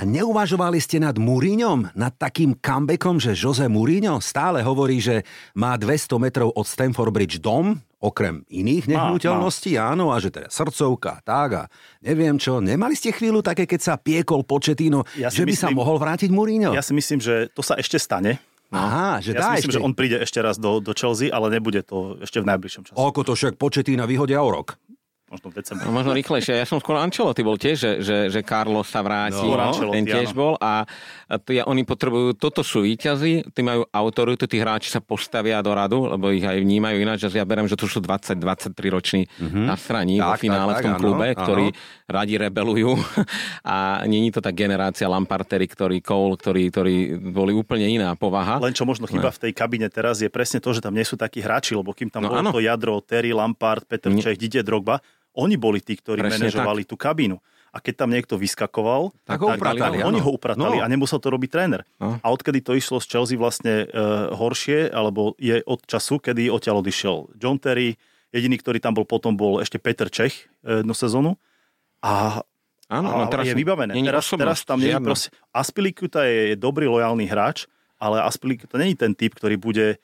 Neuvažovali 0.04 0.78
ste 0.78 1.00
nad 1.00 1.16
Múriňom? 1.16 1.96
Nad 1.96 2.14
takým 2.16 2.56
comebackom, 2.56 3.18
že 3.18 3.32
Jose 3.34 3.66
Mourinho 3.66 4.20
stále 4.20 4.60
hovorí, 4.60 5.00
že 5.00 5.24
má 5.54 5.76
200 5.76 6.20
metrov 6.20 6.50
od 6.52 6.68
Stamford 6.68 7.10
Bridge 7.10 7.40
dom, 7.40 7.80
okrem 7.98 8.44
iných 8.48 8.86
Má, 8.86 8.92
nehnuteľností, 9.10 9.80
áno, 9.80 10.12
a 10.12 10.20
že 10.20 10.28
teda 10.28 10.52
srdcovka, 10.52 11.24
tak 11.24 11.50
a 11.56 11.64
neviem 12.00 12.36
čo. 12.36 12.60
Nemali 12.60 12.94
ste 12.94 13.16
chvíľu 13.16 13.40
také, 13.40 13.64
keď 13.64 13.80
sa 13.80 13.94
piekol 13.96 14.44
Početino, 14.44 15.08
Ja 15.16 15.32
že 15.32 15.48
by 15.48 15.56
sa 15.56 15.72
myslím- 15.72 15.80
mohol 15.80 15.96
vrátiť 15.98 16.30
Mourinho? 16.30 16.76
Ja 16.76 16.84
si 16.84 16.92
myslím, 16.92 17.24
že 17.24 17.48
to 17.50 17.64
sa 17.64 17.80
ešte 17.80 17.96
stane. 17.96 18.44
Aha, 18.74 19.22
že 19.22 19.32
Ja 19.32 19.40
dá 19.40 19.48
si 19.56 19.64
myslím, 19.64 19.70
ešte. 19.70 19.78
že 19.80 19.86
on 19.86 19.94
príde 19.94 20.18
ešte 20.20 20.40
raz 20.42 20.58
do, 20.58 20.82
do 20.82 20.92
Chelsea, 20.92 21.30
ale 21.30 21.48
nebude 21.48 21.80
to 21.86 22.18
ešte 22.20 22.42
v 22.42 22.50
najbližšom 22.50 22.90
čase. 22.90 22.98
Ako 22.98 23.22
to 23.22 23.38
však 23.38 23.56
Početina 23.56 24.04
vyhodia 24.04 24.42
o 24.42 24.50
rok. 24.50 24.76
Možno 25.34 25.50
v 25.50 25.56
decembri. 25.58 25.84
No, 25.90 25.98
možno 25.98 26.14
rýchlejšie. 26.14 26.62
Ja 26.62 26.68
som 26.70 26.78
skôr 26.78 26.94
Ancelotti 27.02 27.42
bol 27.42 27.58
tiež, 27.58 27.74
že, 27.74 27.92
že, 28.06 28.18
že 28.30 28.40
Carlos 28.46 28.86
sa 28.86 29.02
vráti. 29.02 29.42
No. 29.42 29.58
Ancelotti, 29.58 29.98
ten 29.98 30.06
tiež 30.06 30.30
áno. 30.30 30.38
bol. 30.38 30.54
A, 30.62 30.86
ja, 31.50 31.66
oni 31.66 31.82
potrebujú, 31.82 32.38
toto 32.38 32.62
sú 32.62 32.86
výťazí, 32.86 33.50
tí 33.50 33.62
majú 33.66 33.90
autoritu, 33.90 34.46
tí 34.46 34.62
hráči 34.62 34.94
sa 34.94 35.02
postavia 35.02 35.58
do 35.66 35.74
radu, 35.74 36.06
lebo 36.06 36.30
ich 36.30 36.46
aj 36.46 36.62
vnímajú 36.62 37.02
ináč. 37.02 37.26
že 37.26 37.34
Ja 37.34 37.50
berem, 37.50 37.66
že 37.66 37.74
tu 37.74 37.90
sú 37.90 37.98
20-23 37.98 38.78
roční 38.94 39.26
mm-hmm. 39.26 39.66
na 39.66 39.74
straní 39.74 40.22
vo 40.22 40.38
Tak, 40.38 40.46
finále 40.46 40.72
tak, 40.78 40.78
v 40.78 40.86
tom 40.86 40.94
tak, 40.94 41.02
klube, 41.02 41.26
áno, 41.34 41.40
ktorí 41.42 41.66
áno. 41.74 41.78
radi 42.14 42.34
rebelujú. 42.38 42.92
A 43.74 44.06
není 44.06 44.30
to 44.30 44.38
tá 44.38 44.54
generácia 44.54 45.10
Lampartery, 45.10 45.66
ktorý 45.66 45.98
Cole, 46.06 46.38
ktorí, 46.38 46.70
ktorí 46.70 46.96
boli 47.34 47.58
úplne 47.58 47.90
iná 47.90 48.14
povaha. 48.14 48.62
Len 48.62 48.76
čo 48.78 48.86
možno 48.86 49.10
chýba 49.10 49.34
v 49.34 49.50
tej 49.50 49.52
kabine 49.58 49.90
teraz 49.90 50.22
je 50.22 50.30
presne 50.30 50.62
to, 50.62 50.78
že 50.78 50.84
tam 50.86 50.94
nie 50.94 51.08
sú 51.08 51.18
takí 51.18 51.42
hráči, 51.42 51.74
lebo 51.74 51.90
kým 51.90 52.14
tam 52.14 52.22
No 52.22 52.30
bolo 52.30 52.40
áno. 52.46 52.52
to 52.54 52.62
jadro 52.62 53.02
Terry, 53.02 53.34
Lampard, 53.34 53.88
Nie. 54.14 54.22
Čech, 54.22 54.38
Didier 54.38 54.62
Drogba, 54.62 55.02
oni 55.34 55.56
boli 55.56 55.80
tí, 55.80 55.94
ktorí 55.94 56.22
Presne 56.22 56.48
manažovali 56.48 56.84
tú 56.84 56.94
kabínu. 56.94 57.38
A 57.70 57.82
keď 57.82 58.06
tam 58.06 58.14
niekto 58.14 58.38
vyskakoval, 58.38 59.10
Tak 59.26 59.42
ho 59.42 59.50
upratali, 59.50 59.98
oni 60.00 60.22
áno. 60.22 60.26
ho 60.30 60.32
upratali 60.32 60.78
No. 60.78 60.86
a 60.86 60.88
nemusel 60.88 61.18
to 61.18 61.34
robiť 61.34 61.50
tréner. 61.50 61.82
No. 61.98 62.22
A 62.22 62.30
odkedy 62.30 62.62
to 62.62 62.78
išlo 62.78 63.02
z 63.02 63.10
Chelsea 63.10 63.34
vlastne 63.34 63.84
e, 63.84 63.98
horšie, 64.30 64.94
alebo 64.94 65.34
je 65.36 65.58
od 65.60 65.82
času, 65.84 66.22
kedy 66.22 66.48
odtiaľ 66.48 66.86
odišiel 66.86 67.34
John 67.36 67.58
Terry, 67.58 67.98
jediný, 68.30 68.62
ktorý 68.62 68.78
tam 68.78 68.94
bol 68.94 69.10
potom, 69.10 69.34
bol 69.34 69.58
ešte 69.58 69.82
Peter 69.82 70.06
Čech 70.06 70.46
e, 70.62 70.82
jednu 70.82 70.94
sezónu. 70.94 71.34
A 72.00 72.46
Áno, 72.92 73.10
no 73.10 73.26
teraz 73.26 73.50
je 73.50 73.58
vybavené. 73.58 73.96
není 73.96 74.06
Teraz, 74.06 74.30
osobnosť, 74.30 74.46
teraz 74.46 74.60
tam 74.70 74.78
nie 74.78 74.94
je 74.94 75.02
proste... 75.02 75.28
Aspilikuta 75.50 76.30
je, 76.30 76.54
je 76.54 76.56
dobrý, 76.56 76.86
lojálny 76.86 77.26
hráč, 77.26 77.66
ale 77.98 78.22
Aspilikuta 78.22 78.78
není 78.78 78.94
ten 78.94 79.18
typ, 79.18 79.34
ktorý 79.34 79.58
bude 79.58 79.98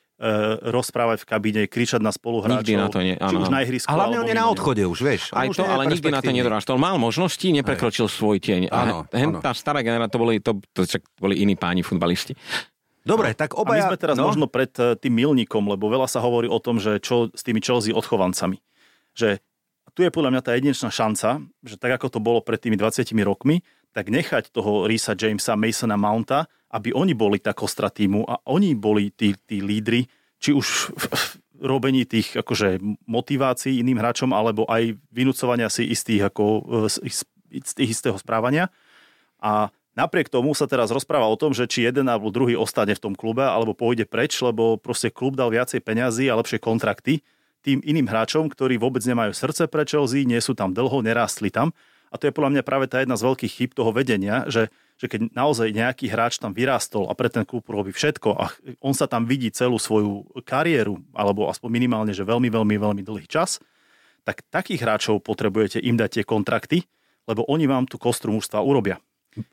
rozprávať 0.67 1.23
v 1.23 1.25
kabíne, 1.25 1.61
kričať 1.71 2.03
na 2.03 2.11
spoluhráčov. 2.11 2.67
Nikdy 2.67 2.73
na 2.75 2.87
to 2.91 2.99
nie, 2.99 3.15
Či 3.15 3.23
áno, 3.23 3.39
už 3.39 3.47
áno. 3.47 3.55
na 3.55 3.59
ihrisku, 3.63 3.87
A 3.87 3.93
hlavne 3.95 4.17
on 4.19 4.27
je 4.27 4.35
na 4.35 4.45
odchode 4.51 4.83
už, 4.83 4.99
vieš. 4.99 5.21
Aj 5.31 5.47
už 5.47 5.55
to, 5.55 5.63
ale 5.63 5.87
nikdy 5.87 6.07
na 6.11 6.19
to 6.19 6.31
nedorážtal. 6.35 6.75
Mal 6.75 6.99
možnosti, 6.99 7.47
neprekročil 7.47 8.11
svoj 8.11 8.43
tieň. 8.43 8.67
Áno, 8.67 9.07
A 9.07 9.15
hen, 9.15 9.31
áno. 9.31 9.39
tá 9.39 9.55
stará 9.55 9.79
generácia, 9.79 10.11
to 10.11 10.19
boli, 10.19 10.43
to, 10.43 10.59
to, 10.75 10.83
však 10.83 11.07
boli 11.15 11.39
iní 11.39 11.55
páni 11.55 11.87
futbalisti. 11.87 12.35
Dobre, 13.07 13.31
tak 13.31 13.55
A 13.55 13.63
my 13.63 13.63
obaja... 13.63 13.87
sme 13.87 13.97
teraz 13.97 14.19
no, 14.19 14.27
možno 14.27 14.51
pred 14.51 14.75
e, 14.75 14.99
tým 14.99 15.15
milníkom, 15.15 15.63
lebo 15.71 15.87
veľa 15.87 16.11
sa 16.11 16.19
hovorí 16.19 16.51
o 16.51 16.59
tom, 16.59 16.83
že 16.83 16.99
čo 16.99 17.31
s 17.31 17.41
tými 17.41 17.63
Chelsea 17.63 17.95
odchovancami. 17.95 18.59
Že 19.15 19.39
tu 19.95 20.03
je 20.03 20.11
podľa 20.11 20.35
mňa 20.35 20.41
tá 20.43 20.51
jedinečná 20.53 20.91
šanca, 20.91 21.39
že 21.63 21.75
tak 21.79 21.95
ako 21.95 22.11
to 22.11 22.19
bolo 22.19 22.43
pred 22.43 22.59
tými 22.59 22.75
20 22.75 23.07
rokmi, 23.23 23.63
tak 23.95 24.11
nechať 24.11 24.51
toho 24.51 24.85
Risa 24.85 25.15
Jamesa, 25.15 25.55
Masona 25.55 25.95
Mounta, 25.95 26.45
aby 26.69 26.93
oni 26.93 27.17
boli 27.17 27.41
tá 27.41 27.53
kostra 27.53 27.89
týmu 27.89 28.25
a 28.25 28.41
oni 28.45 28.77
boli 28.77 29.09
tí, 29.09 29.33
tí 29.45 29.61
lídry, 29.61 30.05
či 30.39 30.53
už 30.53 30.93
v, 30.93 31.03
v 31.09 31.23
robení 31.59 32.07
tých 32.07 32.39
akože 32.39 32.79
motivácií 33.09 33.83
iným 33.83 33.99
hráčom, 33.99 34.31
alebo 34.31 34.63
aj 34.69 34.95
vynúcovania 35.11 35.67
si 35.67 35.89
istých, 35.89 36.31
ako, 36.31 36.43
e, 36.87 37.07
is- 37.09 37.27
istých 37.51 37.89
istého 37.91 38.15
správania. 38.15 38.71
A 39.41 39.73
napriek 39.97 40.31
tomu 40.31 40.55
sa 40.55 40.69
teraz 40.69 40.93
rozpráva 40.93 41.27
o 41.27 41.35
tom, 41.35 41.51
že 41.51 41.67
či 41.67 41.83
jeden 41.83 42.07
alebo 42.07 42.31
druhý 42.31 42.55
ostane 42.55 42.95
v 42.95 43.03
tom 43.03 43.13
klube, 43.17 43.43
alebo 43.43 43.75
pôjde 43.75 44.07
preč, 44.07 44.39
lebo 44.39 44.79
proste 44.79 45.11
klub 45.11 45.35
dal 45.35 45.51
viacej 45.51 45.83
peňazí 45.83 46.31
a 46.31 46.37
lepšie 46.39 46.61
kontrakty 46.61 47.25
tým 47.59 47.83
iným 47.83 48.07
hráčom, 48.07 48.47
ktorí 48.47 48.79
vôbec 48.79 49.03
nemajú 49.03 49.35
srdce 49.35 49.67
pre 49.67 49.83
Chelsea, 49.83 50.23
nie 50.23 50.39
sú 50.39 50.55
tam 50.55 50.71
dlho, 50.71 51.03
nerástli 51.03 51.51
tam. 51.51 51.75
A 52.09 52.17
to 52.17 52.25
je 52.25 52.35
podľa 52.35 52.57
mňa 52.57 52.63
práve 52.65 52.89
tá 52.89 53.01
jedna 53.01 53.13
z 53.13 53.25
veľkých 53.25 53.53
chyb 53.53 53.71
toho 53.77 53.93
vedenia, 53.93 54.49
že, 54.49 54.73
že 54.97 55.05
keď 55.05 55.29
naozaj 55.33 55.69
nejaký 55.69 56.09
hráč 56.09 56.41
tam 56.41 56.51
vyrástol 56.57 57.05
a 57.05 57.13
pre 57.13 57.29
ten 57.29 57.45
klub 57.45 57.65
robí 57.69 57.93
všetko 57.93 58.29
a 58.33 58.49
on 58.81 58.97
sa 58.97 59.05
tam 59.05 59.29
vidí 59.29 59.53
celú 59.53 59.77
svoju 59.77 60.25
kariéru, 60.41 60.97
alebo 61.13 61.45
aspoň 61.47 61.69
minimálne, 61.69 62.13
že 62.13 62.25
veľmi, 62.25 62.49
veľmi, 62.49 62.75
veľmi 62.81 63.01
dlhý 63.05 63.29
čas, 63.29 63.61
tak 64.25 64.41
takých 64.49 64.83
hráčov 64.83 65.21
potrebujete 65.21 65.77
im 65.79 65.95
dať 65.95 66.21
tie 66.21 66.23
kontrakty, 66.25 66.85
lebo 67.29 67.45
oni 67.45 67.69
vám 67.69 67.85
tú 67.85 68.01
kostru 68.01 68.33
mužstva 68.33 68.65
urobia. 68.65 68.97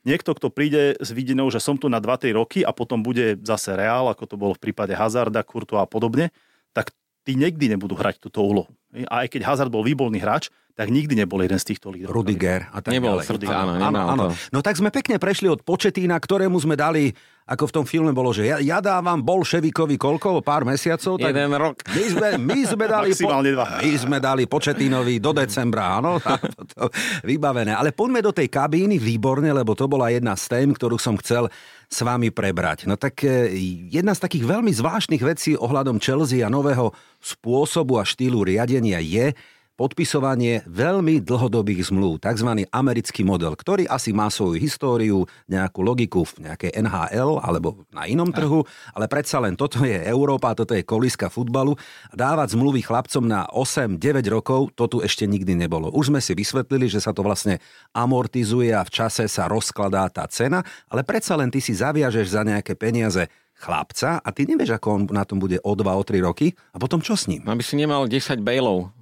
Niekto, 0.08 0.32
kto 0.32 0.48
príde 0.48 0.96
s 0.96 1.12
vidinou, 1.12 1.52
že 1.52 1.60
som 1.60 1.76
tu 1.76 1.92
na 1.92 2.00
2-3 2.00 2.32
roky 2.32 2.60
a 2.64 2.72
potom 2.72 3.04
bude 3.04 3.36
zase 3.44 3.76
reál, 3.76 4.08
ako 4.08 4.24
to 4.24 4.36
bolo 4.40 4.52
v 4.56 4.62
prípade 4.68 4.96
Hazarda, 4.96 5.44
Kurtu 5.44 5.76
a 5.76 5.84
podobne, 5.84 6.32
tak 6.72 6.96
tí 7.26 7.34
nikdy 7.34 7.74
nebudú 7.74 7.98
hrať 7.98 8.22
túto 8.22 8.46
úlohu. 8.46 8.70
A 9.10 9.26
aj 9.26 9.34
keď 9.34 9.42
Hazard 9.50 9.68
bol 9.68 9.82
výborný 9.82 10.22
hráč, 10.22 10.46
tak 10.76 10.92
nikdy 10.92 11.16
nebol 11.16 11.40
jeden 11.40 11.56
z 11.56 11.72
týchto 11.72 11.88
lídrov. 11.88 12.20
Rudiger 12.20 12.68
a 12.68 12.84
tak 12.84 12.92
Nebol 12.92 13.16
ďalej. 13.16 13.26
srdca, 13.26 13.52
áno, 13.64 13.72
nemal 13.80 14.06
to. 14.12 14.26
No 14.52 14.60
tak 14.60 14.76
sme 14.76 14.92
pekne 14.92 15.16
prešli 15.16 15.48
od 15.48 15.64
Početína, 15.64 16.20
ktorému 16.20 16.52
sme 16.60 16.76
dali, 16.76 17.16
ako 17.48 17.64
v 17.64 17.72
tom 17.80 17.84
filme 17.88 18.12
bolo, 18.12 18.28
že 18.36 18.44
ja, 18.44 18.60
ja 18.60 18.84
dávam 18.84 19.24
Bolševikovi 19.24 19.96
koľko, 19.96 20.44
pár 20.44 20.68
mesiacov, 20.68 21.16
tak 21.16 21.32
Jeden 21.32 21.56
rok. 21.56 21.80
my 21.80 22.04
sme, 22.12 22.28
my 22.36 22.60
sme 22.68 22.84
dali... 22.92 23.08
Maximálne 23.08 23.50
dva. 23.56 23.64
My 23.80 23.92
sme 23.96 24.16
dali 24.20 24.44
Početínovi 24.44 25.16
do 25.16 25.32
decembra, 25.32 25.96
áno, 25.96 26.20
a 26.28 26.36
to, 26.44 26.92
vybavené. 27.24 27.72
Ale 27.72 27.96
poďme 27.96 28.20
do 28.20 28.36
tej 28.36 28.52
kabíny, 28.52 29.00
výborne, 29.00 29.48
lebo 29.48 29.72
to 29.72 29.88
bola 29.88 30.12
jedna 30.12 30.36
z 30.36 30.44
tém, 30.44 30.68
ktorú 30.76 31.00
som 31.00 31.16
chcel 31.16 31.48
s 31.86 31.98
vami 32.02 32.34
prebrať. 32.34 32.90
No 32.90 32.98
tak 32.98 33.22
e, 33.22 33.54
jedna 33.88 34.12
z 34.12 34.22
takých 34.26 34.44
veľmi 34.44 34.72
zvláštnych 34.74 35.22
vecí 35.22 35.54
ohľadom 35.54 36.02
Chelsea 36.02 36.42
a 36.42 36.50
nového 36.50 36.90
spôsobu 37.22 38.02
a 38.02 38.04
štýlu 38.04 38.42
riadenia 38.42 38.98
je, 38.98 39.32
podpisovanie 39.76 40.64
veľmi 40.64 41.20
dlhodobých 41.20 41.92
zmluv, 41.92 42.18
tzv. 42.18 42.64
americký 42.72 43.22
model, 43.22 43.52
ktorý 43.52 43.84
asi 43.84 44.16
má 44.16 44.32
svoju 44.32 44.56
históriu, 44.56 45.28
nejakú 45.46 45.84
logiku 45.84 46.24
v 46.24 46.48
nejakej 46.48 46.80
NHL 46.80 47.44
alebo 47.44 47.84
na 47.92 48.08
inom 48.08 48.32
trhu, 48.32 48.64
ale 48.96 49.04
predsa 49.06 49.36
len 49.38 49.52
toto 49.52 49.84
je 49.84 50.00
Európa, 50.00 50.56
toto 50.56 50.72
je 50.72 50.80
koliska 50.80 51.28
futbalu. 51.28 51.76
Dávať 52.16 52.56
zmluvy 52.56 52.80
chlapcom 52.80 53.28
na 53.28 53.44
8-9 53.52 54.00
rokov, 54.32 54.72
to 54.72 54.88
tu 54.88 54.98
ešte 55.04 55.28
nikdy 55.28 55.52
nebolo. 55.52 55.92
Už 55.92 56.08
sme 56.08 56.24
si 56.24 56.32
vysvetlili, 56.32 56.88
že 56.88 57.04
sa 57.04 57.12
to 57.12 57.20
vlastne 57.20 57.60
amortizuje 57.92 58.72
a 58.72 58.80
v 58.80 58.90
čase 58.90 59.28
sa 59.28 59.44
rozkladá 59.44 60.08
tá 60.08 60.24
cena, 60.32 60.64
ale 60.88 61.04
predsa 61.04 61.36
len 61.36 61.52
ty 61.52 61.60
si 61.60 61.76
zaviažeš 61.76 62.32
za 62.32 62.42
nejaké 62.48 62.72
peniaze 62.72 63.28
chlapca 63.56 64.20
a 64.20 64.28
ty 64.32 64.48
nevieš, 64.48 64.76
ako 64.76 64.88
on 64.88 65.02
na 65.12 65.24
tom 65.24 65.40
bude 65.40 65.60
o 65.60 65.72
2, 65.72 65.84
o 65.84 66.04
3 66.04 66.20
roky 66.24 66.52
a 66.72 66.80
potom 66.80 67.00
čo 67.00 67.16
s 67.16 67.28
ním? 67.28 67.44
Aby 67.44 67.64
si 67.64 67.76
nemal 67.76 68.08
10 68.08 68.40
bailov 68.40 68.95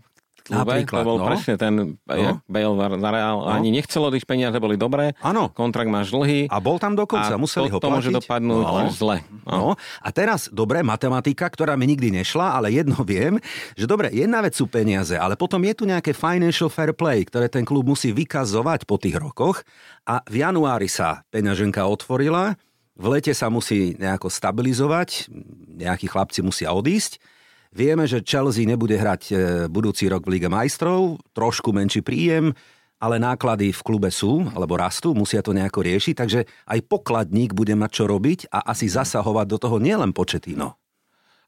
klube. 0.44 0.60
Napríklad, 0.60 1.00
to 1.00 1.08
bol 1.08 1.18
no. 1.18 1.26
presne 1.26 1.54
ten, 1.56 1.72
no. 2.04 2.32
Bale 2.44 2.74
za 3.00 3.10
Real. 3.10 3.36
No. 3.40 3.48
Ani 3.48 3.72
nechcelo, 3.72 4.12
když 4.12 4.28
peniaze 4.28 4.60
boli 4.60 4.76
dobré. 4.76 5.16
Áno. 5.24 5.48
Kontrakt 5.48 5.88
máš 5.88 6.12
dlhý. 6.12 6.52
A 6.52 6.60
bol 6.60 6.76
tam 6.76 6.92
dokonca, 6.92 7.32
a 7.32 7.40
museli 7.40 7.72
to, 7.72 7.76
ho 7.76 7.80
to 7.80 7.88
môže 7.88 8.12
platiť. 8.12 8.20
dopadnúť 8.20 8.64
No. 8.64 8.92
zle. 8.92 9.16
No. 9.48 9.72
A 10.04 10.08
teraz, 10.12 10.52
dobre, 10.52 10.84
matematika, 10.84 11.48
ktorá 11.48 11.74
mi 11.80 11.88
nikdy 11.88 12.12
nešla, 12.20 12.60
ale 12.60 12.76
jedno 12.76 13.00
viem, 13.08 13.40
že 13.72 13.88
dobre, 13.88 14.12
jedna 14.12 14.44
vec 14.44 14.52
sú 14.52 14.68
peniaze, 14.68 15.16
ale 15.16 15.34
potom 15.34 15.58
je 15.64 15.72
tu 15.72 15.84
nejaké 15.88 16.12
financial 16.12 16.68
fair 16.68 16.92
play, 16.92 17.24
ktoré 17.24 17.48
ten 17.48 17.64
klub 17.64 17.88
musí 17.88 18.12
vykazovať 18.12 18.84
po 18.84 19.00
tých 19.00 19.16
rokoch 19.16 19.64
a 20.04 20.20
v 20.28 20.44
januári 20.44 20.92
sa 20.92 21.24
peňaženka 21.32 21.80
otvorila, 21.88 22.60
v 22.94 23.06
lete 23.10 23.34
sa 23.34 23.50
musí 23.50 23.98
nejako 23.98 24.30
stabilizovať, 24.30 25.26
nejakí 25.82 26.06
chlapci 26.06 26.46
musia 26.46 26.70
odísť. 26.70 27.18
Vieme, 27.74 28.06
že 28.06 28.22
Chelsea 28.22 28.62
nebude 28.64 28.94
hrať 28.94 29.22
e, 29.26 29.34
budúci 29.66 30.06
rok 30.06 30.22
v 30.22 30.38
Lige 30.38 30.46
majstrov, 30.46 31.18
trošku 31.34 31.74
menší 31.74 32.06
príjem, 32.06 32.54
ale 33.02 33.18
náklady 33.18 33.74
v 33.74 33.82
klube 33.82 34.14
sú, 34.14 34.46
alebo 34.54 34.78
rastú, 34.78 35.10
musia 35.10 35.42
to 35.42 35.50
nejako 35.50 35.82
riešiť, 35.82 36.14
takže 36.14 36.40
aj 36.46 36.78
pokladník 36.86 37.50
bude 37.50 37.74
mať 37.74 37.90
čo 37.90 38.04
robiť 38.06 38.46
a 38.48 38.70
asi 38.70 38.86
zasahovať 38.86 39.46
do 39.50 39.58
toho 39.58 39.82
nielen 39.82 40.14
početino. 40.14 40.78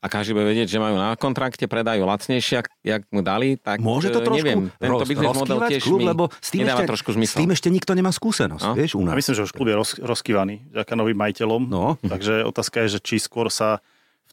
A 0.02 0.10
každý 0.12 0.34
bude 0.34 0.50
vedieť, 0.50 0.76
že 0.76 0.78
majú 0.82 0.98
na 0.98 1.14
kontrakte, 1.14 1.64
predajú 1.66 2.04
lacnejšie, 2.04 2.54
ak, 2.60 2.66
jak 2.84 3.02
mu 3.10 3.22
dali, 3.22 3.56
tak 3.56 3.78
Môže 3.80 4.10
to 4.10 4.20
e, 4.20 4.26
trošku 4.26 4.38
neviem. 4.42 4.60
Tento 4.76 5.02
roz, 5.02 5.34
model 5.40 5.58
tiež 5.70 5.82
klub, 5.82 6.00
lebo 6.04 6.22
s 6.42 6.50
tým, 6.50 6.66
ešte, 6.66 6.84
trošku 6.90 7.10
s 7.16 7.34
tým 7.38 7.50
ešte 7.54 7.68
nikto 7.70 7.94
nemá 7.94 8.10
skúsenosť, 8.10 8.66
No. 8.66 8.74
vieš, 8.74 8.98
u 8.98 9.06
A 9.06 9.14
nás. 9.14 9.16
myslím, 9.16 9.34
že 9.38 9.42
už 9.46 9.52
klub 9.54 9.70
je 9.70 9.76
roz, 9.78 9.90
rozkývaný 10.02 10.74
vďaka 10.74 10.92
novým 10.98 11.16
majiteľom. 11.22 11.62
No. 11.70 11.96
Takže 12.02 12.42
otázka 12.44 12.82
je, 12.86 12.98
že 12.98 13.00
či 13.00 13.16
skôr 13.22 13.46
sa 13.48 13.78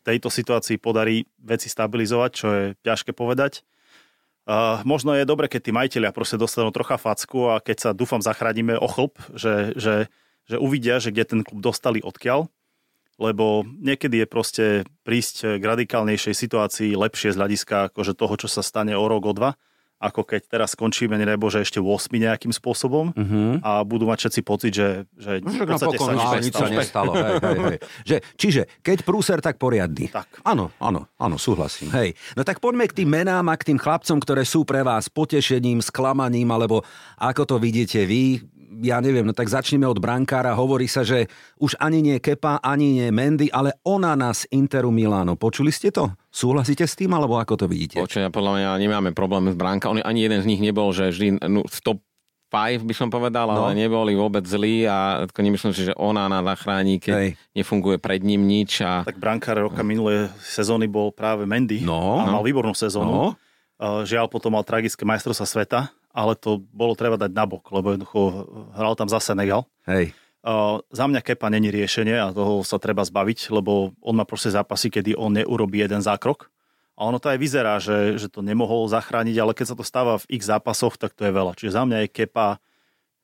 tejto 0.04 0.28
situácii 0.28 0.78
podarí 0.78 1.24
veci 1.40 1.72
stabilizovať, 1.72 2.32
čo 2.36 2.48
je 2.52 2.64
ťažké 2.84 3.16
povedať. 3.16 3.64
Uh, 4.44 4.84
možno 4.84 5.16
je 5.16 5.24
dobre, 5.24 5.48
keď 5.48 5.62
tí 5.64 5.72
majiteľia 5.72 6.12
proste 6.12 6.36
dostanú 6.36 6.68
trocha 6.76 7.00
facku 7.00 7.56
a 7.56 7.64
keď 7.64 7.78
sa 7.80 7.90
dúfam 7.96 8.20
zachránime 8.20 8.76
o 8.76 8.92
chlp, 8.92 9.16
že, 9.32 9.72
že, 9.80 10.12
že 10.52 10.60
uvidia, 10.60 11.00
že 11.00 11.16
kde 11.16 11.24
ten 11.24 11.42
klub 11.48 11.64
dostali 11.64 12.04
odkiaľ, 12.04 12.52
lebo 13.24 13.64
niekedy 13.64 14.20
je 14.20 14.28
proste 14.28 14.66
prísť 15.08 15.60
k 15.60 15.64
radikálnejšej 15.64 16.36
situácii 16.36 16.92
lepšie 16.92 17.32
z 17.32 17.40
hľadiska 17.40 17.96
akože 17.96 18.20
toho, 18.20 18.36
čo 18.36 18.52
sa 18.52 18.60
stane 18.60 18.92
o 19.00 19.06
rok, 19.08 19.24
o 19.24 19.34
dva, 19.34 19.56
ako 20.04 20.28
keď 20.28 20.42
teraz 20.50 20.76
skončíme, 20.76 21.16
nebo 21.16 21.48
že 21.48 21.64
ešte 21.64 21.80
8 21.80 21.88
nejakým 22.12 22.52
spôsobom 22.52 23.16
Mhm. 23.16 23.64
a 23.64 23.80
budú 23.82 24.04
mať 24.04 24.28
všetci 24.28 24.42
pocit, 24.42 24.72
že, 24.72 24.88
že 25.16 25.40
No, 25.40 25.48
v 25.48 25.64
podstate 25.64 25.96
napokon 25.96 26.08
sa 26.10 26.14
nič 26.14 26.20
á, 26.20 26.32
nič 26.38 26.54
sa 26.54 26.68
nestalo. 26.68 26.76
nestalo. 26.76 27.12
Hej, 27.16 27.34
hej, 27.40 27.58
hej. 27.64 27.80
Že, 28.04 28.18
čiže, 28.36 28.62
keď 28.82 28.98
prúser, 29.02 29.40
tak 29.40 29.56
poriadny. 29.56 30.12
Tak. 30.12 30.44
Áno, 30.44 30.76
áno, 30.78 31.08
áno, 31.16 31.36
súhlasím. 31.38 31.88
Hej. 31.90 32.20
No 32.34 32.44
tak 32.44 32.60
poďme 32.60 32.84
k 32.86 33.00
tým 33.00 33.10
menám 33.10 33.48
a 33.48 33.56
k 33.56 33.72
tým 33.72 33.80
chlapcom, 33.80 34.20
ktoré 34.20 34.44
sú 34.44 34.64
pre 34.64 34.82
vás 34.82 35.08
potešením, 35.08 35.80
sklamaním, 35.80 36.50
alebo 36.50 36.84
ako 37.16 37.44
to 37.46 37.56
vidíte 37.58 38.04
vy. 38.04 38.44
Ja 38.80 39.00
neviem, 39.00 39.24
no 39.24 39.32
tak 39.32 39.48
začneme 39.48 39.84
od 39.84 39.98
brankára. 39.98 40.54
Hovorí 40.54 40.86
sa, 40.86 41.02
že 41.02 41.28
už 41.58 41.76
ani 41.78 42.00
nie 42.00 42.18
Kepa, 42.18 42.60
ani 42.60 43.00
nie 43.00 43.08
Mendy, 43.10 43.48
ale 43.48 43.76
ona 43.84 44.14
nás 44.14 44.44
Interu 44.50 44.90
Milano. 44.90 45.36
Počuli 45.36 45.70
ste 45.70 45.90
to? 45.90 46.12
Súhlasíte 46.28 46.84
s 46.84 46.96
tým, 46.96 47.12
alebo 47.12 47.36
ako 47.36 47.54
to 47.56 47.66
vidíte? 47.66 48.00
Počuť, 48.00 48.28
podľa 48.30 48.52
mňa 48.58 48.70
nemáme 48.78 49.10
problém 49.12 49.48
s 49.48 49.56
bránka. 49.56 49.88
On, 49.88 49.98
ani 49.98 50.22
jeden 50.22 50.40
z 50.40 50.50
nich 50.50 50.60
nebol, 50.60 50.90
že 50.90 51.10
vždy 51.10 51.28
no, 51.44 51.62
v 51.62 51.78
top 51.80 52.00
5 52.50 52.86
by 52.86 52.94
som 52.94 53.10
povedal, 53.10 53.50
No. 53.50 53.66
ale 53.66 53.74
neboli 53.74 54.14
vôbec 54.14 54.46
zlí 54.46 54.86
a 54.86 55.26
nemyslím 55.26 55.74
si, 55.74 55.90
že 55.90 55.94
ona 55.98 56.30
nás 56.30 56.46
zachráni, 56.46 57.02
keď 57.02 57.14
Hej. 57.18 57.30
nefunguje 57.52 57.98
pred 57.98 58.22
ním 58.22 58.46
nič. 58.46 58.78
A... 58.80 59.02
Tak 59.02 59.18
brankár 59.18 59.58
roka 59.60 59.82
minulé 59.82 60.30
sezóny 60.38 60.86
bol 60.86 61.10
práve 61.10 61.50
Mendy. 61.50 61.82
No. 61.82 62.22
a 62.22 62.30
mal 62.30 62.46
výbornú 62.46 62.72
No. 62.72 62.78
sezónu. 62.78 63.14
Uh, 63.74 64.06
Žiaľ, 64.06 64.30
potom 64.30 64.54
mal 64.54 64.62
tragické 64.62 65.02
majstrovstvá 65.02 65.48
sveta, 65.50 65.80
ale 66.14 66.38
to 66.38 66.62
bolo 66.72 66.94
treba 66.94 67.18
dať 67.18 67.34
nabok, 67.34 67.66
lebo 67.74 67.98
jednoducho 67.98 68.22
hral 68.78 68.94
tam 68.94 69.10
za 69.10 69.18
Senegal. 69.18 69.66
Hej. 69.90 70.14
Uh, 70.44 70.84
za 70.92 71.10
mňa 71.10 71.24
Kepa 71.24 71.48
není 71.50 71.72
riešenie 71.72 72.20
a 72.20 72.36
toho 72.36 72.62
sa 72.68 72.78
treba 72.78 73.02
zbaviť, 73.02 73.50
lebo 73.50 73.96
on 74.04 74.16
má 74.16 74.28
proste 74.28 74.54
zápasy, 74.54 74.92
kedy 74.92 75.18
on 75.18 75.34
neurobí 75.34 75.82
jeden 75.82 76.04
zákrok. 76.04 76.54
A 76.94 77.10
ono 77.10 77.18
to 77.18 77.34
aj 77.34 77.42
vyzerá, 77.42 77.82
že, 77.82 78.22
že 78.22 78.30
to 78.30 78.46
nemohol 78.46 78.86
zachrániť, 78.86 79.36
ale 79.42 79.58
keď 79.58 79.74
sa 79.74 79.76
to 79.80 79.82
stáva 79.82 80.22
v 80.22 80.30
ich 80.38 80.46
zápasoch, 80.46 81.00
tak 81.00 81.18
to 81.18 81.26
je 81.26 81.34
veľa. 81.34 81.58
Čiže 81.58 81.74
za 81.74 81.84
mňa 81.90 81.98
je 82.06 82.14
Kepa 82.14 82.62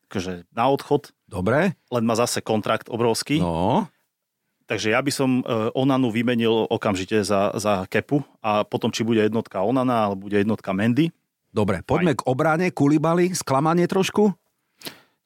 akože 0.09 0.49
na 0.49 0.65
odchod, 0.73 1.13
Dobre. 1.29 1.77
len 1.93 2.03
má 2.03 2.17
zase 2.17 2.41
kontrakt 2.41 2.89
obrovský. 2.89 3.37
No. 3.45 3.85
Takže 4.65 4.93
ja 4.93 5.01
by 5.01 5.11
som 5.13 5.41
e, 5.41 5.69
Onanu 5.77 6.09
vymenil 6.09 6.65
okamžite 6.65 7.21
za, 7.21 7.53
za 7.57 7.85
Kepu 7.85 8.25
a 8.41 8.65
potom, 8.65 8.89
či 8.89 9.05
bude 9.05 9.21
jednotka 9.21 9.61
Onana 9.61 10.09
alebo 10.09 10.25
bude 10.25 10.41
jednotka 10.41 10.73
Mendy. 10.73 11.13
Dobre, 11.49 11.81
poďme 11.81 12.13
k 12.13 12.21
obrane. 12.29 12.69
Kulibali, 12.69 13.33
sklamanie 13.33 13.89
trošku? 13.89 14.29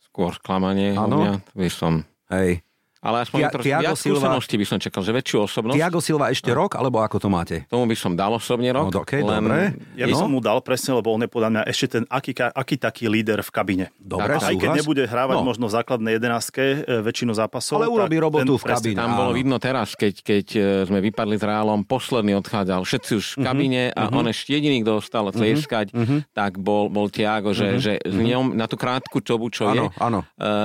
Skôr 0.09 0.31
sklamanie. 0.37 0.95
Áno. 0.95 1.19
Áno. 1.19 1.43
By 1.57 1.67
som... 1.67 2.07
Hej. 2.31 2.63
Ale 3.03 3.17
aspoň 3.21 3.37
Tia- 3.37 3.51
trošku 3.51 3.67
viac 3.83 3.97
Silva- 3.99 4.31
by 4.39 4.65
som 4.65 4.77
čakal, 4.79 5.01
že 5.01 5.11
väčšiu 5.11 5.37
osobnosť. 5.43 5.75
Tiago 5.75 5.99
Silva 5.99 6.25
ešte 6.29 6.49
rok, 6.49 6.73
alebo 6.73 6.97
ako 6.97 7.19
to 7.19 7.27
máte? 7.27 7.67
Tomu 7.67 7.83
by 7.83 7.95
som 7.95 8.15
dal 8.15 8.31
osobne 8.31 8.71
No, 8.71 8.87
rok. 8.87 9.03
okej, 9.03 9.19
dobre. 9.21 9.75
Ja 9.93 10.07
by 10.07 10.13
No. 10.13 10.17
som 10.17 10.29
mu 10.29 10.39
dal 10.39 10.63
presne, 10.63 10.95
lebo 10.95 11.11
on 11.11 11.19
je 11.19 11.27
podľa 11.27 11.49
mňa 11.51 11.61
ešte 11.67 11.85
ten 11.91 12.03
aký, 12.07 12.31
aký 12.33 12.75
taký 12.77 13.05
líder 13.05 13.43
v 13.43 13.51
kabine. 13.51 13.85
Dobre, 13.97 14.33
Tak, 14.33 14.41
Aj 14.45 14.55
keď 14.55 14.69
nebude 14.79 15.03
hrávať 15.03 15.35
No. 15.35 15.43
možno 15.43 15.65
v 15.67 15.73
základnej 15.73 16.15
jedenáctke 16.15 16.63
e, 16.63 16.75
väčšinu 17.03 17.31
zápasov. 17.33 17.75
Ale 17.77 17.91
urobí 17.91 18.15
robotu 18.17 18.55
v 18.55 18.63
kabíne. 18.63 18.95
Tam 18.95 19.11
Áno. 19.11 19.19
bolo 19.19 19.31
vidno 19.33 19.59
teraz, 19.59 19.93
keď, 19.93 20.13
keď 20.23 20.45
e, 20.49 20.59
sme 20.87 21.03
vypadli 21.03 21.35
s 21.35 21.43
Reálom, 21.43 21.83
posledný 21.83 22.39
odchádzal, 22.39 22.87
všetci 22.87 23.11
už 23.13 23.25
v 23.33 23.43
kabíne 23.43 23.81
a 23.91 24.07
on 24.09 24.25
ešte 24.25 24.55
jediný, 24.55 24.79
kto 24.79 25.03
ostal 25.03 25.27
tlieskať, 25.29 25.91
tak 26.31 26.55
bol, 26.55 26.87
bol 26.87 27.11
Tiago, 27.11 27.51
že, 27.51 27.77
že 27.77 27.99
s 27.99 28.15
ňom 28.15 28.53
na 28.53 28.63
tú 28.63 28.75
krátku 28.75 29.19
dobu, 29.19 29.49
čo 29.49 29.67
je, 29.69 29.83
e, 29.83 29.91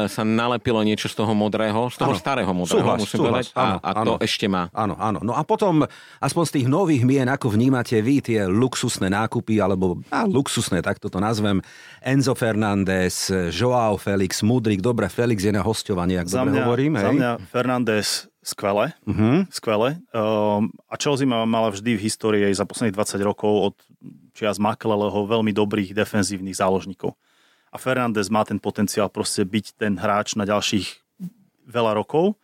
sa 0.06 0.22
nalepilo 0.22 0.78
niečo 0.80 1.08
z 1.08 1.16
toho 1.16 1.32
modrého, 1.32 1.90
z 1.90 1.96
toho. 1.98 2.12
Starého 2.28 2.52
modrého, 2.52 2.76
Súhlas, 2.84 3.00
musím 3.00 3.18
súhlas, 3.24 3.46
povedať, 3.48 3.56
áno, 3.56 3.76
a, 3.80 3.88
a 3.88 3.90
to 3.96 4.00
áno. 4.04 4.12
ešte 4.20 4.46
má. 4.52 4.68
Áno, 4.76 4.94
áno. 5.00 5.18
No 5.24 5.32
a 5.32 5.40
potom, 5.48 5.88
aspoň 6.20 6.44
z 6.44 6.52
tých 6.60 6.66
nových 6.68 7.02
mien, 7.08 7.24
ako 7.24 7.56
vnímate 7.56 7.96
vy 8.04 8.20
tie 8.20 8.44
luxusné 8.44 9.08
nákupy, 9.08 9.56
alebo 9.56 10.04
á, 10.12 10.28
luxusné, 10.28 10.84
tak 10.84 11.00
to 11.00 11.08
nazvem, 11.16 11.64
Enzo 12.04 12.36
Fernández, 12.36 13.32
Joao 13.48 13.96
Felix, 13.96 14.44
Mudrik, 14.44 14.84
dobre, 14.84 15.08
Felix 15.08 15.40
je 15.40 15.56
na 15.56 15.64
hostovanie, 15.64 16.20
ak 16.20 16.28
Za 16.28 16.44
dobre 16.44 16.52
mňa, 16.52 16.62
hovorím, 16.68 16.92
za 17.00 17.08
hej? 17.08 17.16
mňa 17.16 17.30
Fernández 17.48 18.06
skvelé. 18.44 18.92
Mhm. 19.08 19.48
skvelé. 19.48 19.96
Um, 20.12 20.68
a 20.88 20.94
Chelsea 21.00 21.24
ma- 21.24 21.48
mala 21.48 21.72
vždy 21.72 21.96
v 21.96 22.04
histórii 22.04 22.42
aj 22.44 22.60
za 22.60 22.64
posledných 22.68 22.96
20 22.96 23.24
rokov 23.24 23.72
od 23.72 23.74
čias 24.36 24.60
Makeleleho 24.60 25.24
veľmi 25.26 25.50
dobrých 25.56 25.96
defenzívnych 25.96 26.56
záložníkov. 26.56 27.16
A 27.68 27.76
Fernández 27.76 28.32
má 28.32 28.44
ten 28.48 28.56
potenciál 28.56 29.12
proste 29.12 29.44
byť 29.44 29.76
ten 29.76 30.00
hráč 30.00 30.32
na 30.38 30.48
ďalších 30.48 31.07
veľa 31.68 31.92
rokov. 31.94 32.34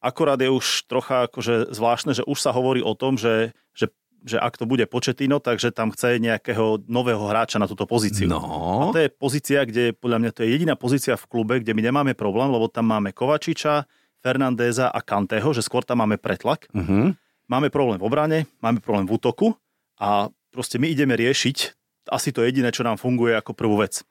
Akorát 0.00 0.38
je 0.40 0.48
už 0.48 0.88
trocha 0.88 1.26
akože 1.28 1.74
zvláštne, 1.74 2.16
že 2.16 2.24
už 2.24 2.38
sa 2.38 2.54
hovorí 2.54 2.80
o 2.80 2.94
tom, 2.94 3.18
že, 3.18 3.52
že, 3.74 3.90
že 4.22 4.38
ak 4.38 4.54
to 4.56 4.64
bude 4.64 4.86
Početino, 4.86 5.42
takže 5.42 5.74
tam 5.74 5.90
chce 5.90 6.22
nejakého 6.22 6.86
nového 6.86 7.20
hráča 7.26 7.58
na 7.58 7.66
túto 7.66 7.84
pozíciu. 7.84 8.30
A 8.30 8.38
No, 8.38 8.94
to 8.94 8.98
je 9.02 9.10
pozícia, 9.10 9.66
kde 9.66 9.92
podľa 9.92 10.18
mňa 10.22 10.30
to 10.32 10.40
je 10.46 10.48
jediná 10.54 10.74
pozícia 10.78 11.18
v 11.18 11.26
klube, 11.26 11.60
kde 11.60 11.74
my 11.74 11.82
nemáme 11.82 12.12
problém, 12.14 12.46
lebo 12.48 12.70
tam 12.70 12.88
máme 12.88 13.10
Kovačiča, 13.10 13.84
Fernandéza 14.22 14.90
a 14.90 14.98
Kanteho, 15.02 15.50
že 15.54 15.62
skôr 15.66 15.82
tam 15.82 16.02
máme 16.02 16.16
pretlak. 16.18 16.70
mhm. 16.74 17.14
Máme 17.48 17.72
problém 17.72 17.96
v 17.96 18.04
obrane, 18.04 18.38
máme 18.60 18.84
problém 18.84 19.08
v 19.08 19.16
útoku 19.16 19.56
a 19.96 20.28
proste 20.52 20.76
my 20.76 20.92
ideme 20.92 21.16
riešiť 21.16 21.72
asi 22.12 22.28
to 22.28 22.44
jediné, 22.44 22.68
čo 22.68 22.84
nám 22.84 23.00
funguje 23.00 23.32
ako 23.32 23.56
prvú 23.56 23.80
vec. 23.80 24.04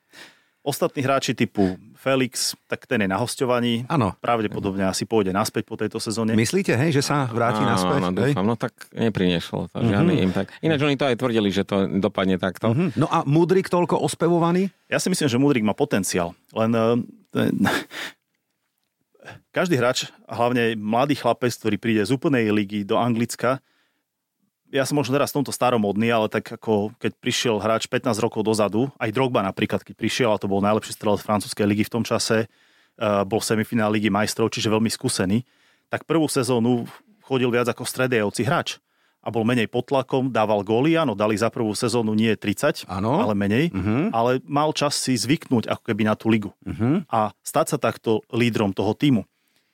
Ostatní 0.66 1.06
hráči 1.06 1.38
typu 1.38 1.78
Felix, 1.98 2.54
tak 2.70 2.86
ten 2.86 3.04
je 3.04 3.10
na 3.10 3.18
hostovaní. 3.18 3.84
áno. 3.90 4.14
Pravdepodobne 4.22 4.86
asi 4.86 5.04
pôjde 5.04 5.34
naspäť 5.34 5.66
po 5.66 5.76
tejto 5.76 5.98
sezóne. 5.98 6.38
Myslíte, 6.38 6.78
hej, 6.78 6.96
že 6.96 7.04
sa 7.04 7.28
vráti 7.28 7.66
naspäť? 7.66 8.00
Áno, 8.00 8.14
dúfam, 8.14 8.46
no 8.46 8.56
tak 8.56 8.72
neprinieslo 8.94 9.68
to 9.74 9.82
žiadny 9.82 10.22
impact. 10.22 10.54
Ináč 10.62 10.80
oni 10.86 10.96
to 10.96 11.10
aj 11.10 11.18
tvrdili, 11.18 11.50
že 11.50 11.66
to 11.66 11.90
dopadne 12.00 12.38
takto. 12.38 12.72
Mhm. 12.72 12.96
No 12.96 13.10
a 13.10 13.26
Mudrik 13.26 13.68
toľko 13.68 14.00
ospevovaný? 14.00 14.70
Ja 14.88 15.02
si 15.02 15.10
myslím, 15.10 15.28
že 15.28 15.42
Mudrik 15.42 15.66
má 15.66 15.74
potenciál, 15.74 16.38
len 16.54 16.72
eh, 16.72 16.96
ten, 17.34 17.52
každý 19.58 19.76
hráč, 19.76 20.08
hlavne 20.30 20.78
mladý 20.78 21.18
chlapec, 21.18 21.52
ktorý 21.52 21.76
príde 21.82 22.06
z 22.06 22.14
úplnej 22.14 22.54
ligy 22.54 22.86
do 22.86 22.96
Anglicka, 22.96 23.60
ja 24.72 24.84
som 24.84 25.00
možno 25.00 25.16
teraz 25.16 25.32
v 25.32 25.42
tomto 25.42 25.56
staromodný, 25.56 26.12
ale 26.12 26.28
tak 26.28 26.60
ako 26.60 26.92
keď 27.00 27.12
prišiel 27.20 27.56
hráč 27.60 27.88
15 27.88 28.20
rokov 28.20 28.44
dozadu, 28.44 28.92
aj 29.00 29.16
Drogba 29.16 29.40
napríklad, 29.44 29.84
keď 29.84 29.96
prišiel, 29.96 30.30
a 30.36 30.42
to 30.42 30.52
bol 30.52 30.60
najlepší 30.60 30.92
strelec 30.96 31.24
francúzskej 31.24 31.68
ligy 31.68 31.88
v 31.88 31.94
tom 31.94 32.04
čase, 32.04 32.48
uh, 32.48 33.24
bol 33.24 33.40
semifinál 33.40 33.94
ligy 33.96 34.12
majstrov, 34.12 34.52
čiže 34.52 34.68
veľmi 34.68 34.92
skúsený, 34.92 35.48
tak 35.88 36.04
prvú 36.04 36.28
sezónu 36.28 36.84
chodil 37.24 37.48
viac 37.48 37.72
ako 37.72 37.88
stredejovci 37.88 38.44
hráč 38.44 38.80
a 39.24 39.28
bol 39.28 39.44
menej 39.44 39.68
pod 39.68 39.92
tlakom, 39.92 40.32
dával 40.32 40.64
góly, 40.64 40.96
áno, 40.96 41.12
dali 41.12 41.36
za 41.36 41.52
prvú 41.52 41.76
sezónu 41.76 42.16
nie 42.16 42.32
30, 42.32 42.88
ano. 42.88 43.20
ale 43.20 43.36
menej, 43.36 43.76
uh-huh. 43.76 44.08
ale 44.16 44.40
mal 44.48 44.72
čas 44.72 44.96
si 44.96 45.20
zvyknúť 45.20 45.68
ako 45.68 45.84
keby 45.84 46.08
na 46.08 46.16
tú 46.16 46.32
ligu 46.32 46.52
uh-huh. 46.64 47.04
a 47.12 47.36
stať 47.44 47.76
sa 47.76 47.78
takto 47.80 48.24
lídrom 48.32 48.72
toho 48.72 48.96
týmu. 48.96 49.28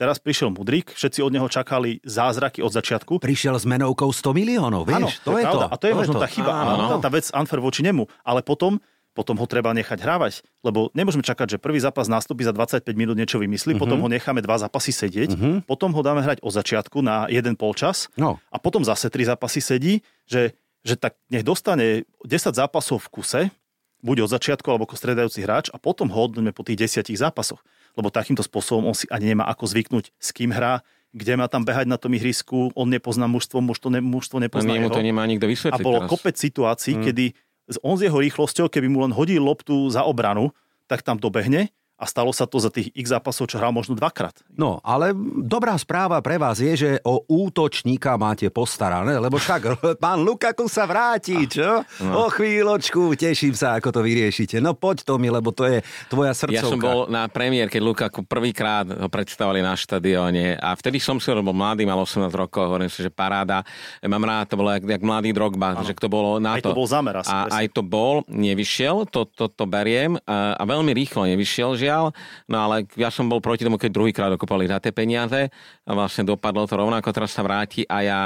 Teraz 0.04 0.20
prišiel 0.20 0.52
Mudrik, 0.52 0.92
všetci 0.92 1.24
od 1.24 1.32
neho 1.32 1.48
čakali 1.48 2.04
zázraky 2.04 2.60
od 2.60 2.76
začiatku. 2.76 3.24
Prišiel 3.24 3.56
s 3.56 3.64
menovkou 3.64 4.12
100 4.12 4.36
miliónov, 4.36 4.84
vieš, 4.84 5.00
ano, 5.00 5.08
to, 5.24 5.32
to 5.32 5.40
je 5.40 5.44
pravda. 5.48 5.64
to. 5.64 5.72
A 5.72 5.76
to 5.80 5.86
je 5.88 5.94
to 5.96 6.00
možno 6.04 6.12
je 6.12 6.18
to. 6.20 6.24
tá 6.24 6.28
chyba, 6.28 6.52
Áno. 6.52 6.86
tá, 6.92 7.08
tá 7.08 7.10
vec 7.16 7.26
Anfer 7.32 7.64
voči 7.64 7.88
nemu. 7.88 8.04
Ale 8.28 8.44
potom 8.44 8.84
potom 9.14 9.38
ho 9.38 9.46
treba 9.46 9.70
nechať 9.78 10.02
hrávať, 10.02 10.42
lebo 10.66 10.90
nemôžeme 10.98 11.22
čakať, 11.22 11.56
že 11.56 11.58
prvý 11.62 11.78
zápas 11.78 12.10
nastúpi 12.10 12.44
za 12.44 12.50
25 12.50 12.82
minút 12.98 13.14
niečo 13.14 13.38
vymyslí, 13.38 13.78
uh-huh. 13.78 13.82
potom 13.86 14.02
ho 14.02 14.10
necháme 14.10 14.42
dva 14.42 14.58
zápasy 14.58 14.90
sedieť, 14.90 15.38
uh-huh. 15.38 15.56
potom 15.70 15.94
ho 15.94 16.02
dáme 16.02 16.26
hrať 16.26 16.42
od 16.42 16.50
začiatku 16.50 16.98
na 17.06 17.30
jeden 17.30 17.54
polčas 17.54 18.10
No. 18.18 18.42
a 18.50 18.58
potom 18.58 18.82
zase 18.82 19.14
tri 19.14 19.22
zápasy 19.22 19.62
sedí, 19.62 19.94
že, 20.26 20.58
že 20.82 20.98
tak 20.98 21.14
nech 21.30 21.46
dostane 21.46 22.10
10 22.26 22.58
zápasov 22.58 23.06
v 23.06 23.10
kuse, 23.14 23.42
buď 24.02 24.26
od 24.26 24.34
začiatku 24.34 24.68
alebo 24.68 24.90
ako 24.90 24.98
stredajúci 24.98 25.46
hráč 25.46 25.70
a 25.70 25.78
potom 25.78 26.10
ho 26.10 26.18
hodneme 26.28 26.50
po 26.50 26.66
tých 26.66 26.82
desiatich 26.82 27.22
zápasoch. 27.22 27.62
Lebo 27.94 28.10
takýmto 28.10 28.42
spôsobom 28.42 28.90
on 28.90 28.96
si 28.98 29.06
ani 29.08 29.34
nemá 29.34 29.46
ako 29.46 29.70
zvyknúť, 29.70 30.10
s 30.18 30.30
kým 30.32 30.50
hrá, 30.50 30.82
kde 31.14 31.38
má 31.38 31.46
tam 31.46 31.62
behať 31.62 31.86
na 31.86 32.02
tom 32.02 32.10
ihrisku, 32.10 32.74
on 32.74 32.90
nepozná 32.90 33.30
mužstvo, 33.30 33.62
mužstvo, 33.62 33.94
ne, 33.94 34.02
mužstvo 34.02 34.42
nepozná 34.42 34.74
jeho. 34.74 34.90
to 34.90 35.06
nemá 35.06 35.22
nikto 35.30 35.46
A 35.46 35.52
vysvetliť 35.54 35.86
bolo 35.86 36.00
teraz. 36.02 36.10
kopec 36.10 36.36
situácií, 36.36 36.98
Mm. 36.98 37.04
kedy 37.06 37.26
on 37.80 37.96
s 37.96 38.02
jeho 38.02 38.18
rýchlosťou, 38.18 38.66
keby 38.68 38.88
mu 38.90 39.06
len 39.06 39.14
hodil 39.14 39.40
loptu 39.40 39.88
za 39.94 40.02
obranu, 40.04 40.50
tak 40.90 41.06
tam 41.06 41.16
dobehne 41.16 41.70
a 42.04 42.06
stalo 42.06 42.36
sa 42.36 42.44
to 42.44 42.60
za 42.60 42.68
tých 42.68 42.92
x 42.92 43.16
zápasov, 43.16 43.48
čo 43.48 43.56
hral 43.56 43.72
možno 43.72 43.96
dvakrát. 43.96 44.36
No, 44.60 44.84
ale 44.84 45.16
dobrá 45.40 45.80
správa 45.80 46.20
pre 46.20 46.36
vás 46.36 46.60
je, 46.60 46.74
že 46.76 46.90
o 47.08 47.24
útočníka 47.24 48.20
máte 48.20 48.52
postarané, 48.52 49.16
lebo 49.16 49.40
však 49.40 49.80
pán 50.04 50.20
Lukaku 50.20 50.68
sa 50.68 50.84
vráti, 50.84 51.48
čo? 51.48 51.88
O 52.04 52.28
chvíľočku, 52.28 53.16
teším 53.16 53.56
sa, 53.56 53.80
ako 53.80 53.96
to 53.96 54.02
vyriešite. 54.04 54.60
No 54.60 54.76
poď 54.76 55.08
to 55.08 55.16
mi, 55.16 55.32
lebo 55.32 55.56
to 55.56 55.64
je 55.64 55.80
tvoja 56.12 56.36
srdcovka. 56.36 56.60
Ja 56.60 56.68
som 56.68 56.80
bol 56.82 57.08
na 57.08 57.32
premiér, 57.32 57.72
keď 57.72 57.82
Lukaku 57.82 58.28
prvýkrát 58.28 58.84
ho 58.84 59.08
predstavili 59.08 59.64
na 59.64 59.80
štadióne 59.80 60.60
a 60.60 60.76
vtedy 60.76 61.00
som 61.00 61.18
si 61.24 61.32
bol 61.32 61.56
mladý, 61.56 61.88
mal 61.88 61.98
18 62.04 62.28
rokov, 62.36 62.68
hovorím 62.68 62.92
si, 62.92 63.00
že 63.00 63.10
paráda. 63.14 63.64
Mám 64.04 64.28
rád, 64.28 64.52
to 64.52 64.60
bolo 64.60 64.76
jak, 64.76 64.84
jak 64.84 65.02
mladý 65.02 65.32
Drogba, 65.32 65.80
že 65.86 65.96
to 65.96 66.12
bolo 66.12 66.42
na 66.42 66.58
Aj 66.58 66.62
to 66.62 66.76
bol 66.76 66.90
zámer 66.90 67.22
asi, 67.22 67.32
A 67.32 67.48
presne. 67.48 67.58
aj 67.64 67.66
to 67.72 67.82
bol, 67.86 68.16
nevyšiel, 68.28 69.06
to, 69.08 69.30
to, 69.30 69.46
to 69.48 69.64
beriem 69.64 70.18
a, 70.26 70.58
a 70.58 70.64
veľmi 70.66 70.92
rýchlo 70.92 71.30
nevyšiel, 71.30 71.78
žiaľ. 71.94 72.06
No 72.50 72.58
ale 72.66 72.90
ja 72.98 73.14
som 73.14 73.30
bol 73.30 73.38
proti 73.38 73.62
tomu, 73.62 73.78
keď 73.78 73.94
druhýkrát 73.94 74.34
dokopali 74.34 74.66
za 74.66 74.82
tie 74.82 74.90
peniaze 74.90 75.54
a 75.86 75.92
vlastne 75.94 76.26
dopadlo 76.26 76.66
to 76.66 76.74
rovnako, 76.74 77.14
teraz 77.14 77.38
sa 77.38 77.46
vráti 77.46 77.86
a 77.86 78.02
ja, 78.02 78.20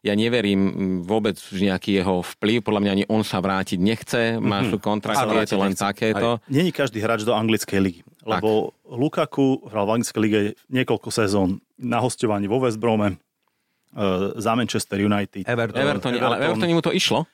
ja 0.00 0.14
neverím 0.16 1.02
vôbec 1.04 1.36
v 1.36 1.68
nejaký 1.68 2.00
jeho 2.00 2.24
vplyv, 2.24 2.64
podľa 2.64 2.80
mňa 2.80 2.92
ani 2.96 3.04
on 3.12 3.20
sa 3.20 3.44
vrátiť 3.44 3.78
nechce, 3.78 4.22
má 4.40 4.64
sú 4.64 4.80
kontrakt, 4.80 5.20
Áno, 5.20 5.36
je 5.36 5.52
to 5.52 5.60
len 5.60 5.76
nechce. 5.76 5.84
takéto. 5.84 6.40
Není 6.48 6.72
každý 6.72 7.04
hráč 7.04 7.28
do 7.28 7.36
anglickej 7.36 7.80
ligy, 7.82 8.00
lebo 8.24 8.72
Lukaku 8.88 9.68
hral 9.68 9.84
v 9.84 9.90
anglickej 10.00 10.22
lige 10.22 10.40
niekoľko 10.72 11.08
sezón 11.12 11.60
na 11.76 12.00
hostovaní 12.00 12.48
vo 12.48 12.62
West 12.62 12.80
Brome, 12.80 13.16
e, 13.90 14.00
za 14.38 14.54
Manchester 14.54 15.02
United. 15.02 15.44
Everton. 15.44 15.80
Everton, 15.80 16.12
ale 16.16 16.36
Everton 16.46 16.70
mu 16.72 16.84
to 16.84 16.94
išlo. 16.94 17.26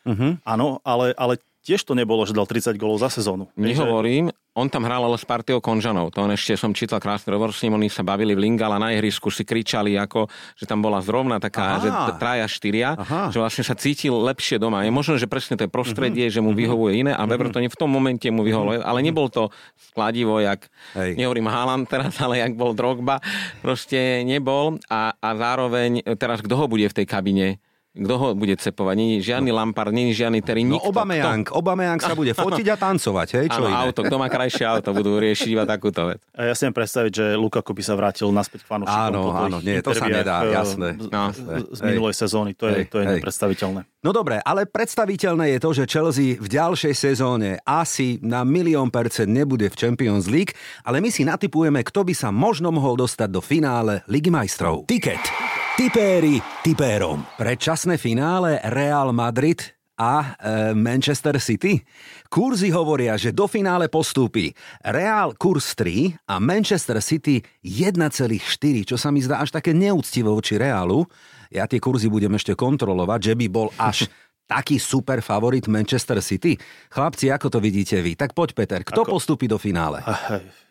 Áno, 0.42 0.80
ale, 0.82 1.12
ale 1.14 1.38
tiež 1.66 1.82
to 1.82 1.98
nebolo, 1.98 2.22
že 2.22 2.30
dal 2.30 2.46
30 2.46 2.78
golov 2.78 3.02
za 3.02 3.10
sezónu. 3.10 3.50
Nehovorím, 3.58 4.30
on 4.54 4.70
tam 4.70 4.86
hral 4.86 5.02
ale 5.02 5.18
s 5.18 5.26
partiou 5.26 5.58
Konžanov. 5.58 6.14
To 6.14 6.22
on 6.22 6.30
ešte 6.30 6.54
som 6.54 6.70
čítal 6.70 7.02
krásny 7.02 7.34
rozhovor 7.34 7.50
s 7.50 7.60
ním, 7.66 7.74
oni 7.74 7.90
sa 7.90 8.06
bavili 8.06 8.32
v 8.32 8.46
Lingala 8.46 8.78
na 8.78 8.94
ihrisku, 8.94 9.28
si 9.28 9.42
kričali 9.42 9.98
ako, 9.98 10.30
že 10.54 10.64
tam 10.64 10.80
bola 10.80 11.02
zrovna 11.02 11.42
taká, 11.42 11.76
Aha. 11.76 11.82
že 11.82 11.88
traja, 12.16 12.46
štyria, 12.46 12.94
Aha. 12.94 13.34
že 13.34 13.42
vlastne 13.42 13.66
sa 13.66 13.74
cítil 13.74 14.14
lepšie 14.14 14.62
doma. 14.62 14.86
Je 14.86 14.94
možno, 14.94 15.18
že 15.18 15.26
presne 15.26 15.58
to 15.58 15.66
je 15.66 15.70
prostredie, 15.74 16.30
že 16.30 16.38
mu 16.38 16.54
vyhovuje 16.54 17.04
iné 17.04 17.12
a 17.12 17.26
v 17.26 17.34
Evertone 17.34 17.66
v 17.66 17.76
tom 17.76 17.90
momente 17.90 18.30
mu 18.30 18.46
vyhovuje, 18.46 18.80
ale 18.80 19.02
nebol 19.02 19.26
to 19.26 19.50
skladivo, 19.92 20.38
jak, 20.38 20.70
Hej. 20.94 21.18
nehovorím 21.18 21.50
Haaland 21.50 21.90
teraz, 21.90 22.14
ale 22.22 22.40
jak 22.40 22.54
bol 22.54 22.72
Drogba, 22.72 23.18
proste 23.60 24.22
nebol 24.22 24.78
a, 24.86 25.12
a 25.18 25.28
zároveň 25.34 26.06
teraz 26.16 26.40
kto 26.40 26.54
ho 26.54 26.70
bude 26.70 26.86
v 26.86 26.96
tej 27.02 27.06
kabine? 27.10 27.58
Kto 27.98 28.14
ho 28.14 28.26
bude 28.32 28.52
cepovať? 28.52 28.94
Není 28.94 29.14
žiadny 29.18 29.50
Lampard, 29.50 29.88
není 29.88 30.12
žiadny 30.12 30.38
Terry, 30.38 30.62
No 30.62 30.76
nikto. 30.76 30.92
Obameyang, 30.92 31.48
Obameyang 31.48 31.96
sa 31.96 32.12
bude 32.12 32.30
fotiť 32.30 32.66
a 32.68 32.76
tancovať, 32.76 33.28
hej, 33.34 33.46
čo 33.48 33.58
Áno, 33.58 33.68
iné? 33.68 33.76
auto, 33.82 34.00
kto 34.00 34.16
má 34.16 34.26
krajšie 34.26 34.62
auto, 34.62 34.92
budú 34.92 35.16
riešiť 35.16 35.48
iba 35.48 35.64
takúto 35.64 36.04
vec. 36.06 36.20
A 36.30 36.44
ja 36.44 36.52
si 36.52 36.62
viem 36.62 36.72
predstaviť, 36.72 37.08
že 37.10 37.26
Lukaku 37.34 37.72
by 37.72 37.82
sa 37.82 37.94
vrátil 37.94 38.28
naspäť 38.28 38.62
k 38.62 38.66
fanúšikom. 38.68 39.00
Áno, 39.08 39.22
áno, 39.32 39.56
nie, 39.58 39.80
to 39.80 39.90
sa 39.90 40.06
nedá, 40.06 40.42
e, 40.42 40.52
jasné. 40.52 40.88
Z, 40.94 41.08
No. 41.08 41.22
z, 41.30 41.40
z 41.72 41.80
minulej 41.82 42.14
sezóny, 42.14 42.52
to 42.52 42.68
je, 42.68 42.74
Hej, 42.74 42.84
to 42.86 42.96
je 42.96 43.04
hej. 43.06 43.12
nepredstaviteľné. 43.16 43.80
No 43.98 44.10
dobre, 44.10 44.38
ale 44.38 44.64
predstaviteľné 44.64 45.50
je 45.50 45.58
to, 45.58 45.70
že 45.72 45.84
Chelsea 45.86 46.36
v 46.36 46.46
ďalšej 46.46 46.94
sezóne 46.94 47.58
asi 47.62 48.20
na 48.20 48.44
milión 48.44 48.86
percent 48.86 49.26
nebude 49.26 49.66
v 49.66 49.74
Champions 49.74 50.26
League, 50.26 50.52
ale 50.82 51.00
my 51.00 51.08
si 51.08 51.22
natipujeme, 51.22 51.80
kto 51.80 52.02
by 52.02 52.12
sa 52.12 52.28
možno 52.28 52.68
mohol 52.68 52.94
dostať 52.96 53.28
do 53.28 53.40
finále 53.40 54.04
Ligy 54.04 54.28
majstrov. 54.28 54.84
Tiket. 54.84 55.45
Tipéri 55.76 56.40
tipérom. 56.64 57.20
Predčasné 57.36 58.00
finále 58.00 58.56
Real 58.64 59.12
Madrid 59.12 59.60
a 60.00 60.32
e, 60.40 60.72
Manchester 60.72 61.36
City. 61.36 61.84
Kurzy 62.32 62.72
hovoria, 62.72 63.20
že 63.20 63.36
do 63.36 63.44
finále 63.44 63.92
postúpi 63.92 64.56
Real 64.80 65.36
kurz 65.36 65.76
3 65.76 66.32
a 66.32 66.40
Manchester 66.40 66.96
City 67.04 67.44
1,4, 67.60 68.88
čo 68.88 68.96
sa 68.96 69.12
mi 69.12 69.20
zdá 69.20 69.44
až 69.44 69.52
také 69.52 69.76
neúctivo 69.76 70.32
voči 70.32 70.56
Reálu. 70.56 71.04
Ja 71.52 71.68
tie 71.68 71.76
kurzy 71.76 72.08
budem 72.08 72.32
ešte 72.40 72.56
kontrolovať, 72.56 73.20
že 73.20 73.34
by 73.36 73.46
bol 73.52 73.68
až 73.76 74.08
taký 74.46 74.78
super 74.78 75.18
favorit 75.20 75.66
Manchester 75.66 76.18
City. 76.18 76.54
Chlapci, 76.88 77.28
ako 77.28 77.50
to 77.50 77.58
vidíte 77.58 77.98
vy? 77.98 78.14
Tak 78.14 78.30
poď, 78.32 78.54
Peter, 78.54 78.80
kto 78.80 79.02
Ako- 79.02 79.12
postúpi 79.12 79.44
do 79.44 79.58
finále? 79.58 80.00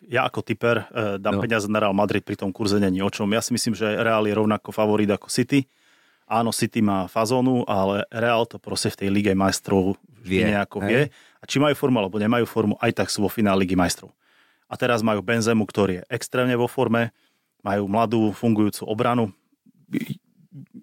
Ja 0.06 0.24
ako 0.24 0.40
typer 0.40 0.88
e, 0.88 1.16
dám 1.16 1.36
No. 1.36 1.42
peniaze 1.42 1.66
na 1.66 1.78
Real 1.78 1.92
Madrid, 1.92 2.22
pri 2.22 2.34
tom 2.34 2.50
kurze 2.50 2.78
není 2.78 2.98
o 3.00 3.10
čom. 3.10 3.28
Ja 3.28 3.40
si 3.40 3.52
myslím, 3.52 3.74
že 3.74 3.84
Real 3.84 4.22
je 4.22 4.32
rovnako 4.32 4.70
favorit 4.70 5.06
ako 5.06 5.28
City. 5.28 5.68
Áno, 6.24 6.50
City 6.50 6.80
má 6.80 7.06
fazónu, 7.06 7.62
ale 7.64 8.02
Real 8.08 8.42
to 8.44 8.58
proste 8.58 8.90
v 8.90 8.98
tej 8.98 9.08
Lige 9.10 9.32
majstrov 9.34 9.94
Vie, 10.24 10.42
vie, 10.42 10.50
nejako 10.50 10.78
hej. 10.82 10.88
vie. 10.88 11.00
A 11.38 11.44
či 11.44 11.58
majú 11.58 11.74
formu 11.74 11.98
alebo 11.98 12.18
nemajú 12.18 12.42
formu, 12.44 12.74
aj 12.80 12.96
tak 12.96 13.08
sú 13.10 13.22
vo 13.22 13.30
finále 13.30 13.62
Ligy 13.62 13.78
majstrov. 13.78 14.10
A 14.66 14.74
teraz 14.74 14.98
majú 14.98 15.22
Benzemu, 15.22 15.62
ktorý 15.62 16.02
je 16.02 16.06
extrémne 16.10 16.54
vo 16.58 16.66
forme, 16.66 17.14
majú 17.62 17.86
mladú, 17.86 18.34
fungujúcu 18.34 18.82
obranu. 18.82 19.30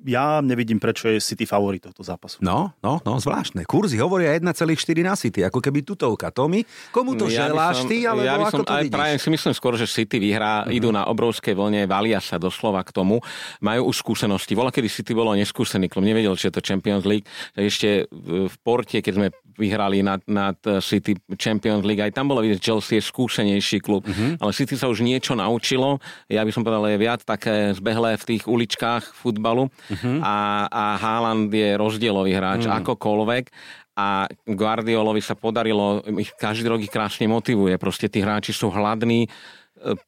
Ja 0.04 0.44
nevidím, 0.46 0.78
prečo 0.78 1.10
je 1.10 1.18
City 1.18 1.50
favorit 1.50 1.82
tohto 1.82 2.06
zápasu. 2.06 2.44
No, 2.46 2.76
no, 2.84 3.02
no, 3.02 3.14
zvláštne. 3.18 3.66
Kurzy 3.66 3.98
hovoria 3.98 4.36
1,4 4.36 4.54
na 5.02 5.16
City, 5.18 5.42
ako 5.48 5.64
keby 5.64 5.82
tutovka. 5.82 6.30
Tomi, 6.30 6.68
komu 6.94 7.16
to 7.18 7.32
Ja 7.32 7.48
by 7.48 7.56
želáš 7.56 7.76
som- 7.82 7.90
ty, 7.90 7.98
alebo 8.06 8.22
ja 8.22 8.36
by 8.38 8.44
ako 8.46 8.52
som, 8.52 8.60
to 8.68 8.74
aj 8.74 8.84
vidíš? 8.84 8.98
Práve 9.00 9.16
si 9.18 9.30
myslím 9.34 9.54
skôr, 9.56 9.74
že 9.80 9.88
City 9.90 10.18
vyhrá, 10.22 10.68
uh-huh. 10.68 10.76
idú 10.78 10.94
na 10.94 11.08
obrovskej 11.10 11.58
vlne, 11.58 11.90
valia 11.90 12.22
sa 12.22 12.36
doslova 12.38 12.84
k 12.84 12.92
tomu, 12.94 13.24
majú 13.64 13.90
už 13.90 13.96
skúsenosti. 14.04 14.54
Vola, 14.54 14.70
kedy 14.70 14.92
City 14.92 15.16
bolo 15.16 15.32
neskúsený 15.34 15.90
klub, 15.90 16.06
nevedel, 16.06 16.36
že 16.36 16.52
je 16.52 16.54
to 16.54 16.62
Champions 16.62 17.08
League. 17.08 17.26
Ešte 17.56 18.12
v 18.12 18.44
v 18.48 18.56
Porte, 18.62 19.02
keď 19.02 19.14
sme 19.14 19.28
vyhrali 19.56 20.06
nad, 20.06 20.22
nad 20.26 20.58
City 20.82 21.18
Champions 21.38 21.86
League, 21.86 22.02
aj 22.02 22.14
tam 22.14 22.30
bolo 22.30 22.42
vidieť, 22.42 22.58
že 22.60 22.66
Chelsea 22.66 22.98
je 23.00 23.04
skúsenejší 23.06 23.80
klub, 23.80 24.06
uh-huh. 24.06 24.40
ale 24.42 24.52
City 24.52 24.76
sa 24.78 24.90
už 24.90 25.06
niečo 25.06 25.34
naučilo. 25.38 26.02
Ja 26.30 26.44
by 26.44 26.52
som 26.54 26.66
povedal, 26.66 26.90
je 26.94 27.00
viac 27.02 27.22
také 27.24 27.72
zbehlé 27.78 28.18
v 28.20 28.28
tých 28.36 28.44
uličkách 28.46 29.14
futbalu 29.14 29.70
uh-huh. 29.70 30.18
a, 30.24 30.68
a 30.68 30.84
Haaland 30.98 31.54
je 31.54 31.78
rozdielový 31.78 32.34
hráč, 32.36 32.66
uh-huh. 32.66 32.82
akokoľvek 32.82 33.46
a 33.94 34.26
Guardiolovi 34.50 35.22
sa 35.22 35.38
podarilo, 35.38 36.02
ich 36.18 36.34
každý 36.34 36.66
rok 36.66 36.82
ich 36.82 36.90
krásne 36.90 37.30
motivuje, 37.30 37.78
proste 37.78 38.10
tí 38.10 38.26
hráči 38.26 38.50
sú 38.50 38.74
hladní, 38.74 39.30
e, 39.30 39.30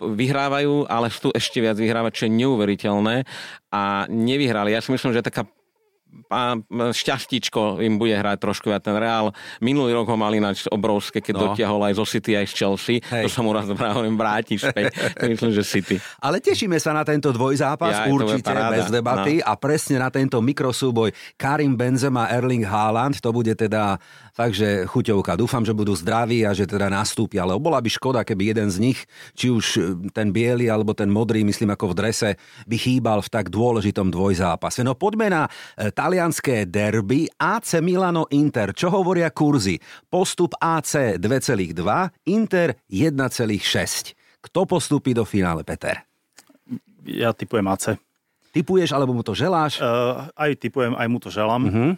vyhrávajú, 0.02 0.90
ale 0.90 1.14
chcú 1.14 1.30
ešte 1.30 1.62
viac 1.62 1.78
vyhrávať, 1.78 2.12
čo 2.18 2.24
je 2.26 2.34
neuveriteľné 2.34 3.16
a 3.70 4.10
nevyhrali. 4.10 4.74
Ja 4.74 4.82
si 4.82 4.90
myslím, 4.90 5.14
že 5.14 5.22
taká 5.22 5.46
a 6.32 6.58
šťastičko 6.92 7.84
im 7.84 8.02
bude 8.02 8.16
hrať 8.16 8.38
trošku 8.42 8.72
a 8.74 8.80
ten 8.82 8.96
Real. 8.98 9.32
Minulý 9.62 9.94
rok 9.94 10.10
ho 10.10 10.18
mali 10.18 10.42
nač 10.42 10.66
obrovské, 10.68 11.22
keď 11.22 11.34
no. 11.36 11.42
dotiahol 11.52 11.82
aj 11.86 11.94
zo 12.02 12.06
City, 12.08 12.34
aj 12.36 12.48
z 12.50 12.54
Chelsea. 12.54 12.98
Hej. 13.00 13.28
To 13.28 13.30
sa 13.30 13.42
mu 13.46 13.52
raz 13.54 13.70
hovorím, 13.70 14.18
vráti 14.18 14.58
späť. 14.58 14.96
Myslím, 15.32 15.52
že 15.54 15.64
City. 15.64 15.96
Ale 16.20 16.42
tešíme 16.42 16.78
sa 16.82 16.96
na 16.96 17.06
tento 17.06 17.30
dvojzápas, 17.30 18.06
ja, 18.06 18.12
určite, 18.12 18.52
bez 18.52 18.88
debaty. 18.90 19.40
No. 19.42 19.48
A 19.48 19.52
presne 19.60 20.02
na 20.02 20.10
tento 20.10 20.42
mikrosúboj 20.42 21.14
Karim 21.38 21.78
Benzema, 21.78 22.32
Erling 22.32 22.66
Haaland, 22.66 23.22
to 23.22 23.30
bude 23.30 23.54
teda 23.56 24.00
fakt, 24.36 24.60
že 24.60 24.84
chuťovka. 24.84 25.40
Dúfam, 25.40 25.64
že 25.64 25.72
budú 25.72 25.96
zdraví 25.96 26.44
a 26.44 26.52
že 26.52 26.68
teda 26.68 26.92
nastúpia, 26.92 27.48
ale 27.48 27.56
bola 27.56 27.80
by 27.80 27.88
škoda, 27.88 28.28
keby 28.28 28.52
jeden 28.52 28.68
z 28.68 28.78
nich, 28.84 29.00
či 29.32 29.48
už 29.48 29.66
e, 29.80 29.82
ten 30.12 30.36
biely 30.36 30.68
alebo 30.68 30.92
ten 30.92 31.08
modrý, 31.08 31.48
myslím 31.48 31.72
ako 31.72 31.96
v 31.96 31.98
drese, 31.98 32.30
by 32.68 32.76
chýbal 32.76 33.24
v 33.24 33.32
tak 33.32 33.48
dôležitom 33.48 34.12
dvojzápase. 34.12 34.84
No 34.84 35.00
poďme 35.00 35.32
na 35.32 35.44
e, 35.48 35.88
talianské 35.88 36.68
derby 36.68 37.32
AC 37.40 37.80
Milano 37.80 38.28
Inter. 38.36 38.76
Čo 38.76 38.92
hovoria 38.92 39.32
kurzy? 39.32 39.80
Postup 40.12 40.60
AC 40.60 41.16
2,2, 41.16 41.72
Inter 42.28 42.76
1,6. 42.92 44.44
Kto 44.44 44.68
postúpi 44.68 45.16
do 45.16 45.24
finále, 45.24 45.64
Peter? 45.64 46.04
Ja 47.08 47.32
typujem 47.32 47.66
AC. 47.72 47.96
Typuješ, 48.52 48.92
alebo 48.92 49.16
mu 49.16 49.24
to 49.24 49.32
želáš? 49.32 49.80
Uh, 49.80 50.28
aj 50.36 50.52
typujem, 50.60 50.96
aj 50.96 51.08
mu 51.08 51.20
to 51.20 51.28
želám. 51.28 51.62
Uh-huh. 51.68 51.92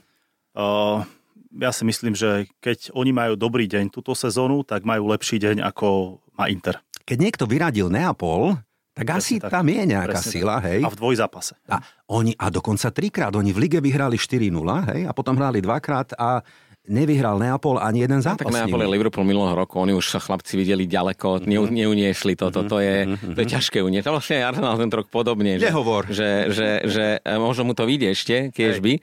Uh, 0.57 1.05
ja 1.53 1.71
si 1.71 1.83
myslím, 1.87 2.13
že 2.13 2.49
keď 2.59 2.91
oni 2.91 3.11
majú 3.15 3.33
dobrý 3.39 3.65
deň 3.65 3.93
túto 3.93 4.11
sezónu, 4.17 4.63
tak 4.67 4.83
majú 4.83 5.09
lepší 5.11 5.39
deň 5.39 5.63
ako 5.63 6.19
má 6.35 6.51
Inter. 6.51 6.79
Keď 7.07 7.17
niekto 7.17 7.43
vyradil 7.47 7.87
Neapol, 7.87 8.59
tak 8.97 9.13
presne 9.13 9.19
asi 9.21 9.35
tak, 9.37 9.51
tam 9.53 9.65
je 9.69 9.83
nejaká 9.93 10.19
sila, 10.19 10.57
tak. 10.57 10.65
hej. 10.73 10.81
A 10.81 10.89
v 10.89 10.97
dvojzápase. 10.97 11.53
A, 11.69 11.77
oni, 12.09 12.33
a 12.33 12.49
dokonca 12.49 12.89
trikrát, 12.89 13.29
oni 13.37 13.53
v 13.53 13.69
lige 13.69 13.79
vyhrali 13.79 14.17
4-0, 14.17 14.49
hej, 14.89 15.01
a 15.05 15.11
potom 15.13 15.37
hrali 15.37 15.61
dvakrát 15.61 16.17
a 16.17 16.41
nevyhral 16.87 17.37
Neapol 17.37 17.77
ani 17.77 18.03
jeden 18.07 18.19
zápas. 18.23 18.47
No, 18.47 18.51
tak 18.51 18.65
Neapol 18.65 18.81
je 18.83 18.89
Liverpool 18.89 19.23
minulého 19.27 19.55
roku, 19.55 19.77
oni 19.77 19.93
už 19.93 20.07
sa 20.07 20.19
chlapci 20.23 20.57
videli 20.57 20.87
ďaleko, 20.87 21.43
mm-hmm. 21.43 21.71
neuniesli 21.71 22.33
to, 22.39 22.49
to, 22.49 22.65
to, 22.65 22.77
je, 22.79 23.05
mm-hmm. 23.05 23.35
to 23.35 23.39
je 23.43 23.47
ťažké 23.47 23.77
uniesť. 23.83 24.05
To 24.07 24.13
vlastne 24.15 24.35
Arsenal 24.41 24.75
ten 24.79 24.89
rok 24.89 25.07
podobne. 25.11 25.59
Že, 25.59 25.67
Nehovor. 25.69 26.03
Že, 26.07 26.15
že, 26.15 26.29
že, 26.51 26.67
že 26.87 27.05
možno 27.37 27.69
mu 27.69 27.73
to 27.75 27.83
vidie 27.83 28.11
ešte, 28.15 28.49
keď 28.55 28.73
by, 28.79 28.93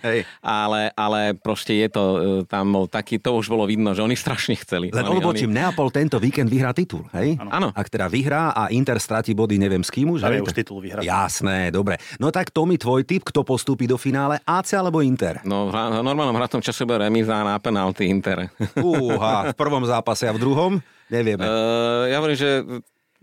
ale, 0.40 0.90
ale 0.97 1.37
proste 1.37 1.77
je 1.77 1.88
to 1.92 2.05
e, 2.05 2.18
tam 2.49 2.73
bol 2.73 2.87
taký, 2.88 3.20
to 3.20 3.37
už 3.37 3.53
bolo 3.53 3.68
vidno, 3.68 3.92
že 3.92 4.01
oni 4.01 4.16
strašne 4.16 4.57
chceli. 4.59 4.90
Len 4.90 5.05
odbočím, 5.05 5.53
oni... 5.53 5.61
Neapol 5.61 5.88
tento 5.92 6.16
víkend 6.16 6.49
vyhrá 6.49 6.73
titul, 6.73 7.05
hej? 7.14 7.37
Áno. 7.38 7.70
Ak 7.70 7.92
teda 7.92 8.09
vyhrá 8.09 8.57
a 8.57 8.73
Inter 8.73 8.99
stratí 8.99 9.37
body, 9.37 9.61
neviem 9.61 9.85
s 9.85 9.92
kým 9.92 10.16
už. 10.16 10.25
Ale 10.25 10.40
už 10.40 10.57
titul 10.57 10.81
vyhrá. 10.81 11.05
Jasné, 11.05 11.68
dobre. 11.68 12.01
No 12.18 12.33
tak 12.33 12.51
to 12.51 12.64
mi 12.64 12.81
tvoj 12.81 13.05
tip, 13.05 13.29
kto 13.29 13.44
postúpi 13.44 13.85
do 13.85 14.01
finále, 14.01 14.40
AC 14.42 14.75
alebo 14.75 15.05
Inter? 15.05 15.44
No 15.44 15.68
v 15.68 15.77
normálnom 16.03 16.35
hratom 16.35 16.64
čase 16.64 16.88
bude 16.88 17.05
remíza 17.05 17.44
na 17.44 17.59
penalty 17.74 18.06
Inter. 18.06 18.38
Úha, 18.78 19.50
v 19.50 19.56
prvom 19.58 19.82
zápase 19.82 20.30
a 20.30 20.32
v 20.32 20.38
druhom? 20.38 20.72
Nevieme. 21.10 21.42
Uh, 21.42 22.06
ja 22.06 22.22
hovorím, 22.22 22.38
že 22.38 22.62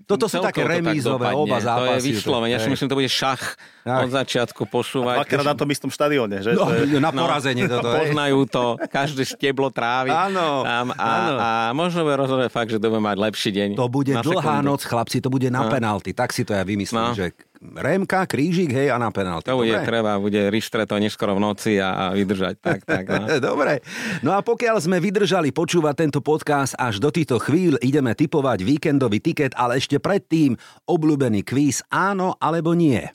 toto 0.04 0.28
sú 0.28 0.44
také 0.44 0.68
remízové 0.68 1.32
tak 1.32 1.40
oba 1.40 1.58
zápasy. 1.62 1.88
To 1.88 1.96
je 1.96 2.06
vyslovene. 2.12 2.52
Ja 2.52 2.60
si 2.60 2.68
myslím, 2.68 2.90
to 2.92 2.98
bude 3.00 3.08
šach 3.08 3.56
Ach. 3.88 4.04
od 4.04 4.12
začiatku 4.12 4.68
posúvať. 4.68 5.24
Dvakrát 5.24 5.48
na 5.48 5.56
tom 5.56 5.70
istom 5.72 5.88
štadióne, 5.88 6.42
že? 6.44 6.52
No, 6.58 6.68
to 6.68 6.84
je... 6.84 7.00
na 7.00 7.12
porazenie 7.16 7.70
no, 7.70 7.80
toto. 7.80 7.96
Poznajú 7.96 8.40
to, 8.50 8.66
každé 8.92 9.24
steblo 9.24 9.72
trávy. 9.72 10.12
Áno, 10.12 10.68
tam 10.68 10.88
a, 10.98 11.06
áno. 11.06 11.34
a 11.38 11.50
možno 11.72 12.04
bude 12.04 12.18
rozhodne 12.18 12.50
fakt, 12.52 12.74
že 12.74 12.82
to 12.82 12.92
bude 12.92 13.04
mať 13.04 13.18
lepší 13.24 13.50
deň. 13.56 13.70
To 13.78 13.88
bude 13.88 14.14
dlhá 14.20 14.60
sekundu. 14.60 14.70
noc, 14.74 14.82
chlapci, 14.84 15.18
to 15.22 15.30
bude 15.32 15.48
na 15.48 15.64
no. 15.64 15.72
penalty. 15.72 16.12
Tak 16.12 16.34
si 16.36 16.44
to 16.44 16.52
ja 16.58 16.66
vymyslím, 16.66 17.14
no. 17.14 17.16
že 17.16 17.32
Remka, 17.62 18.26
krížik, 18.26 18.74
hej, 18.74 18.90
a 18.90 18.98
na 18.98 19.14
penálty. 19.14 19.46
To 19.46 19.62
bude 19.62 19.78
treba, 19.86 20.18
bude 20.18 20.50
ristre 20.50 20.90
to 20.90 20.98
neskoro 20.98 21.38
v 21.38 21.46
noci 21.46 21.78
a, 21.78 22.10
a 22.10 22.18
vydržať. 22.18 22.58
Tak, 22.58 22.80
tak, 22.90 23.06
no. 23.06 23.30
Dobre. 23.54 23.86
No 24.26 24.34
a 24.34 24.42
pokiaľ 24.42 24.82
sme 24.82 24.98
vydržali 24.98 25.54
počúvať 25.54 25.94
tento 26.02 26.26
podcast 26.26 26.74
až 26.74 26.98
do 26.98 27.14
týchto 27.14 27.38
chvíľ, 27.38 27.78
ideme 27.86 28.18
typovať 28.18 28.66
víkendový 28.66 29.22
tiket, 29.22 29.54
ale 29.54 29.78
ešte 29.78 30.02
predtým 30.02 30.58
obľúbený 30.90 31.46
kvíz 31.46 31.86
áno 31.94 32.34
alebo 32.42 32.74
nie. 32.74 33.06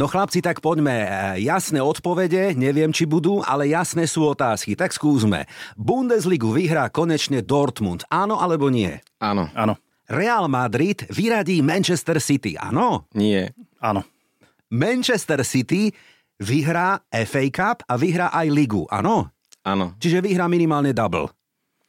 No 0.00 0.08
chlapci, 0.08 0.40
tak 0.40 0.64
poďme. 0.64 1.04
Jasné 1.44 1.84
odpovede, 1.84 2.56
neviem, 2.56 2.88
či 2.88 3.04
budú, 3.04 3.44
ale 3.44 3.68
jasné 3.68 4.08
sú 4.08 4.24
otázky. 4.32 4.72
Tak 4.72 4.96
skúsme. 4.96 5.44
Bundesligu 5.76 6.48
vyhrá 6.56 6.88
konečne 6.88 7.44
Dortmund. 7.44 8.08
Áno 8.08 8.40
alebo 8.40 8.72
nie? 8.72 8.96
Áno. 9.20 9.52
Áno. 9.52 9.76
Real 10.10 10.50
Madrid 10.50 11.06
vyradí 11.06 11.62
Manchester 11.62 12.18
City, 12.18 12.58
áno? 12.58 13.06
Nie. 13.14 13.54
Áno. 13.78 14.02
Manchester 14.66 15.46
City 15.46 15.94
vyhrá 16.42 16.98
FA 17.06 17.44
Cup 17.54 17.86
a 17.86 17.94
vyhrá 17.94 18.34
aj 18.34 18.46
ligu, 18.50 18.90
áno? 18.90 19.30
Áno. 19.62 19.94
Čiže 20.02 20.18
vyhrá 20.18 20.50
minimálne 20.50 20.90
double. 20.90 21.30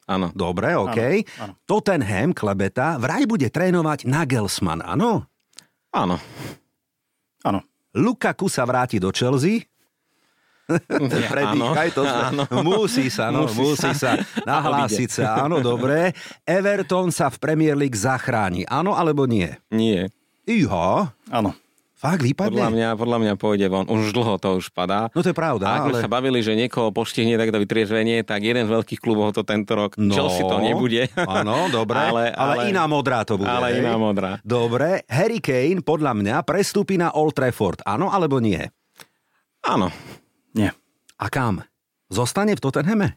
Áno. 0.05 0.29
Dobre, 0.37 0.77
OK. 0.77 0.99
Áno, 1.01 1.49
áno. 1.49 1.53
Tottenham, 1.65 2.29
klebeta, 2.35 3.01
vraj 3.01 3.25
bude 3.25 3.49
trénovať 3.49 4.05
Nagelsmann, 4.05 4.85
áno? 4.85 5.25
Áno. 5.89 6.21
Áno. 7.41 7.59
Lukaku 7.97 8.47
sa 8.47 8.69
vráti 8.69 9.01
do 9.01 9.09
Chelsea, 9.09 9.65
Predýchaj 11.33 11.89
to. 11.97 12.03
Áno. 12.05 12.43
Musí 12.63 13.07
sa, 13.11 13.33
no, 13.33 13.47
musí, 13.47 13.61
musí 13.61 13.91
sa. 13.97 14.17
sa 14.17 14.43
nahlásiť 14.43 15.09
sa. 15.09 15.45
Áno, 15.45 15.59
dobre. 15.59 16.15
Everton 16.45 17.09
sa 17.09 17.27
v 17.31 17.37
Premier 17.41 17.75
League 17.75 17.97
zachráni. 17.97 18.63
Áno 18.67 18.95
alebo 18.95 19.25
nie? 19.27 19.51
Nie. 19.71 20.09
Iho. 20.47 21.07
Áno. 21.29 21.51
Fakt 22.01 22.25
vypadne? 22.25 22.57
Podľa 22.57 22.69
mňa, 22.73 22.89
podľa 22.97 23.17
mňa 23.21 23.33
pôjde 23.37 23.67
von. 23.69 23.85
Už 23.85 24.09
dlho 24.09 24.41
to 24.41 24.57
už 24.57 24.73
padá. 24.73 25.13
No 25.13 25.21
to 25.21 25.29
je 25.29 25.37
pravda. 25.37 25.69
A 25.69 25.85
ak 25.85 25.93
ale... 25.93 26.01
sa 26.01 26.09
bavili, 26.09 26.41
že 26.41 26.57
niekoho 26.57 26.89
postihne 26.89 27.37
takto 27.37 27.61
vytriezvenie, 27.61 28.25
tak 28.25 28.41
jeden 28.41 28.65
z 28.65 28.73
veľkých 28.73 28.97
klubov 28.97 29.37
to 29.37 29.45
tento 29.45 29.77
rok. 29.77 29.93
No, 30.01 30.09
Chelsea 30.17 30.41
to 30.41 30.57
nebude. 30.65 31.13
Áno, 31.13 31.69
dobre. 31.69 32.01
ale, 32.01 32.33
ale, 32.33 32.65
ale, 32.65 32.73
iná 32.73 32.89
modrá 32.89 33.21
to 33.21 33.37
bude. 33.37 33.53
Ale 33.53 33.77
hej? 33.77 33.85
iná 33.85 34.01
modrá. 34.01 34.41
Dobre. 34.41 35.05
Harry 35.13 35.37
Kane 35.37 35.85
podľa 35.85 36.17
mňa 36.17 36.35
prestúpi 36.41 36.97
na 36.97 37.13
Old 37.13 37.37
Trafford. 37.37 37.85
Áno 37.85 38.09
alebo 38.09 38.41
nie? 38.41 38.65
Áno. 39.61 39.93
A 41.21 41.29
kam? 41.29 41.61
Zostane 42.09 42.57
v 42.57 42.61
Tottenhame? 42.65 43.13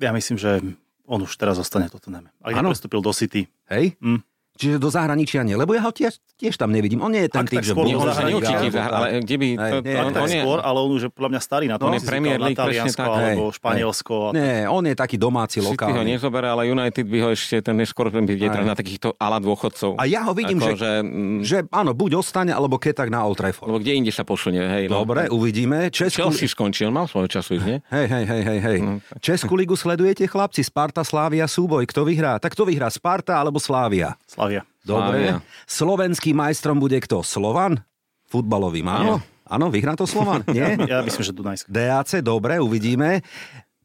Ja 0.00 0.16
myslím, 0.16 0.40
že 0.40 0.64
on 1.04 1.20
už 1.20 1.36
teraz 1.36 1.60
zostane 1.60 1.92
v 1.92 2.00
Tottenhame. 2.00 2.32
Ak 2.40 2.56
neprestúpil 2.56 3.04
do 3.04 3.12
City. 3.12 3.52
Hej? 3.68 4.00
Mm. 4.00 4.24
Čiže 4.62 4.78
do 4.78 4.94
zahraničia 4.94 5.42
nie, 5.42 5.58
lebo 5.58 5.74
ja 5.74 5.82
ho 5.82 5.90
tiež, 5.90 6.22
tiež 6.38 6.54
tam 6.54 6.70
nevidím. 6.70 7.02
On 7.02 7.10
nie 7.10 7.26
je 7.26 7.30
ten 7.34 7.42
typ, 7.50 7.66
že 7.66 7.74
bol 7.74 7.90
on 7.90 8.14
sa 8.14 8.22
neurčite, 8.22 8.70
ale 8.78 9.18
kde 9.26 9.34
by... 9.34 9.48
To, 9.58 9.76
nie, 9.82 9.98
on, 9.98 10.12
on, 10.14 10.30
je, 10.30 10.42
skôr, 10.46 10.58
ale 10.62 10.78
on 10.78 10.90
už 10.94 11.02
je 11.02 11.10
podľa 11.10 11.30
mňa 11.34 11.40
starý 11.42 11.66
na 11.66 11.74
to. 11.82 11.90
On 11.90 11.94
je 11.98 12.02
Premier 12.06 12.38
League, 12.38 12.54
presne 12.54 12.94
tak. 12.94 13.10
Alebo 13.10 13.50
Španielsko. 13.50 14.14
A 14.30 14.38
Nie, 14.38 14.70
on 14.70 14.86
je 14.86 14.94
taký 14.94 15.18
domáci, 15.18 15.58
lokálny. 15.58 15.90
City 15.90 15.98
ho 15.98 16.04
nezoberá, 16.06 16.54
ale 16.54 16.70
United 16.70 17.04
by 17.10 17.18
ho 17.26 17.28
ešte 17.34 17.58
ten 17.58 17.74
neskôr 17.74 18.06
by 18.14 18.22
na 18.62 18.78
takýchto 18.78 19.18
ala 19.18 19.42
dôchodcov. 19.42 19.98
A 19.98 20.06
ja 20.06 20.22
ho 20.30 20.32
vidím, 20.36 20.62
Ako, 20.62 20.78
že, 20.78 20.78
že, 20.78 20.90
mm, 21.02 21.38
že, 21.42 21.56
áno, 21.74 21.90
buď 21.90 22.22
ostane, 22.22 22.54
alebo 22.54 22.78
keď 22.78 23.02
tak 23.02 23.08
na 23.10 23.26
Old 23.26 23.42
Trafford. 23.42 23.66
Lebo 23.66 23.82
kde 23.82 23.98
inde 23.98 24.14
sa 24.14 24.22
posunie, 24.22 24.62
hej. 24.62 24.86
No. 24.86 25.02
Dobre, 25.02 25.26
uvidíme. 25.26 25.90
Česku... 25.90 26.30
Chelsea 26.30 26.46
skončil, 26.46 26.94
mal 26.94 27.10
svojho 27.10 27.26
času, 27.26 27.58
nie? 27.58 27.82
Hej, 27.90 28.06
hej, 28.06 28.24
hej, 28.30 28.42
hej, 28.46 28.58
hej. 28.62 28.78
No, 28.78 28.92
Českú 29.18 29.58
ligu 29.58 29.74
sledujete, 29.74 30.22
chlapci? 30.30 30.62
Sparta, 30.62 31.02
Slávia, 31.02 31.50
súboj. 31.50 31.82
Kto 31.90 32.06
vyhrá? 32.06 32.38
Tak 32.38 32.54
kto 32.54 32.62
vyhrá? 32.68 32.86
Sparta 32.92 33.40
alebo 33.42 33.58
Slávia? 33.58 34.14
Slávia. 34.60 34.62
Dobre. 34.84 35.18
Slávia. 35.22 35.36
Slovenským 35.64 36.36
majstrom 36.36 36.76
bude 36.76 36.98
kto? 37.00 37.24
Slovan? 37.24 37.80
Futbalový, 38.28 38.84
áno? 38.84 39.20
Áno, 39.48 39.68
vyhrá 39.68 39.92
to 39.96 40.08
Slovan? 40.08 40.44
Nie? 40.56 40.76
Ja 40.88 41.04
myslím, 41.04 41.24
že 41.24 41.32
Dunajsk. 41.36 41.66
DAC, 41.68 42.24
dobre, 42.24 42.56
uvidíme. 42.60 43.20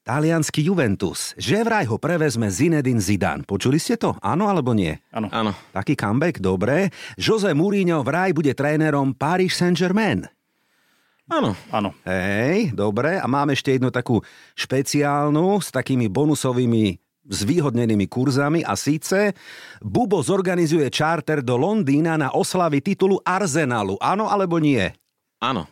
Talianský 0.07 0.63
Juventus. 0.63 1.35
Že 1.35 1.67
vraj 1.67 1.83
ho 1.91 1.99
prevezme 1.99 2.47
Zinedine 2.47 3.03
Zidane. 3.03 3.43
Počuli 3.43 3.75
ste 3.75 3.99
to? 3.99 4.15
Áno 4.23 4.47
alebo 4.47 4.71
nie? 4.71 4.95
Áno. 5.11 5.27
Áno. 5.35 5.51
Taký 5.75 5.99
comeback, 5.99 6.39
dobre. 6.39 6.95
Jose 7.19 7.51
Mourinho 7.51 8.07
vraj 8.07 8.31
bude 8.31 8.55
trénerom 8.55 9.11
Paris 9.11 9.59
Saint-Germain. 9.59 10.23
Áno. 11.27 11.59
Áno. 11.75 11.91
Hej, 12.07 12.71
dobre. 12.71 13.19
A 13.19 13.27
máme 13.27 13.51
ešte 13.51 13.75
jednu 13.75 13.91
takú 13.91 14.23
špeciálnu 14.55 15.59
s 15.59 15.75
takými 15.75 16.07
bonusovými 16.07 17.03
zvýhodnenými 17.27 18.07
kurzami 18.07 18.63
a 18.63 18.73
síce 18.79 19.35
Bubo 19.83 20.23
zorganizuje 20.23 20.87
charter 20.89 21.43
do 21.43 21.59
Londýna 21.59 22.15
na 22.15 22.29
oslavy 22.31 22.79
titulu 22.81 23.19
Arsenalu. 23.21 23.99
Áno 23.99 24.31
alebo 24.31 24.57
nie? 24.57 24.87
Áno. 25.37 25.69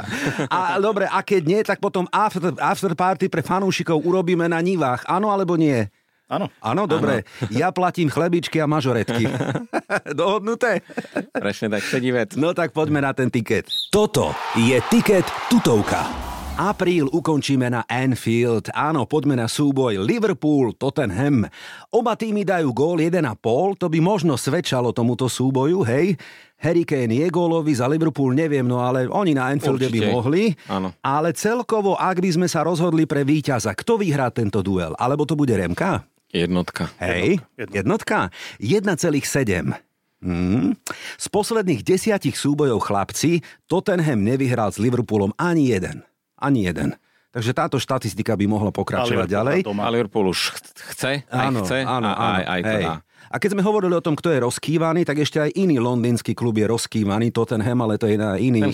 a 0.52 0.76
dobre, 0.76 1.08
a 1.08 1.24
keď 1.24 1.42
nie, 1.48 1.60
tak 1.64 1.80
potom 1.80 2.04
after, 2.12 2.52
after 2.60 2.92
party 2.92 3.32
pre 3.32 3.40
fanúšikov 3.40 4.04
urobíme 4.04 4.44
na 4.44 4.60
nivách. 4.60 5.08
Áno 5.08 5.32
alebo 5.32 5.56
nie? 5.56 5.88
Áno. 6.28 6.52
Áno, 6.60 6.84
dobre. 6.84 7.24
Áno. 7.24 7.48
Ja 7.56 7.72
platím 7.72 8.12
chlebičky 8.12 8.60
a 8.60 8.68
mažoretky. 8.68 9.24
Dohodnuté? 10.20 10.84
Presne 11.32 11.80
tak, 11.80 11.88
sedí 11.88 12.12
vec. 12.12 12.36
No 12.36 12.52
tak 12.52 12.76
poďme 12.76 13.00
na 13.00 13.16
ten 13.16 13.32
tiket. 13.32 13.64
Toto 13.88 14.36
je 14.60 14.76
tiket 14.92 15.24
tutovka. 15.48 16.27
Apríl 16.58 17.06
ukončíme 17.06 17.70
na 17.70 17.86
Anfield. 17.86 18.74
Áno, 18.74 19.06
poďme 19.06 19.38
na 19.38 19.46
súboj 19.46 20.02
Liverpool-Tottenham. 20.02 21.46
Oba 21.94 22.18
týmy 22.18 22.42
dajú 22.42 22.74
gól 22.74 22.98
1,5, 22.98 23.78
to 23.78 23.86
by 23.86 24.02
možno 24.02 24.34
svedčalo 24.34 24.90
tomuto 24.90 25.30
súboju, 25.30 25.86
hej. 25.86 26.18
Harry 26.58 26.82
Kane 26.82 27.14
je 27.14 27.30
gólový 27.30 27.78
za 27.78 27.86
Liverpool, 27.86 28.34
neviem, 28.34 28.66
no 28.66 28.82
ale 28.82 29.06
oni 29.06 29.38
na 29.38 29.54
Anfielde 29.54 29.86
by 29.86 30.02
Určite. 30.02 30.10
mohli. 30.10 30.42
Áno. 30.66 30.90
Ale 30.98 31.30
celkovo, 31.30 31.94
ak 31.94 32.18
by 32.18 32.30
sme 32.34 32.50
sa 32.50 32.66
rozhodli 32.66 33.06
pre 33.06 33.22
víťaza, 33.22 33.70
kto 33.78 33.94
vyhrá 34.02 34.26
tento 34.34 34.58
duel? 34.58 34.98
Alebo 34.98 35.22
to 35.22 35.38
bude 35.38 35.54
Remka? 35.54 36.10
Jednotka. 36.34 36.90
Hej, 36.98 37.38
jednotka. 37.54 38.34
1,7. 38.58 39.78
Hmm. 40.18 40.74
Z 41.14 41.26
posledných 41.30 41.86
desiatich 41.86 42.34
súbojov 42.34 42.82
chlapci 42.82 43.46
Tottenham 43.70 44.26
nevyhral 44.26 44.74
s 44.74 44.82
Liverpoolom 44.82 45.30
ani 45.38 45.70
jeden. 45.70 46.02
Ani 46.38 46.64
jeden. 46.64 46.94
Takže 47.28 47.52
táto 47.52 47.76
štatistika 47.76 48.32
by 48.34 48.48
mohla 48.48 48.72
pokračovať 48.72 49.28
Ale 49.28 49.34
ďalej. 49.36 49.58
doma. 49.68 49.84
A 49.84 49.92
Liverpool 49.92 50.32
už 50.32 50.56
ch- 50.56 50.62
chce, 50.96 51.12
aj 51.28 51.46
chce 51.60 51.78
a 51.84 51.96
aj, 52.00 52.42
aj 52.48 52.60
to 52.64 52.76
dá. 52.80 52.94
A 53.28 53.36
keď 53.36 53.52
sme 53.52 53.62
hovorili 53.62 53.92
o 53.92 54.00
tom, 54.00 54.16
kto 54.16 54.32
je 54.32 54.40
rozkývaný, 54.40 55.04
tak 55.04 55.20
ešte 55.20 55.36
aj 55.36 55.52
iný 55.52 55.76
londýnsky 55.76 56.32
klub 56.32 56.56
je 56.56 56.64
rozkývaný, 56.64 57.28
Tottenham, 57.28 57.84
ale 57.84 58.00
to 58.00 58.08
je 58.08 58.16
na 58.16 58.40
iný, 58.40 58.64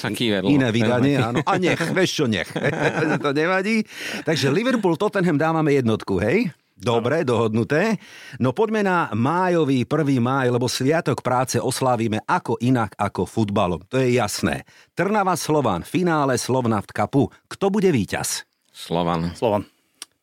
iné 0.47 0.71
vydanie. 0.71 1.19
Áno. 1.27 1.43
A 1.43 1.59
nech, 1.59 1.83
vieš 1.91 2.23
čo, 2.23 2.25
nech. 2.31 2.47
to 3.25 3.35
nevadí. 3.35 3.83
Takže 4.23 4.55
Liverpool, 4.55 4.95
Tottenham 4.95 5.35
dávame 5.35 5.75
jednotku, 5.75 6.23
hej? 6.23 6.55
Dobre, 6.75 7.23
dohodnuté. 7.23 8.03
No 8.43 8.51
poďme 8.51 8.83
na 8.83 9.07
májový 9.15 9.87
1. 9.87 10.19
máj, 10.19 10.51
lebo 10.51 10.67
Sviatok 10.67 11.23
práce 11.23 11.63
oslávime 11.63 12.19
ako 12.27 12.59
inak 12.59 12.99
ako 12.99 13.31
futbalom. 13.31 13.87
To 13.95 14.03
je 14.03 14.19
jasné. 14.19 14.67
Trnava 14.99 15.39
Slovan, 15.39 15.87
finále 15.87 16.35
Slovnaft 16.35 16.91
Cupu. 16.91 17.31
Kto 17.47 17.71
bude 17.71 17.95
víťaz? 17.95 18.43
Slovan. 18.75 19.31
Slovan. 19.39 19.71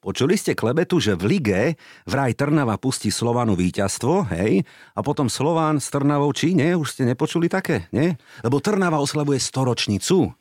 Počuli 0.01 0.33
ste 0.33 0.57
klebetu, 0.57 0.97
že 0.97 1.13
v 1.13 1.37
lige 1.37 1.77
vraj 2.09 2.33
Trnava 2.33 2.75
pustí 2.81 3.13
Slovanu 3.13 3.53
víťazstvo, 3.53 4.33
hej? 4.33 4.65
A 4.97 5.05
potom 5.05 5.29
Slován 5.29 5.77
s 5.77 5.93
Trnavou, 5.93 6.33
či 6.33 6.57
nie? 6.57 6.73
Už 6.73 6.97
ste 6.97 7.05
nepočuli 7.05 7.45
také, 7.45 7.85
nie? 7.93 8.17
Lebo 8.41 8.57
Trnava 8.57 8.97
oslavuje 8.97 9.37
storočnicu. 9.37 10.33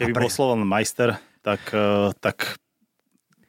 Keby 0.00 0.16
pre- 0.16 0.24
bol 0.24 0.32
Slovan 0.32 0.64
majster, 0.64 1.20
tak, 1.44 1.60
eh, 1.76 2.08
tak 2.24 2.56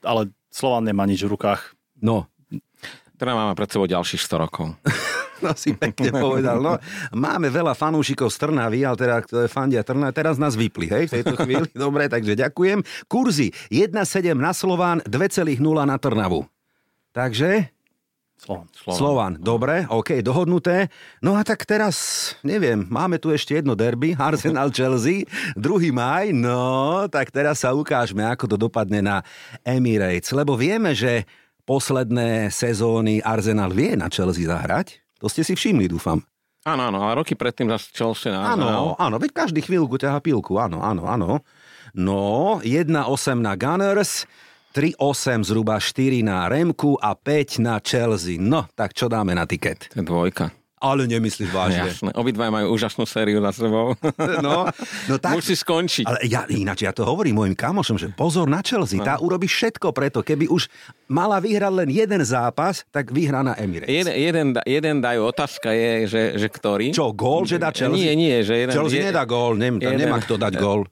ale 0.04 0.36
Slovan 0.52 0.84
nemá 0.84 1.08
nič 1.08 1.24
v 1.24 1.32
rukách. 1.32 1.77
No, 2.02 2.30
Teda 3.18 3.34
máme 3.34 3.58
pred 3.58 3.70
sebou 3.74 3.90
ďalších 3.90 4.22
100 4.22 4.44
rokov. 4.46 4.78
no 5.44 5.54
si 5.58 5.74
pekne 5.74 6.14
povedal. 6.14 6.62
No, 6.62 6.78
máme 7.14 7.50
veľa 7.50 7.74
fanúšikov 7.74 8.30
z 8.30 8.38
Trnavy, 8.46 8.86
ale 8.86 8.98
teda 8.98 9.16
fandia 9.50 9.82
Trnavy, 9.82 10.14
teraz 10.14 10.38
nás 10.38 10.54
vypli, 10.54 10.86
hej, 10.86 11.10
v 11.10 11.14
tejto 11.22 11.34
chvíli. 11.42 11.66
Dobre, 11.78 12.10
takže 12.10 12.38
ďakujem. 12.38 12.86
Kurzy 13.10 13.50
1,7 13.74 14.38
na 14.38 14.54
Slován, 14.54 15.02
2,0 15.06 15.58
na 15.62 15.98
Trnavu. 15.98 16.46
Takže 17.10 17.74
Slovan. 18.38 18.70
Slovan. 18.70 18.98
Slovan, 19.02 19.34
dobre, 19.42 19.76
OK, 19.90 20.22
dohodnuté. 20.22 20.94
No 21.26 21.34
a 21.34 21.42
tak 21.42 21.66
teraz, 21.66 21.98
neviem, 22.46 22.86
máme 22.86 23.18
tu 23.18 23.34
ešte 23.34 23.58
jedno 23.58 23.74
derby, 23.74 24.14
Arsenal-Chelsea, 24.30 25.26
2. 25.58 25.90
maj, 25.90 26.30
no, 26.38 27.10
tak 27.10 27.34
teraz 27.34 27.66
sa 27.66 27.74
ukážeme, 27.74 28.22
ako 28.30 28.46
to 28.46 28.58
dopadne 28.62 29.02
na 29.02 29.26
Emirates, 29.66 30.30
lebo 30.38 30.54
vieme, 30.54 30.94
že 30.94 31.26
posledné 31.68 32.48
sezóny 32.48 33.20
Arsenal 33.20 33.76
vie 33.76 34.00
na 34.00 34.08
Chelsea 34.08 34.48
zahrať. 34.48 35.04
To 35.20 35.28
ste 35.28 35.44
si 35.44 35.54
všimli, 35.54 35.92
dúfam. 35.92 36.24
Áno, 36.64 36.88
áno, 36.88 37.04
ale 37.04 37.24
roky 37.24 37.36
predtým 37.36 37.68
zase 37.68 37.92
Chelsea 37.92 38.32
na 38.32 38.56
Áno, 38.56 38.96
áno, 38.96 39.16
veď 39.20 39.46
každý 39.46 39.60
chvíľku 39.60 40.00
ťaha 40.00 40.24
pilku, 40.24 40.56
áno, 40.56 40.80
áno, 40.80 41.04
áno. 41.08 41.44
No, 41.92 42.60
1,8 42.64 42.92
na 43.40 43.56
Gunners, 43.56 44.28
3,8 44.76 45.48
zhruba 45.48 45.80
4 45.80 46.24
na 46.24 46.48
Remku 46.48 47.00
a 47.00 47.16
5 47.16 47.64
na 47.64 47.80
Chelsea. 47.80 48.40
No, 48.40 48.68
tak 48.76 48.96
čo 48.96 49.08
dáme 49.08 49.36
na 49.36 49.48
tiket? 49.48 49.92
To 49.96 50.04
je 50.04 50.06
dvojka. 50.08 50.52
Ale 50.78 51.10
nemyslíš 51.10 51.50
vážne. 51.50 51.90
Jasné. 51.90 52.14
Obidva 52.14 52.54
majú 52.54 52.70
úžasnú 52.72 53.04
sériu 53.04 53.42
za 53.42 53.50
sebou. 53.52 53.98
No, 54.46 54.70
no 55.10 55.16
tak, 55.18 55.34
Musí 55.34 55.58
skončiť. 55.58 56.06
ale 56.06 56.20
ja, 56.24 56.46
ináč 56.46 56.86
ja 56.86 56.94
to 56.94 57.02
hovorím 57.02 57.42
mojim 57.42 57.56
kamošom, 57.58 57.98
že 57.98 58.14
pozor 58.14 58.46
na 58.46 58.62
Chelsea, 58.62 59.02
tá 59.02 59.18
urobí 59.18 59.50
všetko 59.50 59.90
preto. 59.90 60.22
Keby 60.22 60.46
už 60.46 60.70
mala 61.08 61.42
vyhrať 61.42 61.74
len 61.74 61.90
jeden 61.90 62.22
zápas, 62.22 62.86
tak 62.88 63.10
vyhrá 63.10 63.42
na 63.42 63.58
Emirates. 63.58 63.90
Jeden, 63.90 64.14
jeden, 64.14 64.48
jeden 64.62 64.96
dajú, 65.00 65.26
otázka 65.26 65.74
je, 65.74 65.92
že, 66.06 66.22
že 66.38 66.48
ktorý. 66.48 66.94
Čo, 66.94 67.10
gól, 67.10 67.50
že 67.50 67.58
dá 67.58 67.74
Chelsea? 67.74 67.98
Nie, 67.98 68.14
nie, 68.14 68.38
že 68.46 68.54
jeden... 68.60 68.74
Chelsea 68.74 69.02
je- 69.02 69.08
nedá 69.10 69.26
gól, 69.26 69.58
nem, 69.58 69.82
jeden- 69.82 69.98
nemá 69.98 70.22
kto 70.22 70.38
dať 70.38 70.54
gól. 70.56 70.86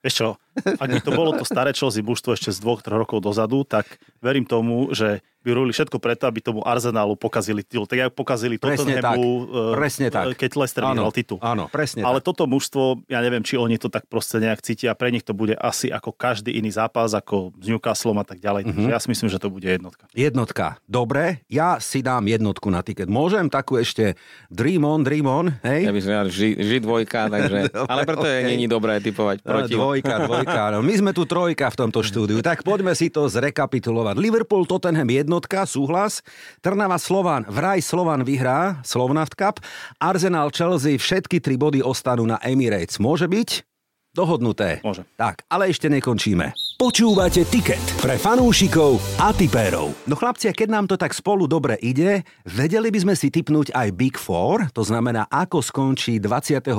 Vieš 0.00 0.14
čo, 0.14 0.28
ak 0.56 0.88
by 0.90 1.00
to 1.00 1.10
bolo 1.10 1.30
to 1.34 1.44
staré 1.44 1.70
Chelsea 1.70 2.02
mužstvo 2.02 2.34
ešte 2.34 2.50
z 2.50 2.58
dvoch, 2.58 2.82
troch 2.82 3.00
rokov 3.00 3.22
dozadu, 3.22 3.62
tak 3.62 3.86
verím 4.18 4.44
tomu, 4.44 4.90
že 4.90 5.20
by 5.40 5.56
robili 5.56 5.72
všetko 5.72 5.96
preto, 5.96 6.28
aby 6.28 6.44
tomu 6.44 6.60
Arsenálu 6.60 7.16
pokazili 7.16 7.64
titul. 7.64 7.88
Tak 7.88 7.96
ako 7.96 8.12
pokazili 8.12 8.60
Presne 8.60 9.00
Tottenhamu, 9.00 9.24
tak. 9.24 9.48
eh, 9.48 9.72
Presne 9.72 10.06
tak. 10.12 10.24
keď 10.36 10.50
Leicester 10.52 10.82
vyhral 10.84 11.12
titul. 11.16 11.38
áno, 11.40 11.64
presne 11.72 12.04
Ale 12.04 12.20
tak. 12.20 12.28
toto 12.28 12.44
mužstvo, 12.44 13.08
ja 13.08 13.24
neviem, 13.24 13.40
či 13.40 13.56
oni 13.56 13.80
to 13.80 13.88
tak 13.88 14.04
proste 14.04 14.36
nejak 14.36 14.60
cítia, 14.60 14.92
pre 14.92 15.08
nich 15.08 15.24
to 15.24 15.32
bude 15.32 15.56
asi 15.56 15.88
ako 15.88 16.12
každý 16.12 16.52
iný 16.52 16.68
zápas, 16.68 17.16
ako 17.16 17.56
s 17.56 17.66
Newcastlom 17.72 18.20
a 18.20 18.26
tak 18.28 18.36
ďalej. 18.36 18.68
Mhm. 18.68 18.72
Takže 18.76 18.90
ja 18.92 19.00
si 19.00 19.08
myslím, 19.08 19.28
že 19.32 19.38
to 19.40 19.48
bude 19.48 19.64
jednotka. 19.64 20.04
Jednotka. 20.12 20.76
Dobre, 20.84 21.40
ja 21.48 21.80
si 21.80 22.04
dám 22.04 22.28
jednotku 22.28 22.68
na 22.68 22.84
tiket. 22.84 23.08
Môžem 23.08 23.48
takú 23.48 23.80
ešte 23.80 24.20
Dream 24.52 24.84
on, 24.84 25.00
Dream 25.00 25.24
on, 25.24 25.56
hej? 25.64 25.88
Ja 25.88 25.92
by 25.96 26.00
som 26.04 26.28
ži, 26.28 26.52
ži 26.60 26.84
dvojka, 26.84 27.32
takže... 27.32 27.58
Dobre, 27.72 27.88
ale 27.88 28.00
preto 28.04 28.26
je 28.28 28.38
okej. 28.44 28.44
není 28.44 28.68
dobré 28.68 29.00
typovať 29.00 29.40
proti. 29.40 29.72
Dvojka, 29.72 30.14
dvojka. 30.28 30.39
No, 30.46 30.80
my 30.80 30.94
sme 30.94 31.10
tu 31.12 31.26
trojka 31.26 31.68
v 31.68 31.76
tomto 31.76 32.00
štúdiu. 32.00 32.40
Tak 32.40 32.62
poďme 32.62 32.94
si 32.94 33.10
to 33.10 33.26
zrekapitulovať. 33.26 34.16
Liverpool, 34.16 34.64
Tottenham 34.64 35.08
jednotka, 35.08 35.66
súhlas. 35.66 36.22
Trnava, 36.64 36.96
Slovan, 36.96 37.44
vraj 37.48 37.82
Slovan 37.82 38.22
vyhrá, 38.22 38.80
Slovnaft 38.86 39.34
Cup. 39.36 39.58
Arsenal, 39.98 40.48
Chelsea, 40.54 40.96
všetky 40.96 41.42
tri 41.42 41.58
body 41.58 41.82
ostanú 41.82 42.24
na 42.24 42.38
Emirates. 42.40 43.02
Môže 43.02 43.26
byť? 43.26 43.66
Dohodnuté. 44.10 44.82
Môže. 44.82 45.06
Tak, 45.14 45.46
ale 45.46 45.70
ešte 45.70 45.86
nekončíme. 45.86 46.50
Počúvate 46.80 47.44
Ticket 47.44 48.00
pre 48.00 48.16
fanúšikov 48.16 48.96
a 49.20 49.36
tipérov. 49.36 49.92
No 50.08 50.16
chlapci, 50.16 50.48
keď 50.48 50.68
nám 50.72 50.88
to 50.88 50.96
tak 50.96 51.12
spolu 51.12 51.44
dobre 51.44 51.76
ide, 51.76 52.24
vedeli 52.48 52.88
by 52.88 53.04
sme 53.04 53.14
si 53.20 53.28
tipnúť 53.28 53.76
aj 53.76 53.92
Big 53.92 54.16
Four, 54.16 54.72
to 54.72 54.80
znamená, 54.80 55.28
ako 55.28 55.60
skončí 55.60 56.16
28. 56.16 56.72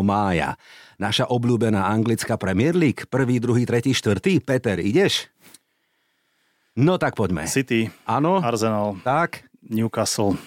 mája. 0.00 0.56
Naša 0.96 1.28
obľúbená 1.28 1.84
anglická 1.84 2.40
Premier 2.40 2.72
League, 2.72 3.04
prvý, 3.12 3.44
druhý, 3.44 3.68
tretí, 3.68 3.92
štvrtý. 3.92 4.40
Peter, 4.40 4.80
ideš? 4.80 5.28
No 6.72 6.96
tak 6.96 7.12
poďme. 7.12 7.44
City, 7.44 7.92
Áno, 8.08 8.40
Arsenal, 8.40 9.04
tak. 9.04 9.44
Newcastle. 9.68 10.40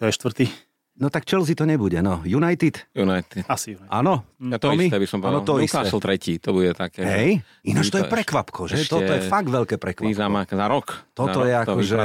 To 0.00 0.08
je 0.08 0.12
štvrtý? 0.16 0.69
No 1.00 1.08
tak 1.08 1.24
Chelsea 1.24 1.56
to 1.56 1.64
nebude, 1.64 1.96
no. 1.98 2.20
United? 2.22 2.76
United. 2.92 3.48
Asi. 3.48 3.72
United. 3.72 3.88
Áno. 3.88 4.20
Ja 4.36 4.60
to 4.60 4.68
Tommy? 4.68 4.92
isté 4.92 5.00
by 5.00 5.08
som 5.08 5.18
Áno, 5.24 5.40
povedal. 5.40 5.48
to 5.48 5.54
isté. 5.56 5.64
Newcastle 5.80 6.00
tretí, 6.00 6.32
to 6.36 6.50
bude 6.52 6.70
také. 6.76 7.00
Hej, 7.00 7.30
ináč 7.64 7.88
to 7.88 7.98
je 7.98 8.06
prekvapko, 8.06 8.68
že? 8.68 8.84
ešte 8.84 8.92
Toto 8.92 9.08
je 9.08 9.24
fakt 9.24 9.48
veľké 9.48 9.80
prekvapko. 9.80 10.04
Význam 10.06 10.36
za 10.52 10.66
rok. 10.68 10.86
Toto 11.16 11.40
za 11.40 11.48
je 11.48 11.54
ako, 11.56 11.72
to 11.72 11.80
že 11.80 11.96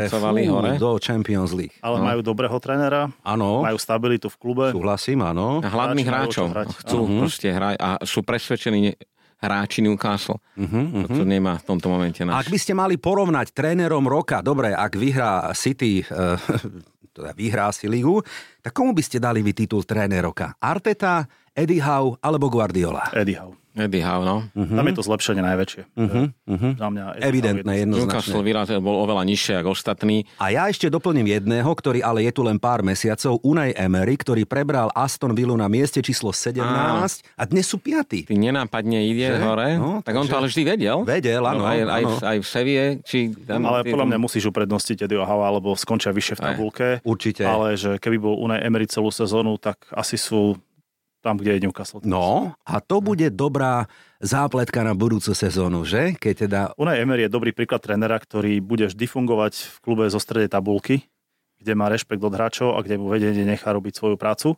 fú, 0.47 0.55
hore. 0.55 0.71
do 0.79 0.89
Champions 0.95 1.51
League. 1.51 1.75
Ale 1.83 1.99
majú 1.99 2.19
dobrého 2.23 2.55
trénera, 2.63 3.11
Áno, 3.21 3.67
majú 3.67 3.75
stabilitu 3.75 4.31
v 4.31 4.37
klube. 4.39 4.65
súhlasím, 4.71 5.27
áno. 5.27 5.59
A 5.59 5.67
majú 5.67 6.07
hráčov. 6.07 6.47
Chcú 6.87 6.97
proste 7.19 7.51
hrať 7.51 7.75
a 7.75 7.89
sú 8.07 8.23
presvedčení 8.23 8.95
hráči 9.41 9.83
Newcastle. 9.83 10.39
Uh-huh, 10.55 11.05
to 11.09 11.23
nemá 11.27 11.59
v 11.59 11.65
tomto 11.65 11.87
momente 11.91 12.23
Ak 12.23 12.47
náš. 12.47 12.51
by 12.51 12.59
ste 12.59 12.73
mali 12.73 12.95
porovnať 12.95 13.51
trénerom 13.51 14.05
roka, 14.07 14.39
dobre, 14.39 14.71
ak 14.71 14.95
vyhrá 14.95 15.51
City, 15.51 16.01
uh, 16.07 16.39
teda 17.15 17.31
vyhrá 17.35 17.71
si 17.71 17.87
ligu, 17.87 18.19
tak 18.63 18.75
komu 18.75 18.91
by 18.91 19.03
ste 19.03 19.17
dali 19.19 19.39
vy 19.43 19.55
titul 19.55 19.83
tréner 19.87 20.23
roka? 20.23 20.55
Arteta, 20.59 21.23
Eddie 21.55 21.83
Howe 21.83 22.19
alebo 22.19 22.51
Guardiola? 22.51 23.11
Eddie 23.15 23.39
Howe. 23.39 23.64
Eddie 23.77 23.99
Howe, 24.01 24.23
no. 24.23 24.37
Mhm. 24.51 24.71
Tam 24.73 24.85
je 24.85 24.93
to 24.93 25.03
zlepšenie 25.03 25.43
najväčšie. 25.43 25.81
Uh-huh, 25.93 26.31
uh-huh. 26.31 26.71
Za 26.73 26.87
mňa 26.87 27.03
Eddie 27.13 27.27
Evidentné, 27.27 27.67
Howe 27.67 27.75
je 27.75 27.85
Newcastle 27.85 28.07
jednoznačné. 28.33 28.39
vyrazil, 28.41 28.79
bol 28.79 28.97
oveľa 28.97 29.23
nižšie 29.25 29.53
ako 29.57 29.69
ostatní. 29.69 30.17
A 30.35 30.45
ja 30.49 30.63
ešte 30.65 30.87
doplním 30.87 31.27
jedného, 31.29 31.67
ktorý 31.67 31.99
ale 31.99 32.23
je 32.23 32.31
tu 32.31 32.41
len 32.41 32.55
pár 32.55 32.79
mesiacov, 32.81 33.37
Unai 33.41 33.71
Emery, 33.71 34.15
ktorý 34.15 34.43
prebral 34.43 34.87
Aston 34.91 35.31
Villa 35.31 35.53
na 35.53 35.67
mieste 35.67 35.99
číslo 35.99 36.31
17 36.31 36.63
a 37.29 37.43
dnes 37.43 37.65
sú 37.65 37.77
piatí. 37.77 38.23
Ty 38.23 38.33
nenápadne 38.33 39.03
ide 39.03 39.27
Že? 39.29 39.39
hore, 39.39 39.69
No, 39.75 39.99
tak 39.99 40.13
on 40.13 40.23
to 40.23 40.31
takže- 40.31 40.35
ale 40.35 40.47
vždy 40.47 40.63
vedel. 40.65 40.97
Vedel, 41.03 41.41
áno, 41.41 41.59
No, 41.59 41.65
aj, 41.65 41.77
aj, 41.77 41.87
áno. 42.01 42.09
v, 42.09 42.15
aj 42.21 42.37
v 42.37 42.47
Sevie, 42.47 42.83
či... 43.01 43.19
Tam, 43.37 43.59
Ale 43.61 43.83
ty- 43.83 43.91
podľa 43.91 44.07
mňa 44.07 44.17
musíš 44.17 44.47
uprednostiť 44.47 44.97
Eddieho 45.01 45.21
Howe, 45.21 45.43
alebo 45.43 45.75
skončia 45.75 46.09
vyššie 46.09 46.35
v 46.35 46.41
Aj. 46.41 46.45
tabulke. 46.47 46.87
Určite. 47.03 47.43
Ale 47.43 47.75
že 47.75 47.97
keby 47.97 48.17
bol 48.17 48.39
Unai 48.39 48.61
Emery 48.61 48.85
celú 48.85 49.09
sezónu, 49.09 49.57
tak 49.57 49.83
asi 49.91 50.15
sú 50.15 50.55
tam, 51.25 51.41
kde 51.41 51.57
je 51.57 51.63
Newcastle. 51.65 52.05
No, 52.05 52.53
a 52.61 52.77
to 52.77 53.01
bude 53.01 53.33
dobrá 53.33 53.89
zápletka 54.21 54.85
na 54.85 54.93
budúcu 54.93 55.33
sezónu, 55.33 55.81
že? 55.81 56.13
Keď 56.13 56.33
teda 56.45 56.61
Unai 56.77 57.01
Emery 57.01 57.25
je 57.25 57.33
dobrý 57.33 57.49
príklad 57.49 57.81
trénera, 57.81 58.21
ktorý 58.21 58.61
bude 58.61 58.85
vždy 58.85 59.09
fungovať 59.09 59.57
v 59.57 59.75
klube 59.81 60.05
zo 60.05 60.21
strede 60.21 60.53
tabulky, 60.53 61.09
kde 61.57 61.73
má 61.73 61.89
rešpekt 61.89 62.21
od 62.21 62.37
hráčov 62.37 62.77
a 62.77 62.85
kde 62.85 63.01
mu 63.01 63.09
vedenie 63.09 63.41
nechá 63.41 63.73
robiť 63.73 63.97
svoju 63.97 64.21
prácu. 64.21 64.53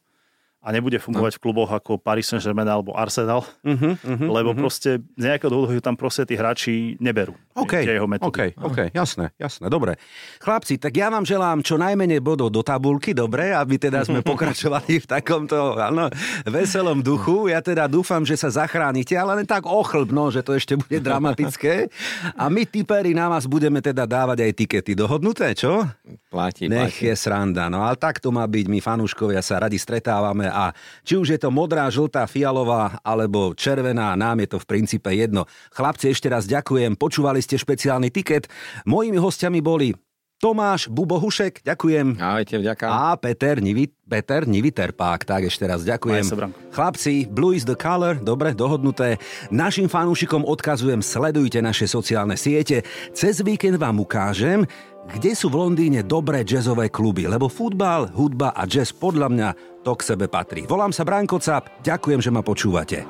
A 0.68 0.76
nebude 0.76 1.00
fungovať 1.00 1.40
v 1.40 1.44
kluboch 1.48 1.72
ako 1.72 1.96
Paris 1.96 2.28
Saint-Germain 2.28 2.68
alebo 2.68 2.92
Arsenal, 2.92 3.48
Uh-huh, 3.64 3.96
uh-huh, 3.96 4.28
lebo 4.28 4.52
uh-huh. 4.52 4.60
proste 4.60 5.00
z 5.16 5.24
nejakého 5.24 5.48
dôvodu 5.48 5.80
tam 5.80 5.96
proste 5.96 6.28
tí 6.28 6.36
hráči 6.36 7.00
neberú. 7.00 7.38
OK, 7.56 7.86
tie 7.86 7.96
jeho 7.96 8.10
metódy. 8.10 8.28
OK, 8.28 8.40
OK, 8.60 8.80
jasné, 8.92 9.32
jasné, 9.40 9.72
dobre. 9.72 9.96
Chlapci, 10.44 10.76
tak 10.82 10.94
ja 10.98 11.08
vám 11.08 11.24
želám 11.24 11.64
čo 11.64 11.80
najmenej 11.80 12.20
bodov 12.20 12.52
do 12.52 12.66
tabulky, 12.66 13.16
dobre, 13.16 13.54
aby 13.54 13.80
teda 13.80 14.04
sme 14.04 14.20
pokračovali 14.30 15.00
v 15.04 15.08
takomto 15.08 15.78
áno, 15.80 16.12
veselom 16.46 17.00
duchu. 17.00 17.48
Ja 17.48 17.64
teda 17.64 17.88
dúfam, 17.88 18.26
že 18.28 18.36
sa 18.36 18.52
zachránite, 18.52 19.16
ale 19.16 19.42
len 19.42 19.48
tak 19.48 19.64
ochlb, 19.64 20.12
no, 20.12 20.28
že 20.34 20.44
to 20.44 20.58
ešte 20.58 20.76
bude 20.76 20.98
dramatické. 21.00 21.88
A 22.36 22.52
my 22.52 22.68
typeri 22.68 23.16
na 23.16 23.32
vás 23.32 23.48
budeme 23.48 23.80
teda 23.80 24.04
dávať 24.04 24.44
aj 24.44 24.52
tikety. 24.58 24.92
Dohodnuté, 24.98 25.54
čo? 25.54 25.86
Platí, 26.28 26.68
Nech 26.68 27.00
platí. 27.00 27.08
je 27.08 27.16
sranda, 27.16 27.72
no 27.72 27.86
ale 27.86 27.96
tak 27.96 28.20
to 28.20 28.30
má 28.34 28.44
byť, 28.44 28.66
my 28.68 28.80
fanúškovia 28.84 29.40
sa 29.40 29.64
radi 29.64 29.80
stretávame 29.80 30.50
a 30.58 30.74
či 31.06 31.14
už 31.22 31.38
je 31.38 31.40
to 31.40 31.54
modrá, 31.54 31.86
žltá, 31.94 32.26
fialová 32.26 32.98
alebo 33.06 33.54
červená, 33.54 34.18
nám 34.18 34.42
je 34.42 34.50
to 34.50 34.58
v 34.58 34.66
princípe 34.66 35.14
jedno. 35.14 35.46
Chlapci, 35.70 36.10
ešte 36.10 36.34
raz 36.34 36.50
ďakujem, 36.50 36.98
počúvali 36.98 37.38
ste 37.46 37.62
špeciálny 37.62 38.10
tiket. 38.10 38.50
Mojimi 38.90 39.22
hostiami 39.22 39.62
boli 39.62 39.94
Tomáš 40.38 40.86
Bubohušek, 40.94 41.66
ďakujem. 41.66 42.22
Ahojte, 42.22 42.62
vďaka. 42.62 42.86
A 42.86 43.18
Peter, 43.18 43.58
Nivi, 43.58 43.90
Peter 43.90 44.46
Niviterpák, 44.46 45.26
tak 45.26 45.50
ešte 45.50 45.66
raz 45.66 45.82
ďakujem. 45.82 46.30
Chlapci, 46.70 47.26
Blue 47.26 47.58
is 47.58 47.66
the 47.66 47.74
color, 47.74 48.22
dobre, 48.22 48.54
dohodnuté. 48.54 49.18
Našim 49.50 49.90
fanúšikom 49.90 50.46
odkazujem, 50.46 51.02
sledujte 51.02 51.58
naše 51.58 51.90
sociálne 51.90 52.38
siete. 52.38 52.86
Cez 53.18 53.42
víkend 53.42 53.82
vám 53.82 53.98
ukážem, 53.98 54.70
kde 55.10 55.34
sú 55.34 55.50
v 55.50 55.58
Londýne 55.58 56.06
dobré 56.06 56.46
jazzové 56.46 56.94
kluby, 56.94 57.26
lebo 57.26 57.50
futbal, 57.50 58.14
hudba 58.14 58.54
a 58.54 58.70
jazz 58.70 58.94
podľa 58.94 59.34
mňa 59.34 59.50
to 59.82 59.98
k 59.98 60.06
sebe 60.06 60.30
patrí. 60.30 60.70
Volám 60.70 60.94
sa 60.94 61.02
Branko 61.02 61.42
Cap, 61.42 61.82
ďakujem, 61.82 62.22
že 62.22 62.30
ma 62.30 62.46
počúvate. 62.46 63.10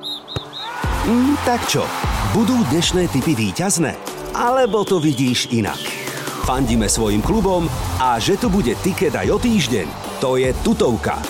Mm, 1.04 1.36
tak 1.44 1.60
čo, 1.68 1.84
budú 2.32 2.56
dnešné 2.72 3.12
typy 3.12 3.36
víťazné? 3.36 3.92
Alebo 4.32 4.80
to 4.88 4.96
vidíš 4.96 5.52
inak? 5.52 6.07
Fandíme 6.48 6.88
svojim 6.88 7.20
klubom 7.20 7.68
a 8.00 8.16
že 8.16 8.40
tu 8.40 8.48
bude 8.48 8.72
tiket 8.80 9.12
aj 9.12 9.28
o 9.28 9.36
týždeň, 9.36 9.84
to 10.16 10.40
je 10.40 10.48
tutovka. 10.64 11.20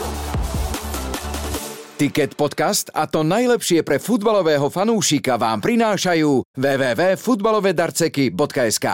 Ticket 1.99 2.39
podcast 2.39 2.95
a 2.95 3.11
to 3.11 3.27
najlepšie 3.27 3.83
pre 3.83 3.99
futbalového 3.99 4.71
fanúšika 4.71 5.35
vám 5.35 5.59
prinášajú 5.59 6.47
www.futbalovedarceky.sk 6.55 8.87